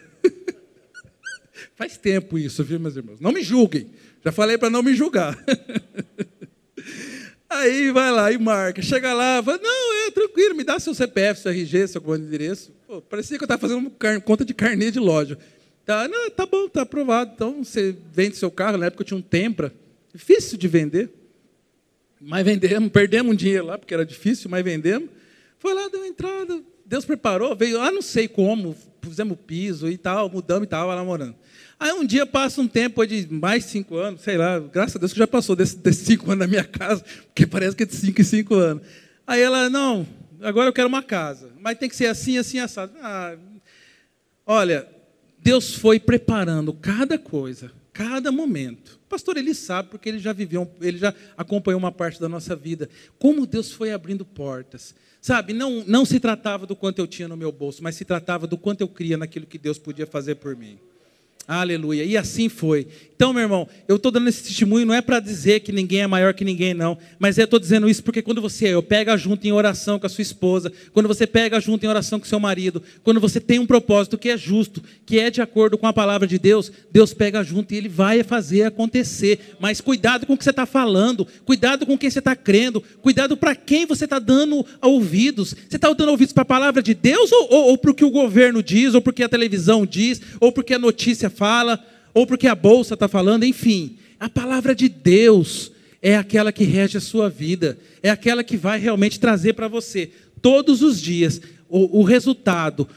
Faz 1.74 1.96
tempo 1.96 2.38
isso, 2.38 2.62
viu, 2.62 2.78
meus 2.78 2.94
irmãos? 2.94 3.20
Não 3.20 3.32
me 3.32 3.42
julguem. 3.42 3.90
Já 4.26 4.32
falei 4.32 4.58
para 4.58 4.68
não 4.68 4.82
me 4.82 4.92
julgar. 4.92 5.38
Aí 7.48 7.92
vai 7.92 8.10
lá 8.10 8.32
e 8.32 8.36
marca. 8.36 8.82
Chega 8.82 9.14
lá, 9.14 9.40
fala, 9.40 9.60
não, 9.62 10.04
é 10.04 10.10
tranquilo, 10.10 10.56
me 10.56 10.64
dá 10.64 10.80
seu 10.80 10.92
CPF, 10.92 11.42
seu 11.42 11.52
RG, 11.52 11.86
seu 11.86 12.00
comando 12.00 12.22
de 12.22 12.26
endereço. 12.26 12.72
Pô, 12.88 13.00
parecia 13.00 13.38
que 13.38 13.44
eu 13.44 13.46
estava 13.46 13.60
fazendo 13.60 13.88
conta 14.24 14.44
de 14.44 14.52
carnê 14.52 14.90
de 14.90 14.98
loja. 14.98 15.38
Tá, 15.84 16.08
não, 16.08 16.28
tá 16.28 16.44
bom, 16.44 16.68
tá 16.68 16.82
aprovado. 16.82 17.30
Então 17.36 17.62
você 17.62 17.94
vende 18.12 18.36
seu 18.36 18.50
carro, 18.50 18.76
na 18.76 18.86
época 18.86 19.02
eu 19.02 19.06
tinha 19.06 19.16
um 19.16 19.22
Tempra. 19.22 19.72
Difícil 20.12 20.58
de 20.58 20.66
vender. 20.66 21.08
Mas 22.20 22.44
vendemos, 22.44 22.90
perdemos 22.90 23.32
um 23.32 23.36
dinheiro 23.36 23.66
lá, 23.66 23.78
porque 23.78 23.94
era 23.94 24.04
difícil, 24.04 24.50
mas 24.50 24.64
vendemos. 24.64 25.08
Foi 25.60 25.72
lá, 25.72 25.86
deu 25.86 26.04
entrada, 26.04 26.60
Deus 26.84 27.04
preparou, 27.04 27.54
veio, 27.54 27.80
ah, 27.80 27.92
não 27.92 28.02
sei 28.02 28.26
como, 28.26 28.76
pusemos 29.06 29.38
piso 29.46 29.88
e 29.88 29.96
tal, 29.96 30.28
mudamos 30.28 30.64
e 30.64 30.68
tal, 30.68 30.88
lá 30.88 31.04
morando. 31.04 31.34
Aí 31.78 31.92
um 31.92 32.04
dia 32.06 32.24
passa 32.24 32.60
um 32.60 32.68
tempo 32.68 33.04
de 33.06 33.26
mais 33.30 33.64
cinco 33.64 33.96
anos, 33.96 34.22
sei 34.22 34.36
lá, 34.36 34.58
graças 34.58 34.96
a 34.96 34.98
Deus 34.98 35.12
que 35.12 35.18
já 35.18 35.26
passou 35.26 35.54
desses 35.54 35.74
desse 35.74 36.04
cinco 36.04 36.26
anos 36.26 36.38
na 36.38 36.46
minha 36.46 36.64
casa, 36.64 37.04
porque 37.26 37.46
parece 37.46 37.76
que 37.76 37.82
é 37.82 37.86
de 37.86 37.94
cinco 37.94 38.20
em 38.20 38.24
cinco 38.24 38.54
anos. 38.54 38.82
Aí 39.26 39.42
ela, 39.42 39.68
não, 39.68 40.06
agora 40.40 40.68
eu 40.68 40.72
quero 40.72 40.88
uma 40.88 41.02
casa, 41.02 41.50
mas 41.60 41.78
tem 41.78 41.88
que 41.88 41.96
ser 41.96 42.06
assim, 42.06 42.38
assim, 42.38 42.58
assado. 42.58 42.92
Ah, 43.02 43.36
olha, 44.46 44.88
Deus 45.38 45.74
foi 45.74 46.00
preparando 46.00 46.72
cada 46.72 47.18
coisa, 47.18 47.70
cada 47.92 48.32
momento. 48.32 48.95
Pastor, 49.08 49.36
ele 49.36 49.54
sabe, 49.54 49.88
porque 49.88 50.08
ele 50.08 50.18
já 50.18 50.32
viveu, 50.32 50.70
ele 50.80 50.98
já 50.98 51.14
acompanhou 51.36 51.78
uma 51.78 51.92
parte 51.92 52.20
da 52.20 52.28
nossa 52.28 52.56
vida. 52.56 52.88
Como 53.18 53.46
Deus 53.46 53.70
foi 53.70 53.92
abrindo 53.92 54.24
portas. 54.24 54.94
Sabe, 55.20 55.52
não, 55.52 55.84
não 55.86 56.04
se 56.04 56.20
tratava 56.20 56.66
do 56.66 56.76
quanto 56.76 56.98
eu 56.98 57.06
tinha 57.06 57.28
no 57.28 57.36
meu 57.36 57.50
bolso, 57.50 57.82
mas 57.82 57.96
se 57.96 58.04
tratava 58.04 58.46
do 58.46 58.56
quanto 58.56 58.80
eu 58.80 58.88
cria 58.88 59.16
naquilo 59.16 59.46
que 59.46 59.58
Deus 59.58 59.78
podia 59.78 60.06
fazer 60.06 60.36
por 60.36 60.54
mim. 60.56 60.78
Aleluia. 61.48 62.04
E 62.04 62.16
assim 62.16 62.48
foi. 62.48 62.88
Então, 63.16 63.32
meu 63.32 63.42
irmão, 63.42 63.66
eu 63.88 63.96
estou 63.96 64.12
dando 64.12 64.28
esse 64.28 64.42
testemunho 64.42 64.84
não 64.84 64.92
é 64.92 65.00
para 65.00 65.18
dizer 65.20 65.60
que 65.60 65.72
ninguém 65.72 66.02
é 66.02 66.06
maior 66.06 66.34
que 66.34 66.44
ninguém, 66.44 66.74
não. 66.74 66.98
Mas 67.18 67.38
eu 67.38 67.44
estou 67.44 67.58
dizendo 67.58 67.88
isso 67.88 68.02
porque 68.02 68.20
quando 68.20 68.42
você 68.42 68.68
eu 68.68 68.82
pega 68.82 69.16
junto 69.16 69.46
em 69.46 69.52
oração 69.52 69.98
com 69.98 70.06
a 70.06 70.10
sua 70.10 70.20
esposa, 70.20 70.70
quando 70.92 71.06
você 71.06 71.26
pega 71.26 71.58
junto 71.58 71.82
em 71.82 71.88
oração 71.88 72.20
com 72.20 72.26
seu 72.26 72.38
marido, 72.38 72.82
quando 73.02 73.18
você 73.18 73.40
tem 73.40 73.58
um 73.58 73.66
propósito 73.66 74.18
que 74.18 74.28
é 74.28 74.36
justo, 74.36 74.82
que 75.06 75.18
é 75.18 75.30
de 75.30 75.40
acordo 75.40 75.78
com 75.78 75.86
a 75.86 75.94
palavra 75.94 76.26
de 76.26 76.38
Deus, 76.38 76.70
Deus 76.92 77.14
pega 77.14 77.42
junto 77.42 77.72
e 77.72 77.78
Ele 77.78 77.88
vai 77.88 78.22
fazer 78.22 78.64
acontecer. 78.64 79.56
Mas 79.58 79.80
cuidado 79.80 80.26
com 80.26 80.34
o 80.34 80.36
que 80.36 80.44
você 80.44 80.50
está 80.50 80.66
falando, 80.66 81.26
cuidado 81.46 81.86
com 81.86 81.96
quem 81.96 82.10
você 82.10 82.18
está 82.18 82.36
crendo, 82.36 82.82
cuidado 83.00 83.34
para 83.34 83.54
quem 83.54 83.86
você 83.86 84.04
está 84.04 84.18
dando 84.18 84.66
ouvidos. 84.82 85.56
Você 85.66 85.76
está 85.76 85.90
dando 85.90 86.10
ouvidos 86.10 86.34
para 86.34 86.42
a 86.42 86.46
palavra 86.46 86.82
de 86.82 86.92
Deus 86.92 87.32
ou, 87.32 87.48
ou, 87.50 87.64
ou 87.68 87.78
para 87.78 87.92
o 87.92 87.94
que 87.94 88.04
o 88.04 88.10
governo 88.10 88.62
diz, 88.62 88.92
ou 88.92 89.00
porque 89.00 89.22
a 89.22 89.28
televisão 89.28 89.86
diz, 89.86 90.20
ou 90.38 90.52
porque 90.52 90.74
a 90.74 90.78
notícia 90.78 91.30
fala, 91.36 91.84
ou 92.14 92.26
porque 92.26 92.46
a 92.46 92.54
bolsa 92.54 92.94
está 92.94 93.06
falando, 93.06 93.44
enfim. 93.44 93.96
A 94.18 94.28
palavra 94.28 94.74
de 94.74 94.88
Deus 94.88 95.70
é 96.00 96.16
aquela 96.16 96.52
que 96.52 96.64
rege 96.64 96.96
a 96.96 97.00
sua 97.00 97.28
vida, 97.28 97.78
é 98.02 98.10
aquela 98.10 98.42
que 98.42 98.56
vai 98.56 98.78
realmente 98.78 99.20
trazer 99.20 99.52
para 99.52 99.68
você, 99.68 100.10
todos 100.40 100.82
os 100.82 101.00
dias, 101.00 101.40
o, 101.68 102.00
o 102.00 102.02
resultado, 102.02 102.88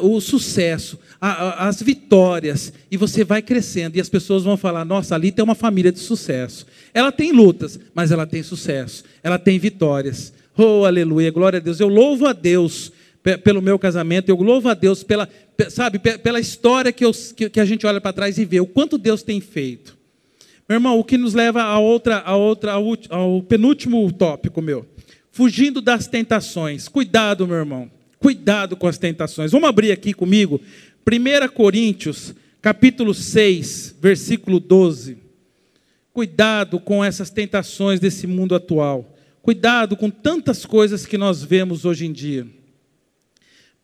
o 0.00 0.20
sucesso, 0.20 0.98
a, 1.20 1.30
a, 1.30 1.68
as 1.68 1.82
vitórias, 1.82 2.72
e 2.90 2.96
você 2.96 3.24
vai 3.24 3.42
crescendo, 3.42 3.96
e 3.96 4.00
as 4.00 4.08
pessoas 4.08 4.44
vão 4.44 4.56
falar: 4.56 4.84
nossa, 4.84 5.14
ali 5.14 5.30
tem 5.30 5.44
uma 5.44 5.54
família 5.54 5.92
de 5.92 5.98
sucesso. 5.98 6.66
Ela 6.94 7.12
tem 7.12 7.32
lutas, 7.32 7.78
mas 7.94 8.10
ela 8.10 8.26
tem 8.26 8.42
sucesso, 8.42 9.04
ela 9.22 9.38
tem 9.38 9.58
vitórias. 9.58 10.32
Oh, 10.56 10.84
aleluia, 10.84 11.30
glória 11.30 11.58
a 11.58 11.60
Deus. 11.60 11.78
Eu 11.80 11.88
louvo 11.88 12.26
a 12.26 12.32
Deus 12.32 12.90
pelo 13.42 13.60
meu 13.60 13.78
casamento, 13.78 14.28
eu 14.28 14.36
louvo 14.36 14.68
a 14.68 14.74
Deus 14.74 15.02
pela, 15.02 15.28
sabe, 15.68 15.98
pela 15.98 16.38
história 16.38 16.92
que, 16.92 17.04
eu, 17.04 17.12
que 17.50 17.58
a 17.58 17.64
gente 17.64 17.84
olha 17.86 18.00
para 18.00 18.12
trás 18.12 18.38
e 18.38 18.44
vê 18.44 18.60
o 18.60 18.66
quanto 18.66 18.96
Deus 18.96 19.22
tem 19.22 19.40
feito. 19.40 19.96
Meu 20.68 20.76
irmão, 20.76 20.98
o 20.98 21.04
que 21.04 21.16
nos 21.16 21.34
leva 21.34 21.62
a 21.62 21.78
outra, 21.78 22.18
a 22.18 22.36
outra, 22.36 22.72
ao, 22.72 22.84
ao 23.08 23.42
penúltimo 23.42 24.10
tópico 24.12 24.62
meu. 24.62 24.86
Fugindo 25.30 25.80
das 25.80 26.06
tentações. 26.06 26.88
Cuidado, 26.88 27.46
meu 27.46 27.56
irmão. 27.56 27.90
Cuidado 28.18 28.76
com 28.76 28.88
as 28.88 28.98
tentações. 28.98 29.52
Vamos 29.52 29.68
abrir 29.68 29.92
aqui 29.92 30.12
comigo. 30.12 30.60
1 31.06 31.48
Coríntios, 31.52 32.34
capítulo 32.60 33.14
6, 33.14 33.96
versículo 34.00 34.58
12. 34.58 35.18
Cuidado 36.12 36.80
com 36.80 37.04
essas 37.04 37.30
tentações 37.30 38.00
desse 38.00 38.26
mundo 38.26 38.54
atual. 38.54 39.14
Cuidado 39.42 39.96
com 39.96 40.10
tantas 40.10 40.64
coisas 40.64 41.06
que 41.06 41.16
nós 41.18 41.44
vemos 41.44 41.84
hoje 41.84 42.06
em 42.06 42.12
dia. 42.12 42.55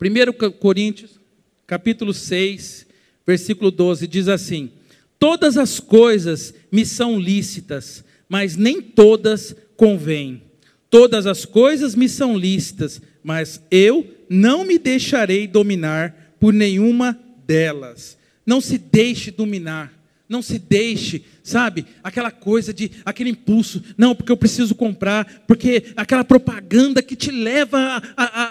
1 0.02 0.50
Coríntios, 0.58 1.20
capítulo 1.64 2.12
6, 2.12 2.86
versículo 3.24 3.70
12, 3.70 4.08
diz 4.08 4.26
assim: 4.26 4.72
Todas 5.16 5.56
as 5.56 5.78
coisas 5.78 6.52
me 6.72 6.84
são 6.84 7.20
lícitas, 7.20 8.04
mas 8.28 8.56
nem 8.56 8.82
todas 8.82 9.54
convêm. 9.76 10.42
Todas 10.90 11.26
as 11.26 11.44
coisas 11.44 11.94
me 11.94 12.08
são 12.08 12.36
lícitas, 12.36 13.00
mas 13.22 13.62
eu 13.70 14.06
não 14.28 14.64
me 14.64 14.76
deixarei 14.76 15.46
dominar 15.46 16.34
por 16.40 16.52
nenhuma 16.52 17.18
delas. 17.46 18.18
Não 18.44 18.60
se 18.60 18.76
deixe 18.76 19.30
dominar 19.30 20.01
não 20.32 20.42
se 20.42 20.58
deixe, 20.58 21.22
sabe, 21.44 21.84
aquela 22.02 22.30
coisa 22.30 22.72
de, 22.72 22.90
aquele 23.04 23.30
impulso, 23.30 23.84
não, 23.98 24.14
porque 24.14 24.32
eu 24.32 24.36
preciso 24.36 24.74
comprar, 24.74 25.44
porque 25.46 25.92
aquela 25.94 26.24
propaganda 26.24 27.02
que 27.02 27.14
te 27.14 27.30
leva 27.30 27.78
a, 28.16 28.24
a, 28.24 28.44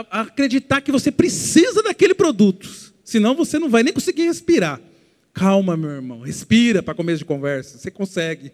a, 0.00 0.06
a 0.10 0.20
acreditar 0.22 0.80
que 0.80 0.90
você 0.90 1.12
precisa 1.12 1.82
daquele 1.82 2.12
produto, 2.12 2.68
senão 3.04 3.36
você 3.36 3.58
não 3.58 3.70
vai 3.70 3.84
nem 3.84 3.92
conseguir 3.92 4.24
respirar. 4.24 4.80
Calma, 5.32 5.76
meu 5.76 5.90
irmão, 5.90 6.20
respira 6.20 6.82
para 6.82 6.94
começo 6.94 7.18
de 7.18 7.24
conversa, 7.24 7.78
você 7.78 7.92
consegue. 7.92 8.50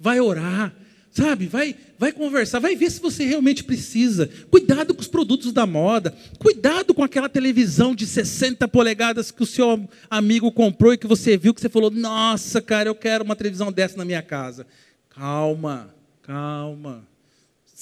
Vai 0.00 0.20
orar, 0.20 0.74
Sabe, 1.14 1.46
vai, 1.46 1.76
vai 1.96 2.10
conversar, 2.10 2.58
vai 2.58 2.74
ver 2.74 2.90
se 2.90 3.00
você 3.00 3.24
realmente 3.24 3.62
precisa. 3.62 4.28
Cuidado 4.50 4.92
com 4.92 5.00
os 5.00 5.06
produtos 5.06 5.52
da 5.52 5.64
moda. 5.64 6.12
Cuidado 6.40 6.92
com 6.92 7.04
aquela 7.04 7.28
televisão 7.28 7.94
de 7.94 8.04
60 8.04 8.66
polegadas 8.66 9.30
que 9.30 9.44
o 9.44 9.46
seu 9.46 9.88
amigo 10.10 10.50
comprou 10.50 10.92
e 10.92 10.98
que 10.98 11.06
você 11.06 11.36
viu, 11.36 11.54
que 11.54 11.60
você 11.60 11.68
falou: 11.68 11.88
Nossa, 11.88 12.60
cara, 12.60 12.88
eu 12.88 12.96
quero 12.96 13.22
uma 13.22 13.36
televisão 13.36 13.70
dessa 13.70 13.96
na 13.96 14.04
minha 14.04 14.22
casa. 14.22 14.66
Calma, 15.08 15.94
calma. 16.20 17.06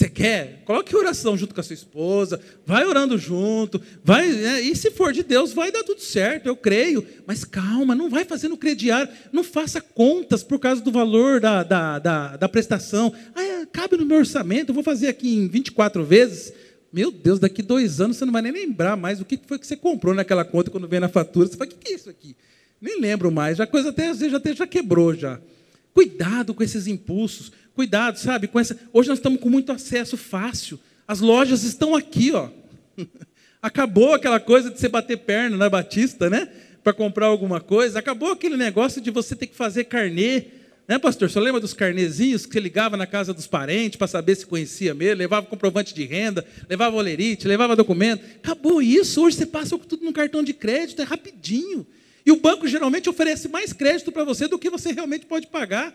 Você 0.03 0.09
quer? 0.09 0.62
Coloque 0.64 0.96
oração 0.96 1.36
junto 1.36 1.55
com 1.55 1.61
a 1.61 1.62
sua 1.62 1.74
esposa, 1.74 2.40
vai 2.66 2.84
orando 2.84 3.16
junto, 3.16 3.80
vai, 4.03 4.26
né? 4.26 4.61
e 4.61 4.74
se 4.74 4.90
for 4.90 5.12
de 5.12 5.22
Deus, 5.22 5.53
vai 5.53 5.70
dar 5.70 5.84
tudo 5.84 6.00
certo, 6.00 6.46
eu 6.46 6.57
creio. 6.57 7.07
Mas 7.24 7.44
calma, 7.44 7.94
não 7.94 8.11
vai 8.11 8.24
fazendo 8.24 8.57
crediário, 8.57 9.12
não 9.32 9.44
faça 9.44 9.80
contas 9.80 10.42
por 10.42 10.59
causa 10.59 10.82
do 10.82 10.90
valor 10.90 11.38
da, 11.38 11.62
da, 11.62 12.00
da, 12.00 12.36
da 12.36 12.48
prestação. 12.48 13.14
Ah, 13.32 13.44
é, 13.44 13.66
cabe 13.66 13.96
no 13.96 14.05
meu 14.05 14.18
orçamento, 14.18 14.70
eu 14.70 14.74
vou 14.74 14.82
fazer 14.82 15.07
aqui 15.07 15.36
em 15.36 15.46
24 15.46 16.05
vezes. 16.05 16.53
Meu 16.92 17.12
Deus, 17.12 17.38
daqui 17.38 17.62
dois 17.62 18.00
anos 18.00 18.16
você 18.16 18.24
não 18.24 18.32
vai 18.32 18.42
nem 18.42 18.50
lembrar 18.50 18.96
mais 18.96 19.20
o 19.20 19.24
que 19.24 19.38
foi 19.46 19.57
que 19.57 19.66
você 19.68 19.76
comprou 19.76 20.12
naquela 20.12 20.44
conta 20.44 20.68
quando 20.68 20.88
vem 20.88 20.98
na 20.98 21.09
fatura. 21.09 21.46
Você 21.46 21.57
fala, 21.57 21.70
o 21.70 21.74
que 21.74 21.92
é 21.92 21.94
isso 21.94 22.11
aqui? 22.11 22.34
Nem 22.80 23.00
lembro 23.00 23.30
mais, 23.30 23.61
a 23.61 23.68
coisa 23.68 23.90
até 23.90 24.09
às 24.09 24.18
vezes 24.18 24.32
já, 24.32 24.38
até, 24.38 24.53
já 24.53 24.66
quebrou 24.66 25.14
já. 25.14 25.38
Cuidado 25.94 26.55
com 26.55 26.62
esses 26.62 26.86
impulsos. 26.86 27.53
Cuidado, 27.74 28.18
sabe? 28.18 28.48
Com 28.48 28.60
essa... 28.60 28.78
Hoje 28.92 29.08
nós 29.08 29.18
estamos 29.18 29.40
com 29.40 29.48
muito 29.48 29.72
acesso 29.72 30.16
fácil. 30.16 30.78
As 31.06 31.20
lojas 31.20 31.64
estão 31.64 31.94
aqui, 31.94 32.32
ó. 32.32 32.48
Acabou 33.62 34.12
aquela 34.12 34.40
coisa 34.40 34.70
de 34.70 34.78
você 34.78 34.88
bater 34.88 35.18
perna 35.18 35.56
na 35.56 35.70
Batista, 35.70 36.28
né? 36.28 36.48
Para 36.82 36.92
comprar 36.92 37.26
alguma 37.26 37.60
coisa. 37.60 37.98
Acabou 37.98 38.32
aquele 38.32 38.56
negócio 38.56 39.00
de 39.00 39.10
você 39.10 39.36
ter 39.36 39.46
que 39.46 39.54
fazer 39.54 39.84
carnê. 39.84 40.46
Né, 40.86 40.98
pastor? 40.98 41.30
Você 41.30 41.38
lembra 41.38 41.60
dos 41.60 41.72
carnezinhos 41.72 42.44
que 42.44 42.52
você 42.52 42.60
ligava 42.60 42.96
na 42.96 43.06
casa 43.06 43.32
dos 43.32 43.46
parentes 43.46 43.96
para 43.96 44.08
saber 44.08 44.34
se 44.34 44.44
conhecia 44.44 44.92
mesmo? 44.94 45.18
Levava 45.18 45.46
comprovante 45.46 45.94
de 45.94 46.04
renda, 46.04 46.44
levava 46.68 46.96
olerite, 46.96 47.46
levava 47.46 47.76
documento. 47.76 48.24
Acabou 48.42 48.82
isso. 48.82 49.22
Hoje 49.22 49.36
você 49.36 49.46
passa 49.46 49.78
tudo 49.78 50.04
no 50.04 50.12
cartão 50.12 50.42
de 50.42 50.52
crédito, 50.52 51.00
é 51.00 51.04
rapidinho. 51.04 51.86
E 52.26 52.32
o 52.32 52.36
banco 52.36 52.66
geralmente 52.66 53.08
oferece 53.08 53.48
mais 53.48 53.72
crédito 53.72 54.10
para 54.12 54.24
você 54.24 54.48
do 54.48 54.58
que 54.58 54.68
você 54.68 54.92
realmente 54.92 55.24
pode 55.24 55.46
pagar. 55.46 55.94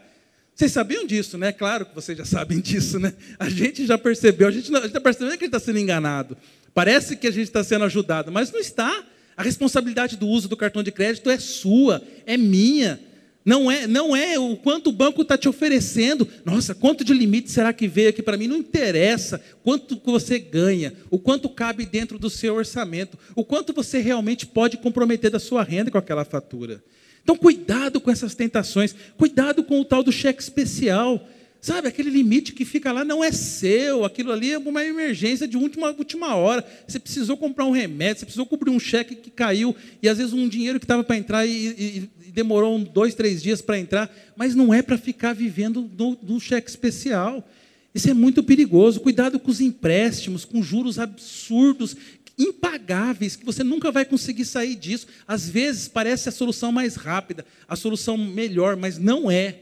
Vocês 0.58 0.72
sabiam 0.72 1.06
disso, 1.06 1.38
né? 1.38 1.52
Claro 1.52 1.86
que 1.86 1.94
vocês 1.94 2.18
já 2.18 2.26
sabem 2.26 2.60
disso, 2.60 2.98
né? 2.98 3.14
A 3.38 3.48
gente 3.48 3.86
já 3.86 3.96
percebeu, 3.96 4.48
a 4.48 4.52
gente 4.52 4.74
está 4.74 5.00
percebendo 5.00 5.38
que 5.38 5.44
a 5.44 5.48
gente 5.48 5.56
está 5.56 5.60
sendo 5.60 5.78
enganado. 5.78 6.36
Parece 6.74 7.16
que 7.16 7.28
a 7.28 7.32
gente 7.32 7.44
está 7.44 7.64
sendo 7.64 7.86
ajudado, 7.86 8.32
mas 8.32 8.52
não 8.52 8.60
está. 8.60 9.06
A 9.36 9.44
responsabilidade 9.44 10.18
do 10.18 10.28
uso 10.28 10.48
do 10.48 10.58
cartão 10.58 10.82
de 10.82 10.92
crédito 10.92 11.30
é 11.30 11.38
sua, 11.38 12.02
é 12.26 12.36
minha. 12.38 13.00
Não 13.46 13.70
é, 13.70 13.86
não 13.86 14.16
é 14.16 14.40
o 14.40 14.58
quanto 14.58 14.90
o 14.90 14.92
banco 14.92 15.22
está 15.22 15.38
te 15.38 15.48
oferecendo. 15.48 16.28
Nossa, 16.44 16.74
quanto 16.74 17.04
de 17.04 17.14
limite 17.14 17.52
será 17.52 17.72
que 17.72 17.88
veio 17.88 18.10
aqui 18.10 18.24
para 18.24 18.36
mim? 18.36 18.48
Não 18.48 18.58
interessa 18.58 19.40
quanto 19.64 20.02
você 20.04 20.40
ganha, 20.40 20.92
o 21.12 21.20
quanto 21.20 21.50
cabe 21.50 21.86
dentro 21.86 22.18
do 22.18 22.32
seu 22.32 22.56
orçamento, 22.56 23.16
o 23.36 23.46
quanto 23.46 23.74
você 23.74 24.00
realmente 24.00 24.48
pode 24.48 24.78
comprometer 24.78 25.30
da 25.30 25.40
sua 25.40 25.62
renda 25.62 25.92
com 25.92 26.00
aquela 26.00 26.26
fatura. 26.26 26.84
Então, 27.28 27.36
cuidado 27.36 28.00
com 28.00 28.10
essas 28.10 28.34
tentações, 28.34 28.96
cuidado 29.18 29.62
com 29.62 29.82
o 29.82 29.84
tal 29.84 30.02
do 30.02 30.14
cheque 30.14 30.42
especial. 30.42 31.28
Sabe, 31.60 31.90
aquele 31.90 32.10
limite 32.10 32.54
que 32.54 32.64
fica 32.64 32.90
lá 32.94 33.04
não 33.04 33.22
é 33.22 33.34
seu, 33.34 34.06
aquilo 34.06 34.32
ali 34.32 34.54
é 34.54 34.58
uma 34.58 34.86
emergência 34.86 35.46
de 35.46 35.58
última, 35.58 35.90
última 35.90 36.36
hora. 36.36 36.66
Você 36.88 36.98
precisou 36.98 37.36
comprar 37.36 37.66
um 37.66 37.72
remédio, 37.72 38.20
você 38.20 38.26
precisou 38.26 38.46
cobrir 38.46 38.70
um 38.70 38.80
cheque 38.80 39.14
que 39.14 39.30
caiu, 39.30 39.76
e 40.02 40.08
às 40.08 40.20
vezes 40.20 40.32
um 40.32 40.48
dinheiro 40.48 40.80
que 40.80 40.86
estava 40.86 41.04
para 41.04 41.18
entrar 41.18 41.46
e, 41.46 41.50
e, 41.52 42.32
demorou 42.32 42.80
dois, 42.80 43.14
três 43.14 43.44
dias 43.44 43.62
para 43.62 43.78
entrar, 43.78 44.10
mas 44.34 44.56
não 44.56 44.74
é 44.74 44.82
para 44.82 44.98
ficar 44.98 45.34
vivendo 45.34 45.92
no, 46.24 46.40
cheque 46.40 46.70
especial. 46.70 47.46
Isso 47.94 48.10
é 48.10 48.14
muito 48.14 48.42
perigoso. 48.42 49.02
Cuidado 49.02 49.38
com 49.38 49.52
os 49.52 49.60
empréstimos, 49.60 50.46
com 50.46 50.64
juros 50.64 50.98
absurdos, 50.98 51.98
impagáveis, 52.38 53.36
que 53.36 53.46
você 53.46 53.64
nunca 53.64 53.92
vai 53.92 54.06
conseguir 54.06 54.46
sair 54.46 54.76
disso. 54.76 55.08
Às 55.28 55.50
vezes 55.50 55.88
parece 55.88 56.30
a 56.30 56.32
solução 56.32 56.72
mais 56.72 56.96
rápida, 56.96 57.46
a 57.68 57.76
solução 57.76 58.18
melhor, 58.18 58.76
mas 58.76 58.98
não 58.98 59.30
é. 59.32 59.60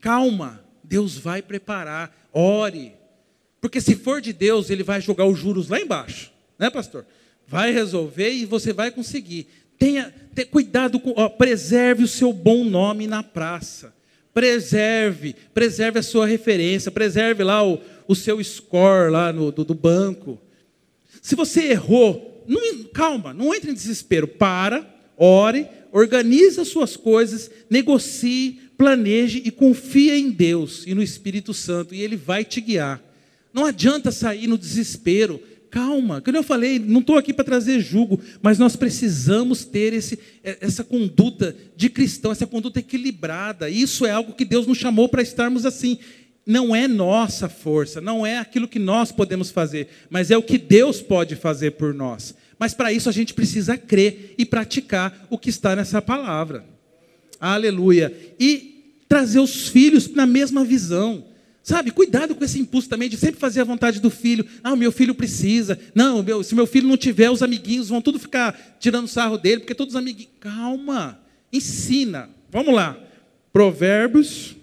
Calma, 0.00 0.64
Deus 0.84 1.18
vai 1.18 1.42
preparar. 1.42 2.14
Ore. 2.32 2.92
Porque 3.60 3.80
se 3.80 3.96
for 3.96 4.20
de 4.20 4.32
Deus, 4.32 4.70
Ele 4.70 4.82
vai 4.82 5.00
jogar 5.00 5.26
os 5.26 5.38
juros 5.38 5.68
lá 5.68 5.80
embaixo, 5.80 6.32
né, 6.58 6.70
pastor? 6.70 7.04
Vai 7.46 7.72
resolver 7.72 8.30
e 8.30 8.44
você 8.44 8.72
vai 8.72 8.90
conseguir. 8.90 9.48
Tenha, 9.78 10.14
tenha 10.34 10.46
cuidado, 10.46 11.00
com, 11.00 11.12
ó, 11.16 11.28
preserve 11.28 12.04
o 12.04 12.08
seu 12.08 12.32
bom 12.32 12.64
nome 12.64 13.06
na 13.06 13.22
praça. 13.22 13.94
Preserve, 14.32 15.34
preserve 15.54 15.98
a 15.98 16.02
sua 16.02 16.26
referência, 16.26 16.90
preserve 16.90 17.42
lá 17.42 17.66
o, 17.66 17.80
o 18.06 18.14
seu 18.14 18.42
score 18.44 19.10
lá 19.10 19.32
no, 19.32 19.50
do, 19.50 19.64
do 19.64 19.74
banco. 19.74 20.38
Se 21.26 21.34
você 21.34 21.72
errou, 21.72 22.44
não, 22.46 22.84
calma, 22.84 23.34
não 23.34 23.52
entre 23.52 23.72
em 23.72 23.74
desespero. 23.74 24.28
Para, 24.28 24.88
ore, 25.16 25.66
organize 25.90 26.60
as 26.60 26.68
suas 26.68 26.96
coisas, 26.96 27.50
negocie, 27.68 28.60
planeje 28.78 29.42
e 29.44 29.50
confie 29.50 30.12
em 30.12 30.30
Deus 30.30 30.84
e 30.86 30.94
no 30.94 31.02
Espírito 31.02 31.52
Santo, 31.52 31.92
e 31.92 32.00
Ele 32.00 32.14
vai 32.14 32.44
te 32.44 32.60
guiar. 32.60 33.02
Não 33.52 33.64
adianta 33.64 34.12
sair 34.12 34.46
no 34.46 34.56
desespero 34.56 35.42
calma. 35.68 36.20
Como 36.20 36.36
eu 36.36 36.44
falei, 36.44 36.78
não 36.78 37.00
estou 37.00 37.18
aqui 37.18 37.34
para 37.34 37.44
trazer 37.44 37.80
julgo, 37.80 38.20
mas 38.40 38.56
nós 38.56 38.76
precisamos 38.76 39.64
ter 39.64 39.92
esse, 39.92 40.18
é, 40.44 40.58
essa 40.60 40.84
conduta 40.84 41.56
de 41.76 41.90
cristão, 41.90 42.30
essa 42.30 42.46
conduta 42.46 42.78
equilibrada. 42.78 43.68
Isso 43.68 44.06
é 44.06 44.12
algo 44.12 44.32
que 44.32 44.44
Deus 44.44 44.66
nos 44.66 44.78
chamou 44.78 45.08
para 45.08 45.22
estarmos 45.22 45.66
assim. 45.66 45.98
Não 46.46 46.76
é 46.76 46.86
nossa 46.86 47.48
força, 47.48 48.00
não 48.00 48.24
é 48.24 48.38
aquilo 48.38 48.68
que 48.68 48.78
nós 48.78 49.10
podemos 49.10 49.50
fazer, 49.50 49.88
mas 50.08 50.30
é 50.30 50.36
o 50.36 50.42
que 50.42 50.56
Deus 50.56 51.02
pode 51.02 51.34
fazer 51.34 51.72
por 51.72 51.92
nós. 51.92 52.36
Mas 52.56 52.72
para 52.72 52.92
isso 52.92 53.08
a 53.08 53.12
gente 53.12 53.34
precisa 53.34 53.76
crer 53.76 54.34
e 54.38 54.46
praticar 54.46 55.26
o 55.28 55.36
que 55.36 55.50
está 55.50 55.74
nessa 55.74 56.00
palavra. 56.00 56.64
Aleluia. 57.40 58.14
E 58.38 58.94
trazer 59.08 59.40
os 59.40 59.68
filhos 59.68 60.08
na 60.14 60.24
mesma 60.24 60.64
visão. 60.64 61.24
Sabe, 61.64 61.90
cuidado 61.90 62.32
com 62.32 62.44
esse 62.44 62.60
impulso 62.60 62.88
também 62.88 63.08
de 63.08 63.16
sempre 63.16 63.40
fazer 63.40 63.60
a 63.60 63.64
vontade 63.64 64.00
do 64.00 64.08
filho. 64.08 64.46
Ah, 64.62 64.76
meu 64.76 64.92
filho 64.92 65.16
precisa. 65.16 65.76
Não, 65.96 66.22
meu, 66.22 66.44
se 66.44 66.54
meu 66.54 66.66
filho 66.66 66.86
não 66.86 66.96
tiver, 66.96 67.28
os 67.28 67.42
amiguinhos 67.42 67.88
vão 67.88 68.00
tudo 68.00 68.20
ficar 68.20 68.76
tirando 68.78 69.08
sarro 69.08 69.36
dele, 69.36 69.62
porque 69.62 69.74
todos 69.74 69.94
os 69.94 69.98
amiguinhos. 69.98 70.30
Calma, 70.38 71.18
ensina. 71.52 72.30
Vamos 72.52 72.72
lá. 72.72 72.96
Provérbios 73.52 74.54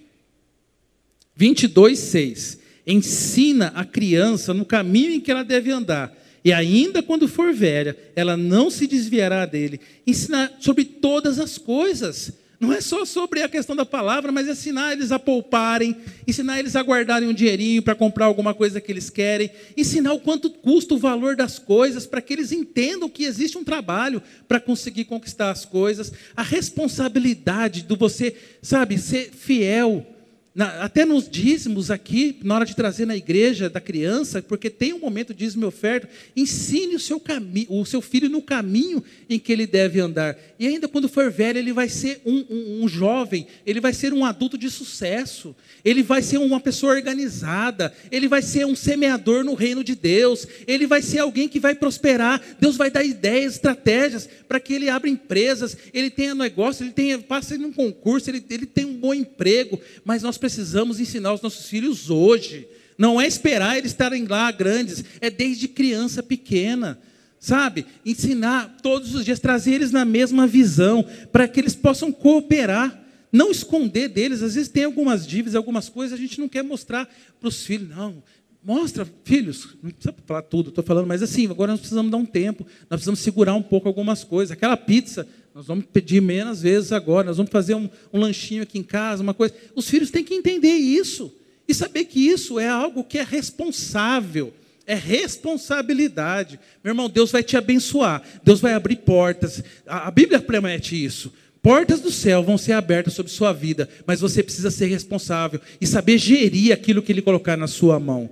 22, 1.36 1.97
6. 1.99 2.57
Ensina 2.86 3.67
a 3.75 3.86
criança 3.86 4.53
no 4.53 4.65
caminho 4.65 5.11
em 5.11 5.19
que 5.19 5.31
ela 5.31 5.43
deve 5.43 5.71
andar, 5.71 6.13
e 6.43 6.51
ainda 6.51 7.01
quando 7.01 7.27
for 7.27 7.53
velha, 7.53 7.97
ela 8.15 8.36
não 8.36 8.69
se 8.69 8.86
desviará 8.86 9.45
dele. 9.45 9.79
Ensina 10.05 10.51
sobre 10.59 10.84
todas 10.84 11.39
as 11.39 11.57
coisas. 11.57 12.34
Não 12.59 12.71
é 12.71 12.79
só 12.79 13.03
sobre 13.03 13.41
a 13.41 13.49
questão 13.49 13.75
da 13.75 13.86
palavra, 13.86 14.31
mas 14.31 14.47
ensinar 14.47 14.93
eles 14.93 15.11
a 15.11 15.19
pouparem, 15.19 15.97
ensinar 16.25 16.59
eles 16.59 16.77
a 16.77 16.81
guardarem 16.81 17.27
um 17.27 17.34
dinheirinho 17.34 17.81
para 17.81 17.95
comprar 17.95 18.25
alguma 18.25 18.53
coisa 18.53 18.79
que 18.79 18.89
eles 18.89 19.09
querem, 19.09 19.49
ensinar 19.75 20.13
o 20.13 20.19
quanto 20.19 20.49
custa 20.49 20.93
o 20.93 20.97
valor 20.97 21.36
das 21.36 21.59
coisas, 21.59 22.05
para 22.05 22.21
que 22.21 22.31
eles 22.31 22.53
entendam 22.53 23.09
que 23.09 23.25
existe 23.25 23.57
um 23.57 23.65
trabalho 23.65 24.21
para 24.47 24.61
conseguir 24.61 25.05
conquistar 25.05 25.51
as 25.51 25.65
coisas, 25.65 26.13
a 26.38 26.43
responsabilidade 26.43 27.84
do 27.84 27.97
você, 27.97 28.34
sabe, 28.61 28.97
ser 28.97 29.31
fiel 29.31 30.12
na, 30.56 30.84
até 30.84 31.04
nos 31.04 31.28
dízimos 31.28 31.89
aqui, 31.89 32.38
na 32.43 32.56
hora 32.56 32.66
de 32.66 32.76
trazer 32.76 33.08
na 33.08 33.18
igreja 33.18 33.70
da 33.70 33.82
criança, 33.82 34.41
porque 34.41 34.70
tem 34.70 34.93
um 34.93 34.99
momento 34.99 35.34
de 35.34 35.43
dízimo 35.43 35.66
e 35.66 35.68
oferta, 35.68 36.08
ensine 36.36 36.95
o 36.95 36.99
seu, 36.99 37.22
o 37.70 37.86
seu 37.86 38.01
filho 38.01 38.30
no 38.30 38.41
caminho 38.41 39.04
em 39.28 39.39
que 39.39 39.51
ele 39.51 39.66
deve 39.66 39.99
andar. 39.99 40.38
E 40.60 40.68
ainda 40.68 40.88
quando 40.88 41.10
for 41.10 41.32
velho, 41.32 41.58
ele 41.58 41.74
vai 41.74 41.89
ser 41.89 42.22
um, 42.24 42.45
um, 42.49 42.84
um 42.84 42.88
jovem, 42.88 43.47
ele 43.66 43.82
vai 43.82 43.93
ser 43.93 44.14
um 44.14 44.24
adulto 44.24 44.58
de 44.58 44.70
sucesso, 44.70 45.56
ele 45.84 46.04
vai 46.04 46.22
ser 46.22 46.38
uma 46.38 46.60
pessoa 46.60 46.93
organizada, 46.93 47.93
ele 48.12 48.28
vai 48.28 48.41
ser 48.41 48.66
um 48.66 48.76
semeador 48.76 49.43
no 49.43 49.56
reino 49.56 49.84
de 49.84 49.95
Deus, 49.95 50.47
ele 50.68 50.86
vai 50.86 51.01
ser 51.01 51.20
alguém 51.20 51.49
que 51.49 51.60
vai 51.60 51.74
prosperar. 51.74 52.41
Deus 52.60 52.78
vai 52.78 52.91
dar 52.91 53.04
ideias, 53.04 53.54
estratégias 53.54 54.30
para 54.47 54.60
que 54.60 54.74
ele 54.74 54.88
abra 54.88 55.10
empresas, 55.10 55.76
ele 55.93 56.12
tenha 56.12 56.36
negócio, 56.36 56.84
ele 56.84 56.91
tenha, 56.91 57.18
passe 57.20 57.58
num 57.58 57.72
concurso, 57.72 58.30
ele, 58.30 58.43
ele 58.49 58.66
tenha 58.68 58.88
um 58.88 58.93
bom 58.93 59.14
emprego, 59.14 59.80
mas 60.06 60.22
nós 60.22 60.38
precisamos 60.44 61.00
ensinar 61.00 61.34
os 61.34 61.41
nossos 61.41 61.70
filhos 61.70 62.10
hoje. 62.10 62.68
Não 62.98 63.20
é 63.20 63.26
esperar 63.26 63.78
eles 63.78 63.91
estarem 63.91 64.26
lá 64.26 64.52
grandes, 64.52 65.02
é 65.22 65.30
desde 65.30 65.70
criança 65.70 66.22
pequena. 66.22 67.00
Sabe? 67.39 67.86
Ensinar 68.06 68.76
todos 68.84 69.16
os 69.16 69.24
dias, 69.24 69.39
trazer 69.39 69.76
eles 69.76 69.91
na 69.91 70.04
mesma 70.04 70.46
visão, 70.46 71.06
para 71.32 71.48
que 71.48 71.62
eles 71.62 71.76
possam 71.76 72.12
cooperar. 72.12 73.02
Não 73.32 73.52
esconder 73.52 74.10
deles. 74.10 74.44
Às 74.44 74.56
vezes 74.56 74.70
tem 74.70 74.84
algumas 74.84 75.26
dívidas, 75.26 75.56
algumas 75.56 75.88
coisas, 75.88 76.20
a 76.20 76.22
gente 76.22 76.41
não 76.41 76.50
quer 76.50 76.62
mostrar 76.62 77.10
para 77.39 77.48
os 77.48 77.66
filhos. 77.66 77.88
Não, 77.88 78.22
mostra, 78.62 79.08
filhos, 79.24 79.78
não 79.82 79.91
precisa 79.91 80.14
falar 80.26 80.41
tudo, 80.41 80.70
estou 80.70 80.84
falando, 80.84 81.08
mas 81.08 81.24
assim, 81.24 81.48
agora 81.50 81.72
nós 81.72 81.80
precisamos 81.80 82.12
dar 82.12 82.18
um 82.18 82.26
tempo, 82.26 82.66
nós 82.89 82.98
precisamos 82.98 83.20
segurar 83.22 83.56
um 83.56 83.62
pouco 83.62 83.88
algumas 83.88 84.26
coisas. 84.26 84.52
Aquela 84.52 84.76
pizza, 84.76 85.26
nós 85.54 85.68
vamos 85.68 85.86
pedir 85.86 86.20
menos 86.20 86.64
vezes 86.64 86.91
agora, 86.91 87.28
nós 87.28 87.38
vamos 87.38 87.51
fazer 87.51 87.76
um, 87.76 87.88
um 88.12 88.20
lanchinho 88.20 88.64
aqui 88.64 88.80
em 88.80 88.84
casa, 88.84 89.22
uma 89.22 89.36
coisa. 89.36 89.54
Os 89.76 89.88
filhos 89.88 90.10
têm 90.10 90.24
que 90.24 90.34
entender 90.34 90.74
isso 90.74 91.32
e 91.68 91.74
saber 91.76 92.06
que 92.06 92.20
isso 92.20 92.60
é 92.60 92.68
algo 92.68 93.04
que 93.04 93.20
é 93.20 93.24
responsável, 93.24 94.51
é 94.88 94.95
responsabilidade. 94.95 96.60
Meu 96.84 96.91
irmão, 96.91 97.08
Deus 97.08 97.32
vai 97.32 97.43
te 97.43 97.56
abençoar, 97.56 98.24
Deus 98.43 98.60
vai 98.60 98.74
abrir 98.74 98.97
portas. 98.97 99.64
A, 99.86 100.08
a 100.08 100.12
Bíblia 100.12 100.41
promete 100.41 101.01
isso. 101.01 101.32
Portas 101.62 102.01
do 102.01 102.12
céu 102.12 102.43
vão 102.43 102.58
ser 102.58 102.74
abertas 102.74 103.14
sobre 103.14 103.32
sua 103.32 103.54
vida, 103.54 103.88
mas 104.06 104.20
você 104.20 104.41
precisa 104.41 104.72
ser 104.72 104.88
responsável 104.88 105.62
e 105.80 105.86
saber 105.86 106.18
gerir 106.18 106.74
aquilo 106.74 107.01
que 107.01 107.12
Ele 107.12 107.22
colocar 107.22 107.56
na 107.56 107.68
sua 107.68 107.99
mão. 107.99 108.30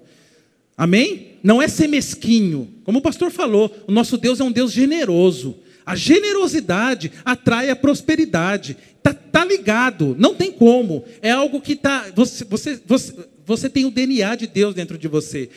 Amém? 0.75 1.37
Não 1.43 1.61
é 1.61 1.67
ser 1.67 1.87
mesquinho. 1.87 2.67
Como 2.83 2.97
o 2.97 3.01
pastor 3.01 3.29
falou, 3.31 3.73
o 3.87 3.91
nosso 3.91 4.17
Deus 4.17 4.39
é 4.39 4.43
um 4.43 4.51
Deus 4.51 4.71
generoso. 4.71 5.59
A 5.85 5.95
generosidade 5.95 7.11
atrai 7.25 7.69
a 7.69 7.75
prosperidade. 7.75 8.77
Tá, 9.01 9.13
tá 9.13 9.43
ligado, 9.43 10.15
não 10.19 10.35
tem 10.35 10.51
como. 10.51 11.03
É 11.21 11.31
algo 11.31 11.59
que 11.59 11.75
tá. 11.75 12.07
Você, 12.15 12.45
você, 12.45 12.81
você, 12.85 13.13
você 13.45 13.69
tem 13.69 13.85
o 13.85 13.91
DNA 13.91 14.35
de 14.35 14.47
Deus 14.47 14.75
dentro 14.75 14.97
de 14.97 15.07
você. 15.07 15.49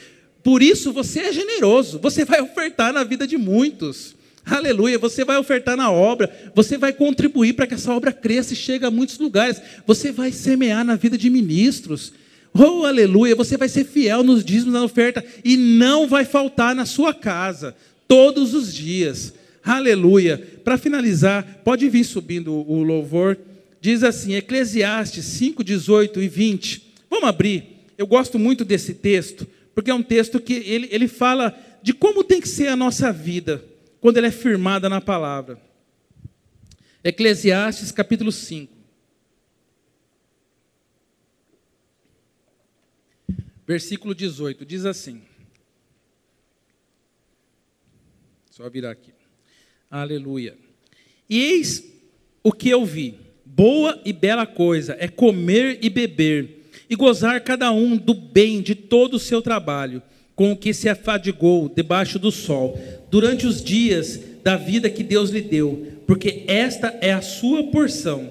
Por 0.43 0.63
isso 0.63 0.93
você 0.93 1.21
é 1.21 1.33
generoso. 1.33 1.99
Você 2.01 2.25
vai 2.25 2.41
ofertar 2.41 2.93
na 2.93 3.05
vida 3.05 3.27
de 3.27 3.37
muitos. 3.37 4.15
Aleluia, 4.47 4.99
você 4.99 5.25
vai 5.25 5.39
ofertar 5.39 5.75
na 5.75 5.91
obra, 5.91 6.31
você 6.55 6.77
vai 6.77 6.93
contribuir 6.93 7.55
para 7.55 7.67
que 7.67 7.73
essa 7.73 7.91
obra 7.95 8.13
cresça 8.13 8.53
e 8.53 8.57
chegue 8.57 8.85
a 8.85 8.91
muitos 8.91 9.19
lugares. 9.19 9.61
Você 9.87 10.13
vai 10.13 10.33
semear 10.33 10.85
na 10.85 10.97
vida 10.97 11.17
de 11.17 11.31
ministros. 11.31 12.13
Oh, 12.53 12.85
aleluia, 12.85 13.35
você 13.35 13.57
vai 13.57 13.69
ser 13.69 13.85
fiel 13.85 14.23
nos 14.23 14.45
dízimos 14.45 14.75
na 14.75 14.85
oferta 14.85 15.25
e 15.43 15.57
não 15.57 16.07
vai 16.07 16.25
faltar 16.25 16.75
na 16.75 16.85
sua 16.85 17.15
casa 17.15 17.75
todos 18.07 18.53
os 18.53 18.73
dias. 18.73 19.33
Aleluia. 19.65 20.39
Para 20.63 20.79
finalizar, 20.79 21.63
pode 21.65 21.89
vir 21.89 22.05
subindo 22.05 22.53
o 22.53 22.83
louvor 22.83 23.39
diz 23.85 24.03
assim, 24.03 24.33
Eclesiastes 24.33 25.27
5, 25.27 25.63
18 25.63 26.23
e 26.23 26.27
20. 26.27 26.95
Vamos 27.11 27.29
abrir. 27.29 27.85
Eu 27.99 28.07
gosto 28.07 28.39
muito 28.39 28.65
desse 28.65 28.95
texto, 28.95 29.47
porque 29.75 29.91
é 29.91 29.95
um 29.95 30.03
texto 30.03 30.41
que 30.41 30.55
ele, 30.55 30.89
ele 30.91 31.07
fala 31.07 31.55
de 31.83 31.93
como 31.93 32.25
tem 32.25 32.41
que 32.41 32.49
ser 32.49 32.69
a 32.69 32.77
nossa 32.77 33.13
vida 33.13 33.63
quando 34.01 34.17
ela 34.17 34.27
é 34.27 34.31
firmada 34.31 34.89
na 34.89 35.03
palavra. 35.03 35.61
Eclesiastes 37.05 37.93
capítulo 37.93 38.33
5. 38.33 38.73
Versículo 43.67 44.15
18 44.15 44.65
diz 44.65 44.87
assim: 44.87 45.21
Só 48.51 48.67
virar 48.71 48.93
aqui. 48.93 49.13
Aleluia. 49.95 50.57
E 51.31 51.41
eis 51.41 51.85
o 52.43 52.51
que 52.51 52.69
eu 52.69 52.85
vi: 52.85 53.15
boa 53.47 54.01
e 54.05 54.13
bela 54.13 54.45
coisa 54.45 54.97
é 54.99 55.07
comer 55.07 55.79
e 55.83 55.89
beber, 55.89 56.65
e 56.91 56.97
gozar 56.97 57.41
cada 57.43 57.71
um 57.71 57.97
do 57.97 58.13
bem 58.13 58.61
de 58.61 58.75
todo 58.75 59.15
o 59.15 59.21
seu 59.21 59.41
trabalho, 59.41 60.03
com 60.35 60.51
o 60.51 60.57
que 60.57 60.75
se 60.75 60.89
afadigou 60.89 61.69
debaixo 61.69 62.19
do 62.19 62.33
sol, 62.33 62.77
durante 63.09 63.47
os 63.47 63.63
dias 63.63 64.19
da 64.43 64.57
vida 64.57 64.91
que 64.91 65.05
Deus 65.05 65.31
lhe 65.31 65.41
deu, 65.41 65.87
porque 66.09 66.43
esta 66.49 66.99
é 67.01 67.13
a 67.13 67.23
sua 67.23 67.63
porção. 67.63 68.31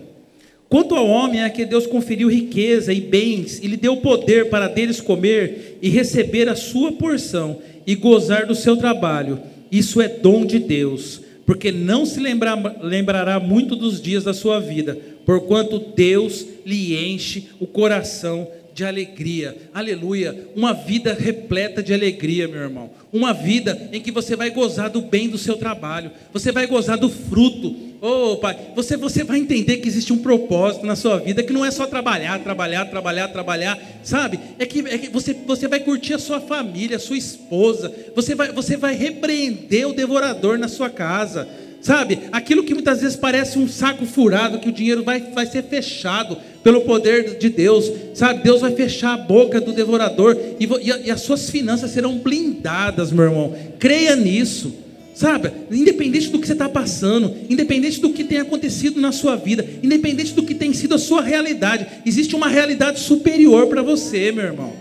Quanto 0.67 0.95
ao 0.95 1.07
homem 1.07 1.43
é 1.43 1.49
que 1.49 1.63
Deus 1.63 1.87
conferiu 1.87 2.29
riqueza 2.29 2.91
e 2.91 2.99
bens, 2.99 3.59
e 3.63 3.67
lhe 3.67 3.77
deu 3.77 3.95
poder 3.95 4.49
para 4.49 4.67
deles 4.67 4.99
comer 4.99 5.77
e 5.81 5.87
receber 5.87 6.49
a 6.49 6.57
sua 6.57 6.91
porção 6.91 7.61
e 7.87 7.95
gozar 7.95 8.45
do 8.45 8.53
seu 8.53 8.75
trabalho. 8.75 9.41
Isso 9.71 10.01
é 10.01 10.09
dom 10.09 10.45
de 10.45 10.59
Deus 10.59 11.21
porque 11.53 11.71
não 11.71 12.03
se 12.03 12.19
lembra, 12.19 12.55
lembrará 12.81 13.39
muito 13.39 13.75
dos 13.75 14.01
dias 14.01 14.23
da 14.23 14.33
sua 14.33 14.59
vida, 14.59 14.97
porquanto 15.23 15.77
Deus 15.95 16.43
lhe 16.65 16.97
enche 16.97 17.49
o 17.59 17.67
coração 17.67 18.47
de 18.73 18.83
alegria. 18.83 19.55
Aleluia. 19.71 20.47
Uma 20.55 20.73
vida 20.73 21.13
repleta 21.13 21.83
de 21.83 21.93
alegria, 21.93 22.47
meu 22.47 22.59
irmão. 22.59 22.89
Uma 23.13 23.35
vida 23.35 23.87
em 23.93 24.01
que 24.01 24.11
você 24.11 24.35
vai 24.35 24.49
gozar 24.49 24.89
do 24.89 24.99
bem 24.99 25.29
do 25.29 25.37
seu 25.37 25.55
trabalho. 25.55 26.09
Você 26.33 26.51
vai 26.51 26.65
gozar 26.65 26.97
do 26.97 27.07
fruto. 27.07 27.75
Oh, 28.05 28.35
pai, 28.35 28.57
você, 28.75 28.97
você 28.97 29.23
vai 29.23 29.39
entender 29.39 29.77
que 29.77 29.87
existe 29.87 30.11
um 30.11 30.17
propósito 30.17 30.85
na 30.85 30.93
sua 30.93 31.19
vida, 31.19 31.41
que 31.41 31.53
não 31.53 31.63
é 31.63 31.71
só 31.71 31.85
trabalhar, 31.85 32.37
trabalhar, 32.39 32.83
trabalhar, 32.87 33.29
trabalhar, 33.29 33.79
sabe? 34.03 34.37
É 34.59 34.65
que, 34.65 34.79
é 34.79 34.97
que 34.97 35.09
você, 35.09 35.33
você 35.33 35.69
vai 35.69 35.79
curtir 35.79 36.13
a 36.13 36.19
sua 36.19 36.41
família, 36.41 36.97
a 36.97 36.99
sua 36.99 37.17
esposa. 37.17 37.89
Você 38.13 38.35
vai, 38.35 38.51
você 38.51 38.75
vai 38.75 38.93
repreender 38.93 39.87
o 39.87 39.93
devorador 39.93 40.59
na 40.59 40.67
sua 40.67 40.89
casa. 40.89 41.47
Sabe? 41.79 42.19
Aquilo 42.29 42.65
que 42.65 42.73
muitas 42.73 42.99
vezes 42.99 43.15
parece 43.15 43.57
um 43.57 43.69
saco 43.69 44.05
furado, 44.05 44.59
que 44.59 44.67
o 44.67 44.73
dinheiro 44.73 45.01
vai, 45.03 45.21
vai 45.21 45.45
ser 45.45 45.63
fechado 45.63 46.37
pelo 46.61 46.81
poder 46.81 47.37
de 47.37 47.49
Deus, 47.49 47.89
sabe? 48.13 48.43
Deus 48.43 48.59
vai 48.59 48.75
fechar 48.75 49.13
a 49.13 49.17
boca 49.17 49.61
do 49.61 49.71
devorador 49.71 50.37
e, 50.59 50.65
e, 50.65 51.07
e 51.07 51.11
as 51.11 51.21
suas 51.21 51.49
finanças 51.49 51.91
serão 51.91 52.17
blindadas, 52.17 53.13
meu 53.13 53.23
irmão. 53.23 53.55
Creia 53.79 54.15
nisso, 54.15 54.82
sabe? 55.13 55.51
Independente 55.71 56.29
do 56.29 56.39
que 56.39 56.47
você 56.47 56.53
está 56.53 56.67
passando, 56.67 57.33
independente 57.49 58.01
do 58.01 58.09
que 58.09 58.23
tem 58.23 58.39
acontecido 58.39 58.99
na 58.99 59.11
sua 59.11 59.35
vida, 59.35 59.65
independente 59.81 60.33
do 60.33 60.43
que 60.43 60.55
tem 60.55 60.73
sido 60.73 60.95
a 60.95 60.97
sua 60.97 61.21
realidade, 61.21 61.85
existe 62.05 62.35
uma 62.35 62.47
realidade 62.47 62.99
superior 62.99 63.67
para 63.67 63.81
você, 63.81 64.31
meu 64.31 64.45
irmão. 64.45 64.73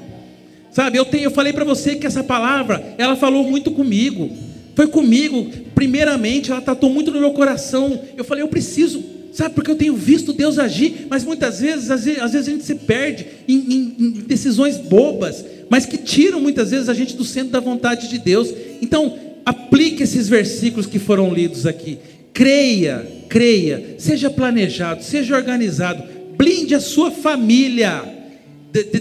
Sabe? 0.71 0.99
Eu, 0.99 1.05
tenho, 1.05 1.25
eu 1.25 1.31
falei 1.31 1.53
para 1.53 1.65
você 1.65 1.97
que 1.97 2.07
essa 2.07 2.25
palavra, 2.25 2.95
ela 2.97 3.15
falou 3.15 3.45
muito 3.45 3.71
comigo. 3.71 4.31
Foi 4.75 4.87
comigo, 4.87 5.51
primeiramente, 5.75 6.51
ela 6.51 6.63
tratou 6.63 6.89
muito 6.89 7.11
no 7.11 7.21
meu 7.21 7.33
coração. 7.33 8.01
Eu 8.17 8.25
falei, 8.25 8.43
eu 8.43 8.49
preciso, 8.49 9.05
sabe, 9.35 9.55
porque 9.55 9.71
eu 9.71 9.77
tenho 9.77 9.95
visto 9.95 10.33
Deus 10.33 10.59
agir, 10.59 11.07
mas 11.11 11.25
muitas 11.25 11.61
vezes, 11.61 11.91
às 11.91 12.07
vezes, 12.07 12.23
às 12.23 12.33
vezes 12.33 12.49
a 12.49 12.51
gente 12.53 12.65
se 12.65 12.75
perde 12.75 13.27
em, 13.47 13.57
em, 13.59 13.95
em 13.99 14.11
decisões 14.27 14.79
bobas, 14.79 15.45
mas 15.69 15.85
que 15.85 15.99
tiram 15.99 16.41
muitas 16.41 16.71
vezes 16.71 16.89
a 16.89 16.95
gente 16.95 17.15
do 17.17 17.25
centro 17.25 17.51
da 17.51 17.61
vontade 17.61 18.09
de 18.09 18.19
Deus. 18.19 18.49
Então, 18.81 19.15
aplique 19.45 20.03
esses 20.03 20.29
versículos 20.29 20.87
que 20.87 20.99
foram 20.99 21.33
lidos 21.33 21.67
aqui. 21.67 21.99
Creia, 22.33 23.07
creia, 23.29 23.97
seja 23.99 24.31
planejado, 24.31 25.03
seja 25.03 25.37
organizado, 25.37 26.03
blinde 26.37 26.75
a 26.75 26.81
sua 26.81 27.11
família 27.11 28.03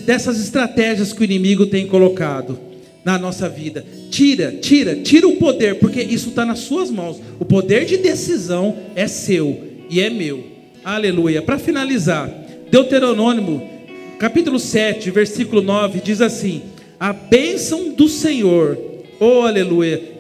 dessas 0.06 0.40
estratégias 0.40 1.14
que 1.14 1.22
o 1.22 1.24
inimigo 1.24 1.66
tem 1.66 1.88
colocado 1.88 2.60
na 3.04 3.18
nossa 3.18 3.48
vida. 3.50 3.86
Tira, 4.10 4.52
tira, 4.62 4.96
tira 4.96 5.28
o 5.28 5.38
poder, 5.38 5.76
porque 5.80 6.02
isso 6.02 6.30
está 6.30 6.46
nas 6.46 6.60
suas 6.60 6.92
mãos. 6.92 7.22
O 7.40 7.46
poder 7.46 7.86
de 7.86 7.98
decisão 7.98 8.78
é 8.96 9.08
seu 9.08 9.60
e 9.90 10.02
é 10.02 10.10
meu. 10.10 10.44
Aleluia. 10.84 11.42
Para 11.42 11.58
finalizar, 11.58 12.30
Deuteronômio, 12.70 13.62
capítulo 14.20 14.60
7, 14.60 15.10
versículo 15.12 15.62
9, 15.62 16.02
diz 16.02 16.22
assim: 16.22 16.62
A 17.00 17.14
bênção 17.14 17.94
do 17.94 18.08
Senhor, 18.08 18.78
oh 19.20 19.42
aleluia, 19.42 20.11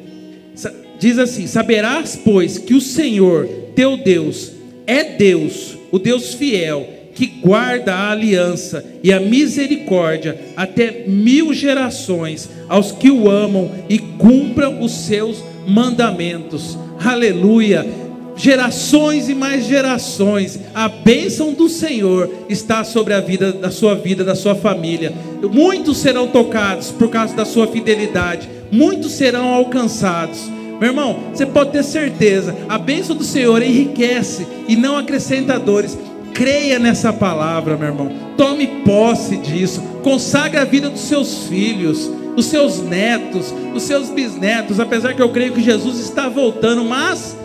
diz 1.01 1.17
assim: 1.17 1.47
Saberás, 1.47 2.17
pois, 2.23 2.59
que 2.59 2.75
o 2.75 2.79
Senhor, 2.79 3.47
teu 3.75 3.97
Deus, 3.97 4.51
é 4.85 5.03
Deus, 5.03 5.75
o 5.91 5.97
Deus 5.97 6.35
fiel 6.35 6.87
que 7.13 7.25
guarda 7.25 7.93
a 7.93 8.11
aliança 8.11 8.85
e 9.03 9.11
a 9.11 9.19
misericórdia 9.19 10.39
até 10.55 11.03
mil 11.07 11.53
gerações 11.53 12.49
aos 12.69 12.93
que 12.93 13.11
o 13.11 13.29
amam 13.29 13.69
e 13.89 13.99
cumpram 13.99 14.81
os 14.81 14.91
seus 14.91 15.43
mandamentos. 15.67 16.77
Aleluia! 17.03 17.85
Gerações 18.33 19.27
e 19.27 19.35
mais 19.35 19.65
gerações, 19.65 20.59
a 20.73 20.87
bênção 20.87 21.53
do 21.53 21.67
Senhor 21.67 22.29
está 22.47 22.83
sobre 22.83 23.13
a 23.13 23.19
vida 23.19 23.51
da 23.51 23.69
sua 23.69 23.93
vida, 23.93 24.23
da 24.23 24.35
sua 24.35 24.55
família. 24.55 25.13
Muitos 25.51 25.97
serão 25.97 26.27
tocados 26.27 26.91
por 26.91 27.09
causa 27.09 27.35
da 27.35 27.43
sua 27.43 27.67
fidelidade, 27.67 28.49
muitos 28.71 29.11
serão 29.11 29.49
alcançados. 29.49 30.49
Meu 30.81 30.89
irmão, 30.89 31.25
você 31.31 31.45
pode 31.45 31.69
ter 31.69 31.83
certeza, 31.83 32.57
a 32.67 32.75
bênção 32.79 33.15
do 33.15 33.23
Senhor 33.23 33.61
enriquece 33.61 34.47
e 34.67 34.75
não 34.75 34.97
acrescenta 34.97 35.59
dores. 35.59 35.95
Creia 36.33 36.79
nessa 36.79 37.13
palavra, 37.13 37.77
meu 37.77 37.89
irmão. 37.89 38.11
Tome 38.35 38.65
posse 38.83 39.37
disso. 39.37 39.79
Consagre 40.01 40.57
a 40.57 40.65
vida 40.65 40.89
dos 40.89 41.01
seus 41.01 41.43
filhos, 41.43 42.09
dos 42.35 42.47
seus 42.47 42.81
netos, 42.81 43.53
dos 43.71 43.83
seus 43.83 44.09
bisnetos. 44.09 44.79
Apesar 44.79 45.13
que 45.13 45.21
eu 45.21 45.29
creio 45.29 45.53
que 45.53 45.61
Jesus 45.61 45.99
está 45.99 46.27
voltando, 46.27 46.83
mas 46.83 47.37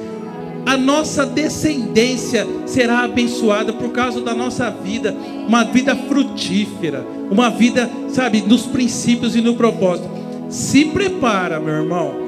a 0.65 0.79
nossa 0.79 1.27
descendência 1.27 2.47
será 2.65 3.01
abençoada 3.01 3.71
por 3.71 3.91
causa 3.91 4.23
da 4.23 4.35
nossa 4.35 4.71
vida, 4.71 5.15
uma 5.47 5.63
vida 5.63 5.95
frutífera, 5.95 7.07
uma 7.31 7.51
vida, 7.51 7.91
sabe, 8.09 8.41
nos 8.41 8.63
princípios 8.63 9.37
e 9.37 9.43
no 9.43 9.57
propósito. 9.57 10.09
Se 10.49 10.87
prepara, 10.87 11.61
meu 11.61 11.75
irmão. 11.75 12.26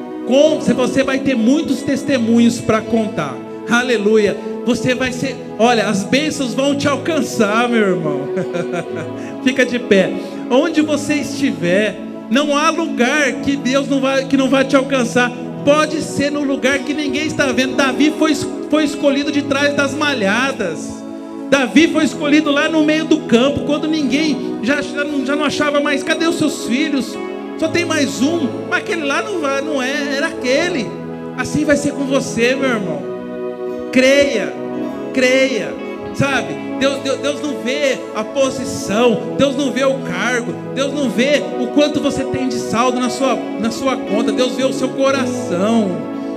Você 0.74 1.02
vai 1.02 1.18
ter 1.18 1.34
muitos 1.34 1.82
testemunhos 1.82 2.60
para 2.60 2.80
contar. 2.80 3.36
Aleluia 3.68 4.36
você 4.68 4.94
vai 4.94 5.14
ser, 5.14 5.34
olha, 5.58 5.86
as 5.86 6.04
bênçãos 6.04 6.52
vão 6.52 6.76
te 6.76 6.86
alcançar, 6.86 7.66
meu 7.70 7.80
irmão. 7.80 8.20
Fica 9.42 9.64
de 9.64 9.78
pé. 9.78 10.12
Onde 10.50 10.82
você 10.82 11.14
estiver, 11.14 11.98
não 12.30 12.54
há 12.54 12.68
lugar 12.68 13.32
que 13.40 13.56
Deus 13.56 13.88
não 13.88 13.98
vai, 13.98 14.26
que 14.26 14.36
não 14.36 14.50
vai 14.50 14.66
te 14.66 14.76
alcançar. 14.76 15.32
Pode 15.64 16.02
ser 16.02 16.30
no 16.30 16.42
lugar 16.42 16.80
que 16.80 16.92
ninguém 16.92 17.26
está 17.26 17.46
vendo. 17.50 17.76
Davi 17.76 18.12
foi, 18.18 18.34
foi 18.68 18.84
escolhido 18.84 19.32
de 19.32 19.40
trás 19.40 19.74
das 19.74 19.94
malhadas. 19.94 21.02
Davi 21.48 21.88
foi 21.88 22.04
escolhido 22.04 22.50
lá 22.50 22.68
no 22.68 22.84
meio 22.84 23.06
do 23.06 23.20
campo, 23.20 23.60
quando 23.60 23.88
ninguém 23.88 24.58
já, 24.62 24.82
já 24.82 25.34
não 25.34 25.44
achava 25.44 25.80
mais. 25.80 26.02
Cadê 26.02 26.26
os 26.26 26.36
seus 26.36 26.66
filhos? 26.66 27.16
Só 27.58 27.68
tem 27.68 27.84
mais 27.84 28.22
um. 28.22 28.66
Mas 28.70 28.80
aquele 28.80 29.04
lá 29.04 29.22
não, 29.22 29.40
vai, 29.40 29.60
não 29.60 29.82
é, 29.82 30.16
era 30.16 30.28
aquele. 30.28 30.88
Assim 31.36 31.64
vai 31.64 31.76
ser 31.76 31.92
com 31.92 32.04
você, 32.04 32.54
meu 32.54 32.68
irmão. 32.68 33.02
Creia, 33.92 34.52
creia, 35.12 35.74
sabe? 36.14 36.68
Deus, 36.78 36.98
Deus, 36.98 37.18
Deus 37.18 37.42
não 37.42 37.60
vê 37.62 37.98
a 38.14 38.22
posição, 38.22 39.34
Deus 39.36 39.56
não 39.56 39.72
vê 39.72 39.84
o 39.84 39.98
cargo, 40.00 40.52
Deus 40.74 40.92
não 40.92 41.10
vê 41.10 41.42
o 41.60 41.68
quanto 41.68 42.00
você 42.00 42.24
tem 42.24 42.48
de 42.48 42.58
saldo 42.58 43.00
na 43.00 43.10
sua, 43.10 43.34
na 43.34 43.70
sua 43.70 43.96
conta, 43.96 44.30
Deus 44.30 44.52
vê 44.52 44.64
o 44.64 44.72
seu 44.72 44.90
coração, 44.90 45.90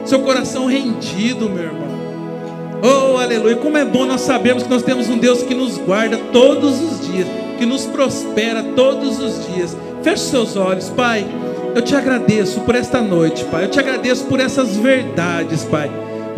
seu 0.06 0.20
coração 0.22 0.66
rendido, 0.66 1.50
meu 1.50 1.64
irmão. 1.64 1.92
Oh, 2.84 3.18
aleluia! 3.18 3.56
Como 3.58 3.78
é 3.78 3.86
bom 3.86 4.06
nós 4.06 4.22
sabermos 4.22 4.64
que 4.64 4.70
nós 4.70 4.82
temos 4.82 5.08
um 5.08 5.18
Deus 5.18 5.44
que 5.44 5.54
nos 5.54 5.78
guarda 5.78 6.18
todos 6.34 6.82
os 6.82 7.08
dias, 7.08 7.28
que 7.60 7.66
nos 7.66 7.86
prospera 7.86 8.64
todos 8.76 9.20
os 9.20 9.46
dias. 9.54 9.78
Feche 10.04 10.24
seus 10.24 10.56
olhos, 10.56 10.90
Pai. 10.90 11.26
Eu 11.74 11.82
te 11.82 11.96
agradeço 11.96 12.62
por 12.62 12.76
esta 12.76 13.02
noite, 13.02 13.46
Pai. 13.46 13.66
Eu 13.66 13.70
te 13.70 13.80
agradeço 13.80 14.26
por 14.26 14.40
essas 14.40 14.76
verdades, 14.76 15.64
Pai. 15.64 15.90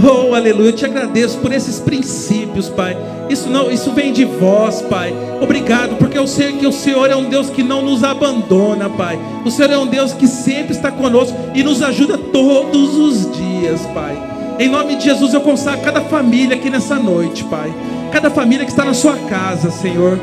Oh, 0.04 0.34
aleluia, 0.34 0.70
eu 0.70 0.76
te 0.76 0.86
agradeço 0.86 1.38
por 1.38 1.52
esses 1.52 1.80
princípios, 1.80 2.70
Pai. 2.70 2.98
Isso 3.30 3.50
não, 3.50 3.72
isso 3.72 3.92
vem 3.92 4.12
de 4.12 4.26
vós, 4.26 4.82
Pai. 4.82 5.14
Obrigado, 5.42 5.96
porque 5.98 6.18
eu 6.18 6.28
sei 6.28 6.54
que 6.54 6.68
o 6.68 6.72
Senhor 6.72 7.10
é 7.10 7.16
um 7.16 7.30
Deus 7.30 7.50
que 7.50 7.64
não 7.64 7.82
nos 7.82 8.04
abandona, 8.04 8.90
Pai. 8.90 9.18
O 9.46 9.50
Senhor 9.50 9.72
é 9.72 9.78
um 9.78 9.88
Deus 9.88 10.14
que 10.14 10.28
sempre 10.28 10.74
está 10.74 10.92
conosco 10.92 11.38
e 11.56 11.64
nos 11.64 11.82
ajuda 11.82 12.18
todos 12.18 12.96
os 12.96 13.32
dias, 13.32 13.82
Pai. 13.94 14.22
Em 14.60 14.70
nome 14.70 14.98
de 14.98 15.06
Jesus 15.06 15.34
eu 15.34 15.42
consagro 15.42 15.84
cada 15.84 16.02
família 16.02 16.56
aqui 16.56 16.70
nessa 16.70 16.96
noite, 16.96 17.44
Pai 17.46 17.74
cada 18.14 18.30
família 18.30 18.64
que 18.64 18.72
está 18.72 18.86
na 18.86 18.94
sua 18.94 19.18
casa, 19.18 19.72
Senhor. 19.72 20.20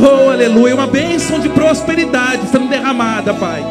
Oh, 0.00 0.30
aleluia, 0.30 0.74
uma 0.74 0.86
bênção 0.86 1.38
de 1.38 1.48
prosperidade 1.50 2.48
sendo 2.50 2.68
derramada, 2.68 3.34
Pai. 3.34 3.62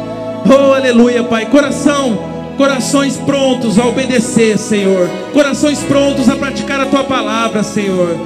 Oh, 0.46 0.72
aleluia, 0.72 1.22
Pai. 1.24 1.46
Coração, 1.46 2.18
corações 2.56 3.16
prontos 3.16 3.78
a 3.78 3.86
obedecer, 3.86 4.56
Senhor. 4.56 5.08
Corações 5.32 5.80
prontos 5.80 6.28
a 6.28 6.36
praticar 6.36 6.80
a 6.80 6.86
tua 6.86 7.04
palavra, 7.04 7.62
Senhor. 7.62 8.16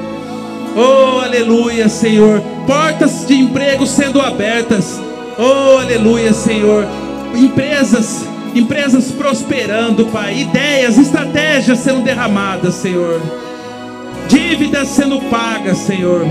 Oh, 0.77 1.21
aleluia, 1.21 1.89
Senhor. 1.89 2.43
Portas 2.67 3.27
de 3.27 3.35
emprego 3.35 3.87
sendo 3.87 4.21
abertas. 4.21 5.01
Oh, 5.39 5.79
aleluia, 5.79 6.33
Senhor. 6.33 6.87
Empresas, 7.35 8.27
empresas 8.55 9.11
prosperando, 9.11 10.07
Pai. 10.07 10.41
Ideias, 10.41 10.99
estratégias 10.99 11.79
sendo 11.79 12.03
derramadas, 12.03 12.75
Senhor. 12.75 13.21
Dívidas 14.29 14.89
sendo 14.89 15.19
pagas, 15.31 15.79
Senhor. 15.79 16.27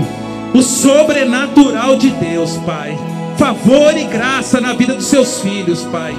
O 0.56 0.62
sobrenatural 0.62 1.96
de 1.96 2.08
Deus, 2.08 2.56
Pai. 2.64 2.98
Favor 3.36 3.94
e 3.94 4.04
graça 4.04 4.58
na 4.58 4.72
vida 4.72 4.94
dos 4.94 5.04
seus 5.04 5.42
filhos, 5.42 5.82
Pai. 5.82 6.16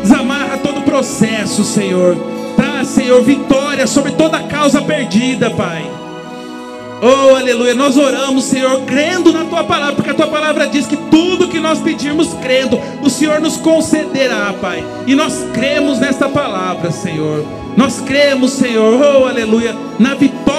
Desamarra 0.00 0.56
todo 0.56 0.78
o 0.78 0.84
processo, 0.84 1.62
Senhor. 1.62 2.16
Traz, 2.56 2.88
Senhor, 2.88 3.22
vitória 3.22 3.86
sobre 3.86 4.12
toda 4.12 4.42
causa 4.44 4.80
perdida, 4.80 5.50
Pai. 5.50 5.84
Oh, 7.02 7.36
aleluia. 7.36 7.74
Nós 7.74 7.98
oramos, 7.98 8.44
Senhor, 8.44 8.80
crendo 8.86 9.34
na 9.34 9.44
tua 9.44 9.62
palavra, 9.62 9.96
porque 9.96 10.10
a 10.12 10.14
tua 10.14 10.28
palavra 10.28 10.66
diz 10.66 10.86
que 10.86 10.96
tudo 10.96 11.48
que 11.48 11.60
nós 11.60 11.78
pedirmos 11.78 12.32
crendo, 12.40 12.80
o 13.02 13.10
Senhor 13.10 13.38
nos 13.38 13.58
concederá, 13.58 14.54
Pai. 14.58 14.82
E 15.06 15.14
nós 15.14 15.44
cremos 15.52 15.98
nesta 15.98 16.26
palavra, 16.26 16.90
Senhor. 16.90 17.44
Nós 17.76 18.00
cremos, 18.00 18.52
Senhor, 18.52 18.98
oh, 18.98 19.26
aleluia, 19.26 19.76
na 19.98 20.14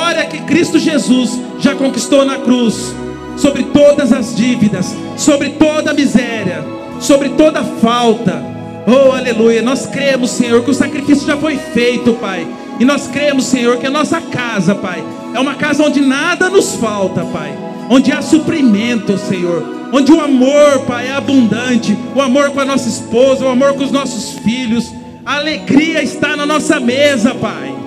vitória 0.10 0.26
que 0.26 0.40
Cristo 0.40 0.80
Jesus 0.80 1.40
já 1.60 1.76
conquistou 1.76 2.26
na 2.26 2.38
cruz, 2.38 2.96
sobre 3.38 3.64
todas 3.64 4.12
as 4.12 4.36
dívidas, 4.36 4.96
sobre 5.16 5.50
toda 5.50 5.92
a 5.92 5.94
miséria, 5.94 6.66
sobre 7.00 7.30
toda 7.30 7.60
a 7.60 7.64
falta. 7.64 8.44
Oh, 8.88 9.12
aleluia. 9.12 9.62
Nós 9.62 9.86
cremos, 9.86 10.32
Senhor, 10.32 10.64
que 10.64 10.72
o 10.72 10.74
sacrifício 10.74 11.28
já 11.28 11.38
foi 11.38 11.58
feito, 11.58 12.14
Pai. 12.14 12.48
E 12.80 12.86
nós 12.86 13.08
cremos, 13.08 13.46
Senhor, 13.46 13.78
que 13.78 13.86
a 13.86 13.92
nossa 13.92 14.20
casa, 14.20 14.74
Pai, 14.74 15.04
é 15.34 15.40
uma 15.40 15.54
casa 15.56 15.84
onde 15.84 16.02
nada 16.02 16.50
nos 16.50 16.76
falta, 16.76 17.24
Pai. 17.26 17.56
Onde 17.90 18.12
há 18.12 18.22
suprimento, 18.22 19.18
Senhor. 19.18 19.90
Onde 19.94 20.12
o 20.12 20.20
amor, 20.20 20.86
Pai, 20.88 21.08
é 21.08 21.14
abundante. 21.14 21.96
O 22.16 22.22
amor 22.22 22.50
com 22.50 22.62
a 22.62 22.66
nossa 22.66 22.90
esposa, 22.90 23.46
o 23.46 23.50
amor 23.50 23.76
com 23.76 23.84
os 23.84 23.92
nossos 23.92 24.40
filhos. 24.40 24.92
A 25.24 25.36
alegria 25.36 26.02
está 26.02 26.36
na 26.36 26.48
nossa 26.48 26.80
mesa, 26.80 27.36
Pai. 27.36 27.79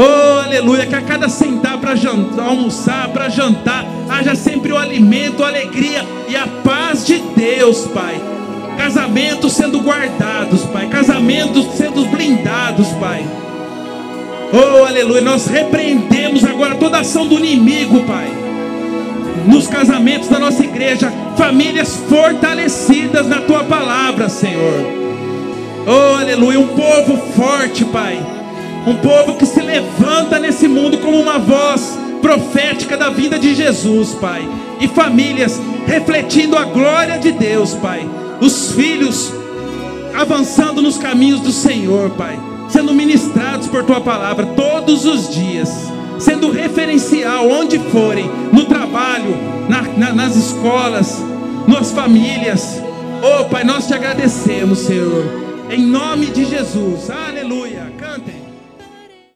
Oh, 0.00 0.44
aleluia. 0.44 0.86
Que 0.86 0.94
a 0.94 1.00
cada 1.00 1.28
sentar 1.28 1.76
para 1.78 1.94
almoçar, 2.44 3.08
para 3.08 3.28
jantar, 3.28 3.84
haja 4.08 4.36
sempre 4.36 4.72
o 4.72 4.78
alimento, 4.78 5.42
a 5.42 5.48
alegria 5.48 6.06
e 6.28 6.36
a 6.36 6.46
paz 6.46 7.04
de 7.04 7.18
Deus, 7.18 7.84
Pai. 7.88 8.22
Casamentos 8.76 9.54
sendo 9.54 9.80
guardados, 9.80 10.62
Pai. 10.66 10.86
Casamentos 10.86 11.66
sendo 11.76 12.04
blindados, 12.04 12.86
Pai. 13.00 13.26
Oh, 14.52 14.84
aleluia. 14.84 15.20
Nós 15.20 15.46
repreendemos 15.48 16.44
agora 16.44 16.76
toda 16.76 17.00
ação 17.00 17.26
do 17.26 17.34
inimigo, 17.34 18.04
Pai. 18.04 18.28
Nos 19.46 19.66
casamentos 19.66 20.28
da 20.28 20.38
nossa 20.38 20.62
igreja, 20.62 21.12
famílias 21.36 21.96
fortalecidas 22.08 23.26
na 23.26 23.40
tua 23.40 23.64
palavra, 23.64 24.28
Senhor. 24.28 24.86
Oh, 25.84 26.16
aleluia. 26.20 26.60
Um 26.60 26.68
povo 26.68 27.16
forte, 27.34 27.84
Pai. 27.86 28.37
Um 28.88 28.96
povo 28.96 29.36
que 29.36 29.46
se 29.46 29.60
levanta 29.60 30.38
nesse 30.38 30.66
mundo 30.66 30.98
como 30.98 31.20
uma 31.20 31.38
voz 31.38 31.98
profética 32.22 32.96
da 32.96 33.10
vida 33.10 33.38
de 33.38 33.54
Jesus, 33.54 34.14
Pai. 34.14 34.48
E 34.80 34.88
famílias 34.88 35.60
refletindo 35.86 36.56
a 36.56 36.64
glória 36.64 37.18
de 37.18 37.32
Deus, 37.32 37.74
Pai. 37.74 38.08
Os 38.40 38.72
filhos 38.72 39.32
avançando 40.14 40.80
nos 40.80 40.96
caminhos 40.96 41.40
do 41.40 41.52
Senhor, 41.52 42.10
Pai 42.10 42.38
sendo 42.68 42.94
ministrados 42.94 43.66
por 43.66 43.82
tua 43.84 44.00
palavra 44.00 44.46
todos 44.46 45.04
os 45.04 45.34
dias, 45.34 45.70
sendo 46.18 46.50
referencial 46.50 47.48
onde 47.48 47.78
forem, 47.78 48.30
no 48.52 48.64
trabalho, 48.66 49.36
na, 49.68 49.82
na, 49.82 50.12
nas 50.12 50.36
escolas, 50.36 51.22
nas 51.66 51.90
famílias. 51.90 52.80
Oh 53.22 53.44
Pai, 53.46 53.64
nós 53.64 53.86
te 53.86 53.94
agradecemos, 53.94 54.80
Senhor, 54.80 55.24
em 55.70 55.80
nome 55.80 56.26
de 56.26 56.44
Jesus, 56.44 57.10
aleluia. 57.10 57.87